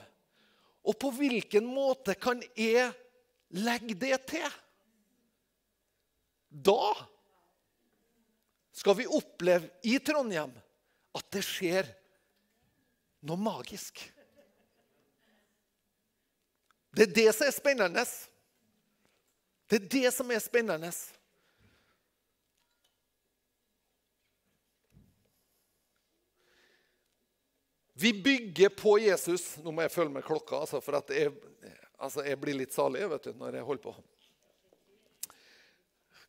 Og 0.82 0.98
på 0.98 1.12
hvilken 1.14 1.66
måte 1.70 2.14
kan 2.18 2.42
jeg 2.58 2.90
legge 3.54 3.96
det 3.98 4.18
til? 4.30 4.58
Da 6.53 6.96
skal 8.72 8.96
vi 8.98 9.07
oppleve 9.07 9.70
i 9.88 9.96
Trondheim 9.98 10.53
at 11.16 11.28
det 11.32 11.40
skjer 11.46 11.88
noe 13.24 13.40
magisk. 13.40 14.03
Det 16.92 17.09
er 17.09 17.16
det 17.16 17.32
som 17.32 17.48
er 17.48 17.57
spennende. 17.57 18.05
Det 19.70 19.80
er 19.80 19.88
det 19.96 20.12
som 20.12 20.30
er 20.34 20.44
spennende. 20.44 20.92
Vi 28.03 28.12
bygger 28.12 28.68
på 28.68 28.98
Jesus. 28.98 29.57
Nå 29.62 29.72
må 29.72 29.86
jeg 29.86 29.92
følge 29.94 30.12
med 30.12 30.24
klokka, 30.26 30.64
altså, 30.66 30.80
for 30.84 31.00
jeg, 31.14 31.32
altså, 31.96 32.24
jeg, 32.26 32.40
blir 32.42 32.59
litt 32.59 32.74
salig 32.74 33.07
vet 33.09 33.28
du, 33.28 33.32
når 33.38 33.61
jeg 33.61 33.68
holder 33.68 33.84
på. 33.84 33.94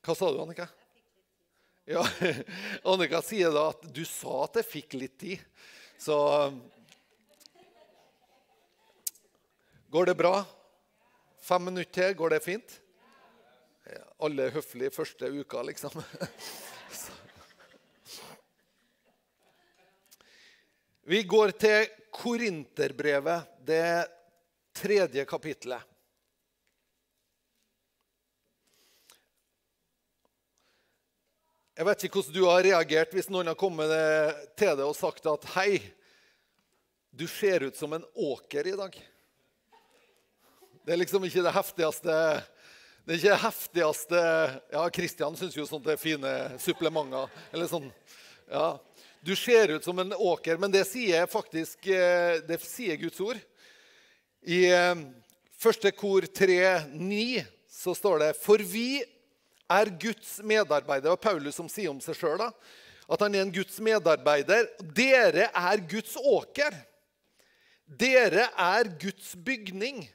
Hva 0.04 0.16
sa 0.20 0.28
du, 0.32 0.42
Annika? 0.44 0.68
Ja, 1.88 2.04
Annika 2.92 3.22
sier 3.24 3.52
da 3.56 3.70
at 3.72 3.86
du 3.96 4.04
sa 4.08 4.44
at 4.44 4.58
jeg 4.60 4.68
fikk 4.68 4.94
litt 5.00 5.18
tid. 5.22 5.40
Så 6.00 6.18
Går 9.94 10.06
det 10.10 10.16
bra? 10.18 10.42
Fem 11.44 11.64
minutter 11.70 11.94
til, 11.94 12.16
går 12.18 12.30
det 12.34 12.40
fint? 12.42 12.72
Alle 14.26 14.50
høflige 14.56 14.90
første 14.96 15.30
uka, 15.30 15.62
liksom. 15.68 15.94
Vi 21.14 21.24
går 21.30 21.54
til 21.62 21.86
Korinterbrevet, 22.16 23.46
det 23.68 24.08
tredje 24.74 25.26
kapittelet. 25.30 25.93
Jeg 31.74 31.88
vet 31.88 32.04
ikke 32.06 32.20
hvordan 32.20 32.36
du 32.36 32.44
har 32.46 32.62
reagert 32.62 33.14
hvis 33.18 33.32
noen 33.34 33.48
har 33.50 33.58
kommet 33.58 33.90
til 34.60 34.76
deg 34.78 34.84
og 34.86 34.94
sagt 34.94 35.26
at 35.26 35.46
hei, 35.56 35.80
du 37.10 37.26
ser 37.26 37.66
ut 37.66 37.78
som 37.78 37.96
en 37.98 38.04
åker 38.14 38.68
i 38.70 38.76
dag. 38.78 38.94
Det 40.86 40.94
er 40.94 41.00
liksom 41.02 41.26
ikke 41.26 41.42
det 41.46 41.54
heftigste 41.56 42.18
Det 43.04 43.16
er 43.16 43.18
ikke 43.18 43.32
det 43.32 43.42
heftigste 43.42 44.22
Ja, 44.76 44.84
Kristian 44.94 45.38
syns 45.40 45.58
jo 45.58 45.66
sånt 45.66 45.90
er 45.90 45.98
fine 45.98 46.34
supplementer. 46.62 47.32
Eller 47.50 47.72
sånn. 47.72 47.90
Ja. 48.52 48.78
Du 49.26 49.34
ser 49.40 49.74
ut 49.74 49.88
som 49.88 49.98
en 50.04 50.14
åker, 50.14 50.62
men 50.62 50.70
det 50.70 50.84
sier 50.86 51.26
faktisk 51.32 51.90
eh, 51.90 52.38
det 52.46 52.60
sier 52.62 53.02
Guds 53.02 53.18
ord. 53.24 53.42
I 54.46 54.68
eh, 54.70 54.94
første 55.58 55.90
kor 55.98 56.30
3,9 56.30 57.42
så 57.66 57.98
står 57.98 58.28
det 58.28 58.32
For 58.44 58.62
vi 58.62 59.02
er 59.74 59.92
Guds 60.00 60.38
medarbeider. 60.46 61.14
Og 61.14 61.22
Paulus 61.22 61.58
som 61.60 61.70
sier 61.72 61.92
om 61.92 62.02
seg 62.04 62.18
sjøl 62.20 62.44
at 62.44 63.20
han 63.20 63.36
er 63.36 63.44
en 63.44 63.54
Guds 63.54 63.80
medarbeider. 63.84 64.68
Dere 64.96 65.50
er 65.50 65.84
Guds 65.90 66.16
åker. 66.18 66.76
Dere 67.86 68.48
er 68.60 68.90
Guds 69.02 69.34
bygning. 69.36 70.06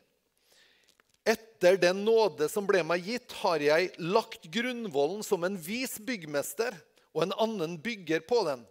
Etter 1.29 1.77
den 1.77 2.01
nåde 2.07 2.49
som 2.49 2.67
ble 2.67 2.81
meg 2.87 3.05
gitt, 3.05 3.35
har 3.43 3.61
jeg 3.61 3.91
lagt 4.01 4.49
grunnvollen 4.55 5.21
som 5.27 5.45
en 5.45 5.59
vis 5.61 5.99
byggmester, 6.01 6.73
og 7.13 7.27
en 7.27 7.35
annen 7.37 7.77
bygger 7.85 8.25
på 8.25 8.41
den. 8.49 8.65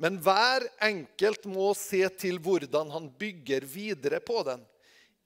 Men 0.00 0.16
hver 0.24 0.64
enkelt 0.82 1.44
må 1.46 1.70
se 1.78 2.02
til 2.18 2.40
hvordan 2.42 2.90
han 2.90 3.10
bygger 3.20 3.66
videre 3.68 4.18
på 4.24 4.40
den. 4.48 4.62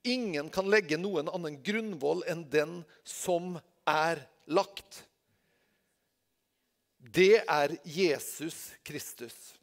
Ingen 0.05 0.51
kan 0.53 0.69
legge 0.69 0.99
noen 1.01 1.31
annen 1.33 1.61
grunnvoll 1.65 2.25
enn 2.29 2.43
den 2.53 2.83
som 3.09 3.55
er 3.89 4.21
lagt. 4.47 5.05
Det 6.99 7.45
er 7.45 7.76
Jesus 7.84 8.72
Kristus. 8.82 9.55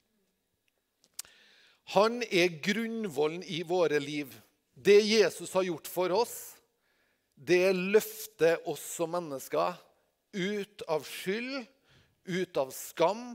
Han 1.91 2.21
er 2.23 2.53
grunnvollen 2.63 3.43
i 3.43 3.61
våre 3.67 3.99
liv. 3.99 4.31
Det 4.73 5.01
Jesus 5.01 5.51
har 5.53 5.67
gjort 5.67 5.89
for 5.91 6.13
oss, 6.15 6.35
det 7.35 7.73
løfter 7.73 8.61
oss 8.69 8.83
som 8.95 9.11
mennesker 9.11 9.73
ut 10.31 10.81
av 10.87 11.03
skyld, 11.03 11.65
ut 12.23 12.57
av 12.57 12.71
skam. 12.71 13.33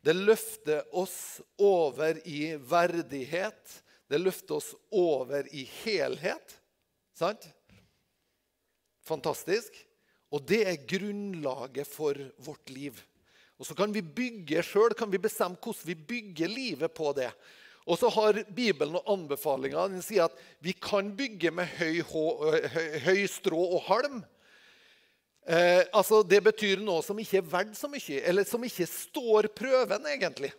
Det 0.00 0.16
løfter 0.16 0.82
oss 0.96 1.40
over 1.60 2.18
i 2.28 2.56
verdighet. 2.56 3.82
Det 4.08 4.18
løfter 4.18 4.58
oss 4.58 4.74
over 4.90 5.46
i 5.54 5.64
helhet. 5.84 6.58
Sant? 7.14 7.46
Fantastisk. 9.04 9.76
Og 10.34 10.42
det 10.48 10.64
er 10.66 10.86
grunnlaget 10.90 11.86
for 11.86 12.18
vårt 12.42 12.72
liv. 12.74 12.98
Og 13.58 13.66
Så 13.66 13.74
kan 13.78 13.92
vi 13.94 14.02
bygge 14.02 14.64
sjøl, 14.66 14.94
kan 14.98 15.10
vi 15.12 15.22
bestemme 15.22 15.58
hvordan 15.62 15.86
vi 15.86 15.94
bygger 15.94 16.50
livet 16.50 16.94
på 16.94 17.12
det. 17.14 17.30
Og 17.86 17.98
så 18.00 18.08
har 18.08 18.40
Bibelen 18.56 18.96
og 18.96 19.10
anbefalinger. 19.12 19.92
Den 19.92 20.02
sier 20.02 20.26
at 20.26 20.38
vi 20.64 20.72
kan 20.72 21.12
bygge 21.16 21.52
med 21.52 21.68
høy, 21.78 22.00
høy, 22.00 22.98
høy 23.04 23.26
strå 23.28 23.60
og 23.76 23.82
halm. 23.90 24.22
Eh, 25.44 25.84
altså 25.92 26.22
Det 26.24 26.40
betyr 26.42 26.80
noe 26.80 27.04
som 27.04 27.18
ikke 27.20 27.42
er 27.42 27.50
verdt 27.52 27.76
så 27.76 27.90
mye, 27.92 28.22
eller 28.24 28.48
som 28.48 28.64
ikke 28.64 28.88
står 28.88 29.50
prøven, 29.52 30.08
egentlig. 30.08 30.50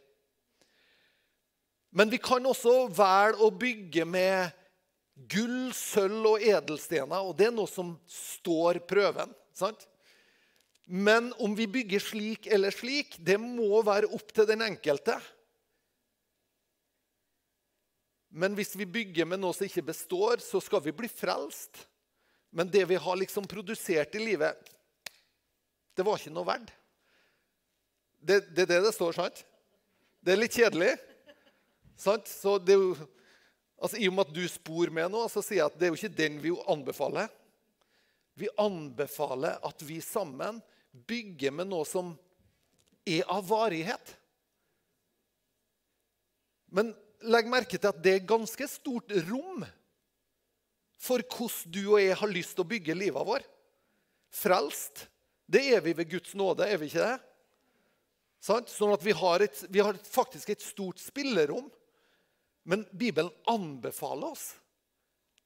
Men 1.96 2.12
vi 2.12 2.20
kan 2.22 2.46
også 2.46 2.86
velge 2.94 3.42
å 3.42 3.50
bygge 3.50 4.06
med 4.06 4.54
gull, 5.32 5.72
sølv 5.74 6.36
og 6.36 6.46
edelstener. 6.46 7.24
Og 7.24 7.34
det 7.40 7.50
er 7.50 7.56
noe 7.56 7.72
som 7.72 7.96
står 8.12 8.84
prøven. 8.86 9.34
Sant? 9.56 9.88
Men 10.86 11.32
om 11.42 11.56
vi 11.58 11.66
bygger 11.68 12.04
slik 12.04 12.46
eller 12.48 12.74
slik, 12.74 13.18
det 13.18 13.40
må 13.42 13.82
være 13.86 14.12
opp 14.14 14.30
til 14.36 14.46
den 14.50 14.62
enkelte. 14.62 15.18
Men 18.36 18.54
hvis 18.58 18.76
vi 18.78 18.86
bygger 18.86 19.26
med 19.26 19.42
noe 19.42 19.56
som 19.56 19.66
ikke 19.66 19.88
består, 19.88 20.44
så 20.44 20.62
skal 20.62 20.84
vi 20.86 20.94
bli 20.94 21.10
frelst. 21.10 21.80
Men 22.56 22.70
det 22.72 22.84
vi 22.88 23.00
har 23.00 23.18
liksom 23.18 23.48
produsert 23.50 24.16
i 24.16 24.22
livet, 24.22 24.60
det 25.96 26.04
var 26.06 26.20
ikke 26.20 26.34
noe 26.36 26.48
verdt. 26.48 26.74
Det, 28.26 28.42
er 28.58 28.68
det 28.68 28.82
det 28.84 28.94
står, 28.94 29.16
sant? 29.16 29.42
Det 30.20 30.34
er 30.34 30.40
litt 30.42 30.56
kjedelig. 30.58 30.94
Sant? 32.00 32.28
Så 32.28 32.58
det 32.60 32.76
er 32.76 32.82
jo, 32.82 32.94
altså, 33.80 33.98
I 34.00 34.10
og 34.10 34.16
med 34.18 34.28
at 34.28 34.36
du 34.36 34.44
spor 34.52 34.92
med 34.94 35.14
nå, 35.14 35.26
så 35.32 35.44
sier 35.46 35.62
jeg 35.62 35.70
at 35.70 35.80
det 35.80 35.88
er 35.88 35.94
jo 35.94 36.00
ikke 36.00 36.20
den 36.20 36.40
vi 36.44 36.54
anbefaler. 36.72 37.32
Vi 38.36 38.50
anbefaler 38.60 39.62
at 39.64 39.84
vi 39.88 40.02
sammen 40.04 40.60
bygger 41.08 41.54
med 41.56 41.70
noe 41.72 41.88
som 41.88 42.14
er 43.08 43.24
av 43.32 43.46
varighet. 43.48 44.14
Men 46.76 46.92
legg 47.26 47.48
merke 47.50 47.80
til 47.80 47.92
at 47.92 48.02
det 48.04 48.18
er 48.18 48.28
ganske 48.28 48.68
stort 48.70 49.14
rom 49.30 49.64
for 51.06 51.22
hvordan 51.22 51.72
du 51.72 51.82
og 51.84 52.00
jeg 52.02 52.18
har 52.18 52.32
lyst 52.32 52.56
til 52.58 52.66
å 52.66 52.72
bygge 52.72 52.98
livet 52.98 53.28
vår. 53.28 53.46
Frelst, 54.36 55.06
det 55.48 55.64
er 55.76 55.84
vi 55.86 55.94
ved 55.96 56.10
Guds 56.12 56.34
nåde, 56.36 56.68
er 56.68 56.80
vi 56.82 56.90
ikke 56.90 57.06
det? 57.06 57.18
Sånn 58.46 58.94
at 58.94 59.06
vi 59.06 59.14
har, 59.16 59.42
et, 59.42 59.64
vi 59.72 59.82
har 59.82 59.98
faktisk 59.98 60.52
et 60.54 60.62
stort 60.62 61.00
spillerom. 61.02 61.70
Men 62.66 62.84
Bibelen 62.92 63.32
anbefaler 63.50 64.34
oss 64.34 64.52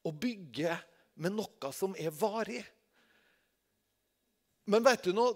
å 0.04 0.12
bygge 0.12 0.74
med 1.20 1.36
noe 1.36 1.72
som 1.76 1.94
er 2.00 2.12
varig. 2.16 2.62
Men 4.70 4.84
vet 4.86 5.02
du 5.02 5.14
noe? 5.16 5.34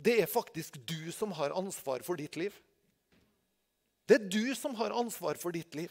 Det 0.00 0.20
er 0.22 0.30
faktisk 0.30 0.78
du 0.88 1.10
som 1.12 1.32
har 1.36 1.52
ansvar 1.58 2.04
for 2.06 2.16
ditt 2.16 2.38
liv. 2.40 2.54
Det 4.08 4.16
er 4.16 4.28
du 4.32 4.54
som 4.56 4.76
har 4.78 4.94
ansvar 4.96 5.38
for 5.40 5.52
ditt 5.54 5.74
liv. 5.76 5.90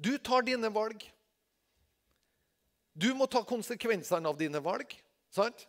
Du 0.00 0.16
tar 0.18 0.42
dine 0.48 0.70
valg. 0.72 1.04
Du 2.96 3.12
må 3.14 3.28
ta 3.30 3.44
konsekvensene 3.46 4.28
av 4.28 4.38
dine 4.40 4.62
valg. 4.64 4.96
sant? 5.30 5.66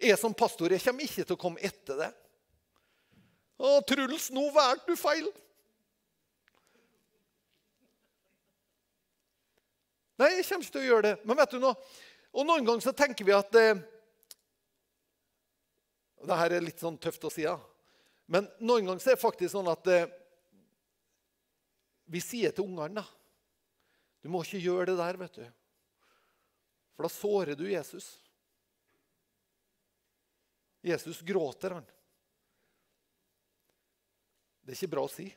Jeg 0.00 0.16
som 0.20 0.34
pastor 0.34 0.72
jeg 0.72 0.84
kommer 0.84 1.04
ikke 1.04 1.24
til 1.24 1.36
å 1.36 1.40
komme 1.40 1.62
etter 1.64 2.00
det. 2.00 2.12
Å, 3.56 3.80
Truls, 3.88 4.30
nå 4.32 4.48
valgte 4.52 4.92
du 4.92 5.00
feil. 5.00 5.28
Nei, 10.16 10.30
jeg 10.38 10.46
kommer 10.48 10.64
ikke 10.64 10.76
til 10.78 10.84
å 10.84 10.88
gjøre 10.90 11.06
det. 11.10 11.14
Men 11.28 11.40
vet 11.40 11.52
du 11.52 11.60
noe? 11.60 11.76
Og 12.36 12.48
noen 12.48 12.64
ganger 12.64 12.84
så 12.84 12.92
tenker 12.96 13.24
vi 13.24 13.34
at 13.36 13.56
eh, 13.60 13.80
Dette 16.26 16.56
er 16.58 16.64
litt 16.64 16.82
sånn 16.82 16.98
tøft 16.98 17.24
å 17.26 17.30
si, 17.30 17.44
ja. 17.46 17.54
Men 18.26 18.48
noen 18.58 18.88
ganger 18.88 19.02
så 19.02 19.12
er 19.12 19.18
det 19.18 19.22
faktisk 19.22 19.52
sånn 19.52 19.70
at 19.70 19.86
eh, 19.92 20.08
vi 22.10 22.22
sier 22.22 22.54
til 22.54 22.66
ungene 22.66 23.02
da, 23.02 23.06
Du 24.22 24.30
må 24.30 24.42
ikke 24.42 24.58
gjøre 24.58 24.88
det 24.90 24.96
der, 24.98 25.18
vet 25.20 25.36
du. 25.38 25.44
For 26.96 27.06
da 27.06 27.10
sårer 27.12 27.58
du 27.58 27.66
Jesus. 27.68 28.08
Jesus 30.82 31.20
gråter, 31.26 31.76
han. 31.76 31.86
Det 34.66 34.74
er 34.74 34.78
ikke 34.80 34.94
bra 34.96 35.04
å 35.06 35.12
si. 35.12 35.28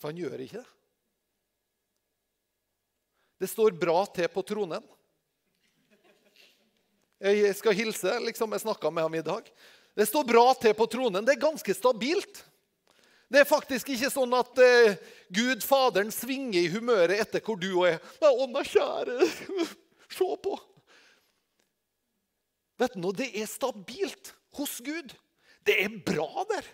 For 0.00 0.10
han 0.10 0.18
gjør 0.18 0.42
ikke 0.42 0.62
det. 0.62 0.70
Det 3.42 3.50
står 3.50 3.74
bra 3.78 4.00
til 4.14 4.26
på 4.30 4.42
tronen. 4.46 4.82
Jeg 7.22 7.54
skal 7.54 7.76
hilse. 7.78 8.16
liksom 8.26 8.52
Jeg 8.52 8.64
snakka 8.64 8.90
med 8.90 9.06
ham 9.06 9.14
i 9.14 9.22
dag. 9.22 9.46
Det 9.94 10.08
står 10.08 10.24
bra 10.26 10.46
til 10.58 10.74
på 10.74 10.88
tronen. 10.90 11.24
Det 11.24 11.36
er 11.36 11.44
ganske 11.44 11.74
stabilt. 11.76 12.42
Det 13.32 13.40
er 13.40 13.48
faktisk 13.48 13.88
ikke 13.94 14.10
sånn 14.12 14.34
at 14.36 14.58
eh, 14.60 14.98
Gud, 15.32 15.62
Faderen, 15.64 16.10
svinger 16.12 16.58
i 16.60 16.68
humøret 16.72 17.22
etter 17.22 17.40
hvor 17.44 17.56
du 17.60 17.70
og 17.70 17.86
er. 17.88 18.02
Å, 18.20 18.44
nei, 18.50 18.64
kjære, 18.68 19.28
se 20.18 20.28
på. 20.44 20.58
Vet 22.82 22.96
du 22.96 23.00
noe? 23.00 23.16
Det 23.16 23.30
er 23.38 23.48
stabilt 23.48 24.34
hos 24.58 24.76
Gud. 24.84 25.14
Det 25.64 25.78
er 25.84 25.96
bra 26.04 26.44
der. 26.50 26.68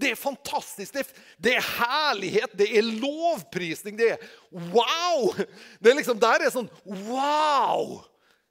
Det 0.00 0.12
er 0.12 0.20
fantastisk. 0.20 0.94
Det 0.94 1.02
er, 1.02 1.24
det 1.42 1.56
er, 1.58 1.72
herlighet, 1.80 2.54
det 2.58 2.68
er 2.70 2.86
lovprisning. 2.86 3.98
Det 3.98 4.12
er 4.14 4.30
wow! 4.70 5.32
Det 5.80 5.90
er 5.90 5.98
liksom, 5.98 6.20
Der 6.22 6.46
er 6.46 6.54
sånn 6.54 6.70
wow! 6.86 7.98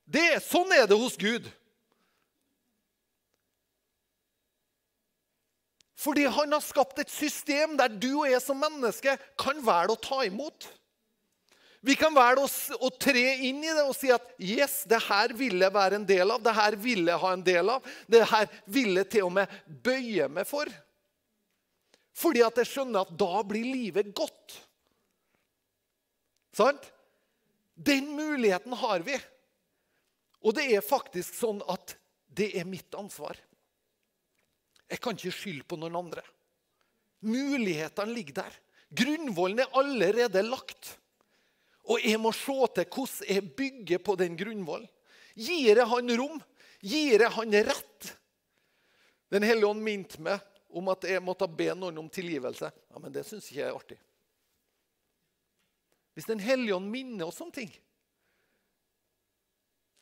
Det, 0.10 0.40
sånn 0.42 0.72
er 0.74 0.88
det 0.90 0.98
hos 0.98 1.18
Gud. 1.20 1.46
Fordi 6.00 6.26
han 6.32 6.56
har 6.56 6.64
skapt 6.64 7.02
et 7.04 7.12
system 7.12 7.76
der 7.78 7.92
du 7.92 8.12
og 8.22 8.28
jeg 8.30 8.40
som 8.42 8.60
menneske 8.62 9.18
kan 9.40 9.60
velge 9.66 9.98
å 9.98 10.02
ta 10.02 10.22
imot. 10.26 10.70
Vi 11.86 11.96
kan 12.00 12.16
velge 12.16 12.44
å, 12.76 12.90
tre 13.00 13.26
inn 13.48 13.62
i 13.64 13.72
det 13.72 13.84
og 13.86 13.96
si 13.96 14.10
at 14.12 14.26
yes, 14.40 14.82
det 14.90 15.00
her 15.06 15.32
vil 15.36 15.60
jeg 15.64 15.76
være 15.76 16.00
en 16.00 16.08
del 16.08 16.32
av. 16.34 16.42
Det 16.44 16.54
her 16.56 16.78
vil 16.80 17.06
jeg 17.08 17.22
ha 17.22 17.34
en 17.36 17.44
del 17.46 17.72
av. 17.76 17.90
Det 18.08 18.24
her 18.32 18.48
vil 18.68 19.00
jeg 19.00 19.10
til 19.16 19.28
og 19.28 19.36
med 19.38 19.60
bøye 19.68 20.28
meg 20.32 20.48
for. 20.48 20.72
Fordi 22.20 22.44
at 22.44 22.60
jeg 22.60 22.72
skjønner 22.74 23.06
at 23.06 23.14
da 23.20 23.44
blir 23.48 23.68
livet 23.68 24.12
godt. 24.16 24.58
Sant? 26.56 26.90
Den 27.76 28.10
muligheten 28.16 28.76
har 28.76 29.04
vi. 29.08 29.16
Og 30.46 30.56
det 30.56 30.70
er 30.72 30.86
faktisk 30.86 31.36
sånn 31.36 31.60
at 31.68 31.96
det 32.30 32.54
er 32.60 32.68
mitt 32.68 32.94
ansvar. 32.96 33.38
Jeg 34.90 35.02
kan 35.04 35.18
ikke 35.18 35.36
skylde 35.36 35.68
på 35.68 35.78
noen 35.80 35.98
andre. 36.00 36.24
Mulighetene 37.28 38.16
ligger 38.16 38.40
der. 38.42 38.56
Grunnvollen 38.90 39.62
er 39.66 39.76
allerede 39.78 40.44
lagt. 40.48 40.96
Og 41.90 42.02
jeg 42.06 42.22
må 42.22 42.32
se 42.36 42.56
til 42.76 42.88
hvordan 42.88 43.30
jeg 43.30 43.52
bygger 43.58 44.02
på 44.06 44.16
den 44.20 44.38
grunnvollen. 44.40 44.90
Gir 45.40 45.78
jeg 45.78 45.88
han 45.88 46.16
rom? 46.20 46.40
Gir 46.82 47.22
jeg 47.24 47.32
han 47.36 47.58
rett? 47.70 48.14
Den 49.30 49.46
hellige 49.46 49.70
ånd 49.70 49.84
minte 49.86 50.22
meg 50.26 50.42
om 50.70 50.90
at 50.92 51.06
jeg 51.08 51.22
måtte 51.24 51.48
be 51.50 51.70
noen 51.78 51.98
om 52.02 52.10
tilgivelse. 52.12 52.70
Ja, 52.70 53.02
Men 53.02 53.14
det 53.14 53.26
syns 53.28 53.50
ikke 53.50 53.62
jeg 53.62 53.70
er 53.70 53.78
artig. 53.78 54.00
Hvis 56.14 56.28
Den 56.30 56.42
hellige 56.44 56.76
ånd 56.76 56.90
minner 56.92 57.30
oss 57.30 57.42
om 57.42 57.52
ting, 57.52 57.70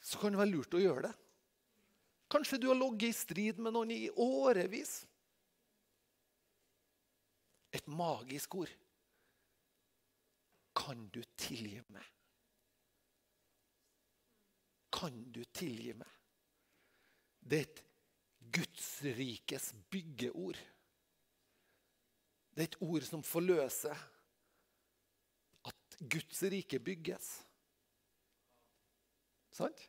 så 0.07 0.19
kan 0.21 0.31
det 0.31 0.39
være 0.39 0.53
lurt 0.53 0.75
å 0.77 0.79
gjøre 0.79 1.09
det. 1.09 1.15
Kanskje 2.31 2.59
du 2.63 2.69
har 2.69 2.77
ligget 2.79 3.09
i 3.11 3.15
strid 3.15 3.57
med 3.59 3.73
noen 3.75 3.91
i 3.91 4.05
årevis. 4.23 5.01
Et 7.75 7.89
magisk 7.91 8.55
ord. 8.61 8.71
Kan 10.77 11.09
du 11.11 11.19
tilgi 11.35 11.81
meg? 11.91 12.05
Kan 14.95 15.17
du 15.35 15.41
tilgi 15.51 15.91
meg? 15.99 16.13
Det 17.43 17.59
er 17.59 17.67
et 17.67 17.83
Guds 18.57 18.87
rikes 19.17 19.73
byggeord. 19.91 20.61
Det 22.55 22.63
er 22.63 22.71
et 22.71 22.79
ord 22.79 23.03
som 23.09 23.27
forløser 23.27 24.07
at 25.67 25.99
Guds 25.99 26.41
rike 26.47 26.79
bygges. 26.79 27.27
Sant? 29.57 29.87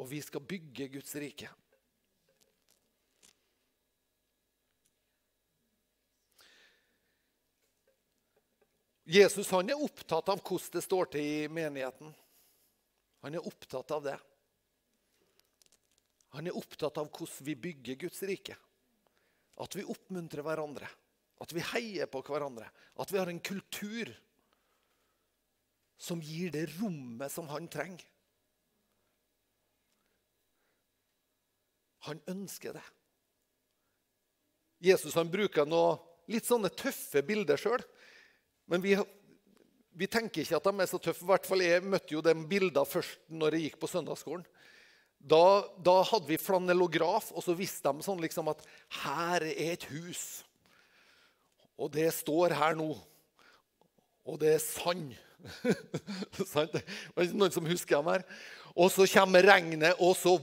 Og 0.00 0.08
vi 0.10 0.20
skal 0.22 0.42
bygge 0.42 0.88
Guds 0.96 1.14
rike. 1.22 1.50
Jesus 9.04 9.50
han 9.52 9.68
er 9.68 9.80
opptatt 9.84 10.30
av 10.32 10.40
hvordan 10.40 10.78
det 10.78 10.82
står 10.84 11.10
til 11.12 11.26
i 11.28 11.48
menigheten. 11.52 12.14
Han 13.24 13.36
er 13.36 13.46
opptatt 13.46 13.92
av 13.92 14.04
det. 14.04 14.16
Han 16.34 16.48
er 16.48 16.56
opptatt 16.56 16.98
av 16.98 17.10
hvordan 17.12 17.46
vi 17.46 17.54
bygger 17.68 18.00
Guds 18.06 18.22
rike. 18.26 18.56
At 19.60 19.76
vi 19.76 19.84
oppmuntrer 19.86 20.42
hverandre. 20.42 20.88
At 21.44 21.52
vi 21.52 21.62
heier 21.74 22.08
på 22.10 22.24
hverandre. 22.24 22.66
At 22.98 23.12
vi 23.12 23.20
har 23.20 23.30
en 23.30 23.44
kultur 23.44 24.10
som 26.00 26.22
gir 26.24 26.50
det 26.54 26.66
rommet 26.78 27.32
som 27.32 27.46
han 27.52 27.68
trenger. 27.70 28.08
Han 32.08 32.20
ønsker 32.30 32.76
det. 32.76 32.84
Jesus 34.84 35.16
han 35.16 35.30
bruker 35.32 35.68
noe 35.68 35.96
litt 36.30 36.46
sånne 36.48 36.70
tøffe 36.72 37.22
bilder 37.24 37.60
sjøl. 37.60 37.82
Men 38.70 38.82
vi, 38.84 38.94
vi, 39.96 40.08
tenker 40.08 40.42
ikke 40.42 40.58
at 40.58 40.68
de 40.68 40.84
er 40.84 40.90
så 40.90 41.00
tøffe. 41.00 41.24
I 41.24 41.30
hvert 41.32 41.48
fall 41.48 41.64
Jeg 41.64 41.84
møtte 41.84 42.16
jo 42.16 42.24
de 42.24 42.34
bildene 42.48 42.88
først 42.88 43.20
når 43.32 43.56
jeg 43.56 43.68
gikk 43.68 43.80
på 43.82 43.90
søndagsskolen. 43.92 44.44
Da, 45.24 45.64
da 45.80 46.02
hadde 46.04 46.28
vi 46.28 46.36
flanellograf, 46.36 47.30
og 47.32 47.40
så 47.46 47.54
visste 47.56 47.88
de 47.88 48.04
sånn 48.04 48.20
liksom 48.20 48.50
at 48.52 48.60
her 49.00 49.46
er 49.46 49.70
et 49.72 49.86
hus. 49.88 50.42
Og 51.80 51.88
det 51.94 52.10
står 52.12 52.52
her 52.58 52.76
nå. 52.76 52.90
Og 54.28 54.36
det 54.40 54.56
er 54.58 54.60
sand. 54.62 55.14
det 55.64 56.82
er 56.82 57.32
noen 57.32 57.52
som 57.54 57.64
husker 57.68 57.96
dem 57.96 58.12
her. 58.12 58.26
Og 58.74 58.92
så 58.92 59.06
kommer 59.08 59.46
regnet, 59.46 59.96
og 60.02 60.12
så 60.18 60.36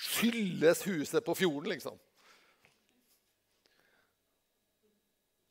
skylles 0.00 0.86
huset 0.86 1.24
på 1.24 1.34
fjorden, 1.34 1.68
liksom. 1.74 1.98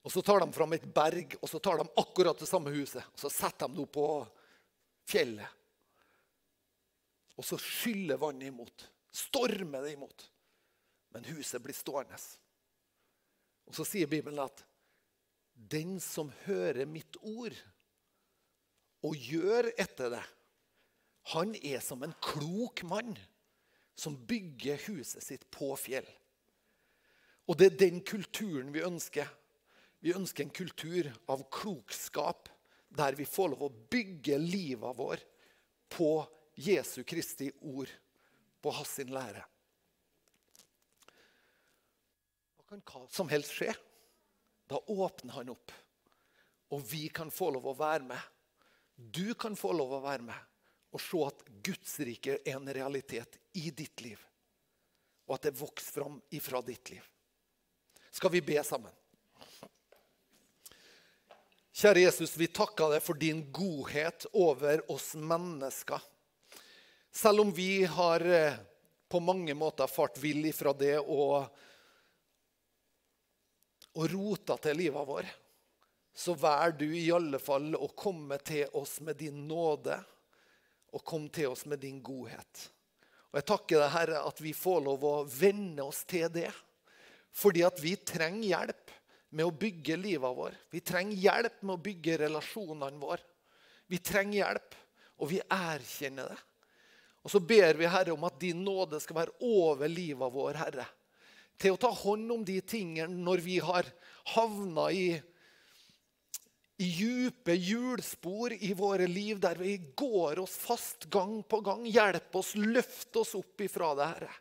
Og 0.02 0.12
Så 0.12 0.22
tar 0.26 0.40
de 0.42 0.54
fram 0.56 0.74
et 0.74 0.86
berg, 0.94 1.36
og 1.42 1.50
så 1.52 1.60
tar 1.60 1.78
de 1.78 1.86
akkurat 2.02 2.40
det 2.40 2.48
samme 2.50 2.72
huset 2.74 3.04
og 3.04 3.20
så 3.20 3.30
setter 3.30 3.68
de 3.68 3.78
det 3.78 3.84
opp 3.84 3.92
på 3.94 4.06
fjellet. 5.10 5.58
Og 7.38 7.46
så 7.46 7.60
skyller 7.62 8.20
vannet 8.20 8.50
imot. 8.50 8.88
Stormer 9.16 9.86
det 9.86 9.94
imot. 9.94 10.26
Men 11.14 11.28
huset 11.30 11.62
blir 11.62 11.78
stående. 11.78 12.18
Og 13.70 13.76
Så 13.76 13.86
sier 13.86 14.10
Bibelen 14.10 14.42
at 14.42 14.66
den 15.54 16.00
som 16.02 16.32
hører 16.46 16.90
mitt 16.90 17.20
ord 17.22 17.56
og 19.06 19.16
gjør 19.16 19.70
etter 19.78 20.16
det, 20.16 20.26
han 21.36 21.54
er 21.60 21.84
som 21.84 22.02
en 22.04 22.16
klok 22.24 22.82
mann 22.88 23.14
som 24.00 24.16
bygger 24.26 24.80
huset 24.88 25.24
sitt 25.24 25.46
på 25.52 25.74
fjell. 25.80 26.08
Og 27.50 27.58
det 27.58 27.72
er 27.72 27.82
den 27.82 28.02
kulturen 28.06 28.72
vi 28.74 28.86
ønsker. 28.86 29.28
Vi 30.00 30.14
ønsker 30.16 30.46
en 30.46 30.56
kultur 30.56 31.10
av 31.28 31.44
klokskap 31.52 32.50
der 32.90 33.18
vi 33.18 33.28
får 33.28 33.52
lov 33.54 33.68
å 33.68 33.74
bygge 33.92 34.38
livet 34.42 34.98
vår 34.98 35.22
på 35.92 36.12
Jesu 36.60 37.04
Kristi 37.08 37.50
ord, 37.62 37.90
på 38.62 38.72
hans 38.76 38.96
sin 39.00 39.12
lære. 39.14 39.44
Da 42.58 42.66
kan 42.70 42.84
hva 42.86 43.06
som 43.12 43.30
helst 43.32 43.56
skje. 43.56 43.74
Da 44.70 44.78
åpner 44.78 45.40
han 45.40 45.50
opp, 45.50 45.72
og 46.70 46.84
vi 46.86 47.08
kan 47.10 47.32
få 47.34 47.48
lov 47.56 47.72
å 47.72 47.78
være 47.80 48.06
med. 48.06 48.22
Du 48.96 49.34
kan 49.34 49.56
få 49.58 49.72
lov 49.74 49.96
å 49.98 50.04
være 50.04 50.28
med 50.28 50.49
og 50.90 51.02
se 51.04 51.22
at 51.26 51.44
Guds 51.66 52.00
rike 52.06 52.40
er 52.40 52.56
en 52.56 52.70
realitet 52.74 53.38
i 53.58 53.70
ditt 53.70 54.02
liv. 54.02 54.20
Og 55.30 55.36
at 55.38 55.50
det 55.50 55.60
vokser 55.60 56.02
fram 56.02 56.18
ifra 56.34 56.62
ditt 56.66 56.90
liv. 56.90 57.04
Skal 58.10 58.34
vi 58.34 58.42
be 58.42 58.58
sammen? 58.66 58.94
Kjære 61.80 62.02
Jesus, 62.02 62.34
vi 62.36 62.50
takker 62.52 62.96
deg 62.96 63.04
for 63.06 63.16
din 63.16 63.44
godhet 63.56 64.26
over 64.34 64.82
oss 64.92 65.14
mennesker. 65.16 66.02
Selv 67.12 67.46
om 67.46 67.54
vi 67.56 67.86
har 67.88 68.26
eh, 68.26 68.58
på 69.10 69.22
mange 69.24 69.54
måter 69.56 69.88
fart 69.88 70.18
vill 70.20 70.44
ifra 70.50 70.74
det 70.74 70.98
og, 71.00 71.46
og 73.96 74.10
rota 74.12 74.58
til 74.60 74.82
livet 74.82 75.08
vår, 75.08 75.30
så 76.14 76.36
vær 76.36 76.76
du 76.76 76.86
i 76.90 77.08
alle 77.16 77.40
fall 77.40 77.72
å 77.78 77.88
komme 77.96 78.42
til 78.44 78.68
oss 78.76 78.98
med 79.06 79.22
din 79.22 79.46
nåde 79.48 80.02
og 80.94 81.04
kom 81.06 81.28
til 81.34 81.52
oss 81.52 81.66
med 81.70 81.82
din 81.84 82.02
godhet. 82.04 82.66
Og 83.30 83.38
Jeg 83.38 83.48
takker 83.52 83.84
deg, 83.84 83.92
Herre, 83.94 84.22
at 84.26 84.42
vi 84.42 84.54
får 84.58 84.82
lov 84.88 85.06
å 85.06 85.16
venne 85.30 85.86
oss 85.86 86.02
til 86.10 86.30
det. 86.34 86.50
Fordi 87.36 87.62
at 87.68 87.78
vi 87.82 87.94
trenger 88.02 88.48
hjelp 88.48 88.94
med 89.38 89.46
å 89.46 89.54
bygge 89.54 89.98
livet 90.02 90.38
vår. 90.38 90.56
Vi 90.74 90.82
trenger 90.82 91.22
hjelp 91.22 91.62
med 91.62 91.76
å 91.76 91.84
bygge 91.86 92.18
relasjonene 92.24 93.02
våre. 93.02 93.22
Vi 93.90 94.00
trenger 94.02 94.40
hjelp, 94.42 94.78
og 95.22 95.30
vi 95.32 95.42
erkjenner 95.42 96.34
det. 96.34 96.40
Og 97.26 97.34
så 97.34 97.42
ber 97.44 97.78
vi 97.78 97.90
Herre 97.90 98.14
om 98.16 98.26
at 98.26 98.40
din 98.42 98.62
nåde 98.64 99.02
skal 99.04 99.22
være 99.22 99.36
over 99.46 99.92
livet 99.92 100.34
vår, 100.34 100.60
Herre. 100.62 100.86
Til 101.60 101.76
å 101.76 101.82
ta 101.82 101.90
hånd 101.92 102.32
om 102.32 102.46
de 102.48 102.60
tingene 102.64 103.22
når 103.26 103.44
vi 103.44 103.58
har 103.62 103.88
havna 104.34 104.88
i, 104.96 105.08
djupe 106.84 107.54
hjulspor 107.54 108.54
i 108.54 108.74
våre 108.74 109.08
liv, 109.08 109.40
der 109.40 109.56
vi 109.56 109.78
går 109.96 110.40
oss 110.40 110.56
fast 110.58 111.06
gang 111.06 111.44
på 111.44 111.60
gang. 111.62 111.86
Hjelp 111.86 112.36
oss, 112.36 112.56
løft 112.56 113.16
oss 113.16 113.36
opp 113.36 113.62
ifra 113.62 113.96
det, 113.96 114.06
Herre. 114.06 114.32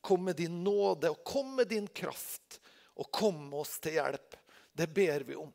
Kom 0.00 0.24
med 0.24 0.36
din 0.36 0.62
nåde 0.64 1.10
og 1.10 1.24
kom 1.24 1.56
med 1.56 1.68
din 1.68 1.86
kraft 1.86 2.60
og 2.96 3.10
kom 3.12 3.52
oss 3.54 3.76
til 3.84 3.98
hjelp. 3.98 4.36
Det 4.72 4.86
ber 4.86 5.26
vi 5.28 5.36
om. 5.36 5.52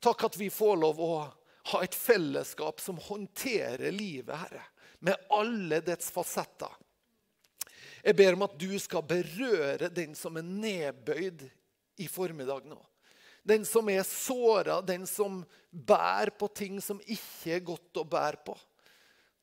Takk 0.00 0.24
at 0.24 0.40
vi 0.40 0.48
får 0.50 0.76
lov 0.80 1.00
å 1.04 1.12
ha 1.72 1.82
et 1.84 1.94
fellesskap 1.94 2.80
som 2.80 2.96
håndterer 3.02 3.92
livet, 3.92 4.36
Herre, 4.36 4.64
med 4.98 5.28
alle 5.36 5.82
dets 5.84 6.10
fasetter. 6.14 6.72
Jeg 8.06 8.16
ber 8.16 8.36
om 8.36 8.44
at 8.46 8.56
du 8.56 8.70
skal 8.78 9.04
berøre 9.04 9.90
den 9.92 10.14
som 10.14 10.38
er 10.38 10.46
nedbøyd 10.46 11.42
i 12.00 12.06
formiddag 12.08 12.68
nå. 12.70 12.78
Den 13.46 13.64
som 13.68 13.86
er 13.88 14.02
såra, 14.02 14.80
den 14.82 15.04
som 15.06 15.44
bærer 15.70 16.32
på 16.34 16.48
ting 16.50 16.80
som 16.82 16.98
ikke 17.04 17.54
er 17.54 17.62
godt 17.66 18.00
å 18.00 18.06
bære 18.08 18.40
på. 18.48 18.56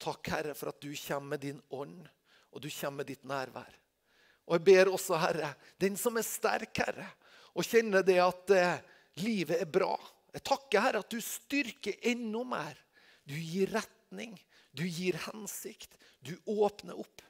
Takk, 0.04 0.28
Herre, 0.34 0.56
for 0.58 0.74
at 0.74 0.82
du 0.84 0.90
kommer 0.92 1.36
med 1.36 1.44
din 1.46 1.62
ånd, 1.72 2.02
og 2.52 2.62
du 2.62 2.68
kommer 2.68 3.00
med 3.00 3.14
ditt 3.14 3.24
nærvær. 3.24 3.78
Og 4.44 4.58
jeg 4.58 4.66
ber 4.68 4.92
også, 4.92 5.16
Herre, 5.22 5.54
den 5.80 5.96
som 6.00 6.20
er 6.20 6.28
sterk, 6.28 6.76
Herre, 6.84 7.08
og 7.56 7.64
kjenner 7.64 8.04
det 8.04 8.18
at 8.20 8.52
eh, 8.52 8.82
livet 9.24 9.64
er 9.64 9.72
bra. 9.72 9.94
Jeg 10.34 10.44
takker, 10.50 10.84
Herre, 10.84 11.04
at 11.06 11.14
du 11.14 11.24
styrker 11.24 12.04
enda 12.12 12.44
mer. 12.44 12.76
Du 13.24 13.38
gir 13.38 13.72
retning, 13.72 14.36
du 14.76 14.84
gir 14.84 15.16
hensikt, 15.30 15.96
du 16.20 16.36
åpner 16.50 17.00
opp. 17.00 17.24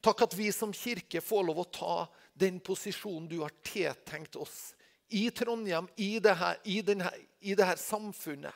Takk 0.00 0.24
at 0.24 0.38
vi 0.38 0.48
som 0.54 0.72
kirke 0.72 1.20
får 1.20 1.48
lov 1.50 1.60
å 1.60 1.70
ta 1.74 1.94
den 2.38 2.62
posisjonen 2.64 3.28
du 3.28 3.40
har 3.42 3.52
tiltenkt 3.66 4.38
oss 4.40 4.70
i 5.08 5.30
Trondheim, 5.30 5.88
i 5.96 6.18
det 6.20 6.34
her, 6.36 6.58
i 6.64 6.80
denne, 6.82 7.10
i 7.40 7.54
det 7.54 7.64
her 7.64 7.80
samfunnet. 7.80 8.54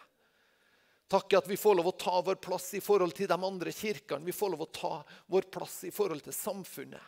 Takk 1.13 1.35
at 1.37 1.49
vi 1.49 1.59
får 1.61 1.77
lov 1.77 1.91
å 1.91 1.97
ta 2.01 2.21
vår 2.25 2.39
plass 2.41 2.71
i 2.77 2.81
forhold 2.81 3.13
til 3.17 3.29
de 3.29 3.37
andre 3.37 3.73
kirkene. 3.73 4.25
Vi 4.25 4.33
får 4.33 4.55
lov 4.55 4.65
å 4.65 4.71
ta 4.73 4.93
vår 5.33 5.49
plass 5.53 5.83
i 5.85 5.93
forhold 5.93 6.25
til 6.25 6.37
samfunnet. 6.37 7.05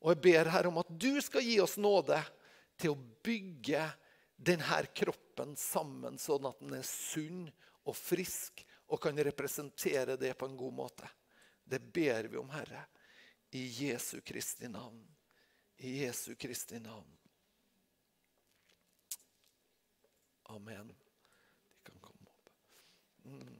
Og 0.00 0.14
jeg 0.14 0.22
ber 0.24 0.50
her 0.54 0.68
om 0.70 0.78
at 0.80 0.92
du 0.94 1.18
skal 1.22 1.44
gi 1.44 1.58
oss 1.60 1.74
nåde 1.80 2.20
til 2.80 2.94
å 2.94 3.00
bygge 3.26 3.82
denne 4.40 4.78
kroppen 4.96 5.56
sammen, 5.58 6.16
sånn 6.22 6.46
at 6.48 6.62
den 6.62 6.78
er 6.78 6.86
sunn 6.86 7.48
og 7.84 7.98
frisk 7.98 8.62
og 8.90 9.02
kan 9.02 9.18
representere 9.18 10.16
det 10.18 10.32
på 10.38 10.48
en 10.48 10.56
god 10.58 10.78
måte. 10.78 11.10
Det 11.66 11.82
ber 11.92 12.30
vi 12.30 12.38
om, 12.40 12.48
Herre, 12.50 12.86
i 13.54 13.66
Jesu 13.84 14.20
Kristi 14.26 14.70
navn. 14.70 15.02
I 15.82 16.00
Jesu 16.04 16.34
Kristi 16.38 16.80
navn. 16.80 17.19
Amen. 20.50 20.88
De 20.88 20.94
kan 21.82 22.00
komme 22.00 22.26
opp. 22.26 22.50
Mm. 23.24 23.59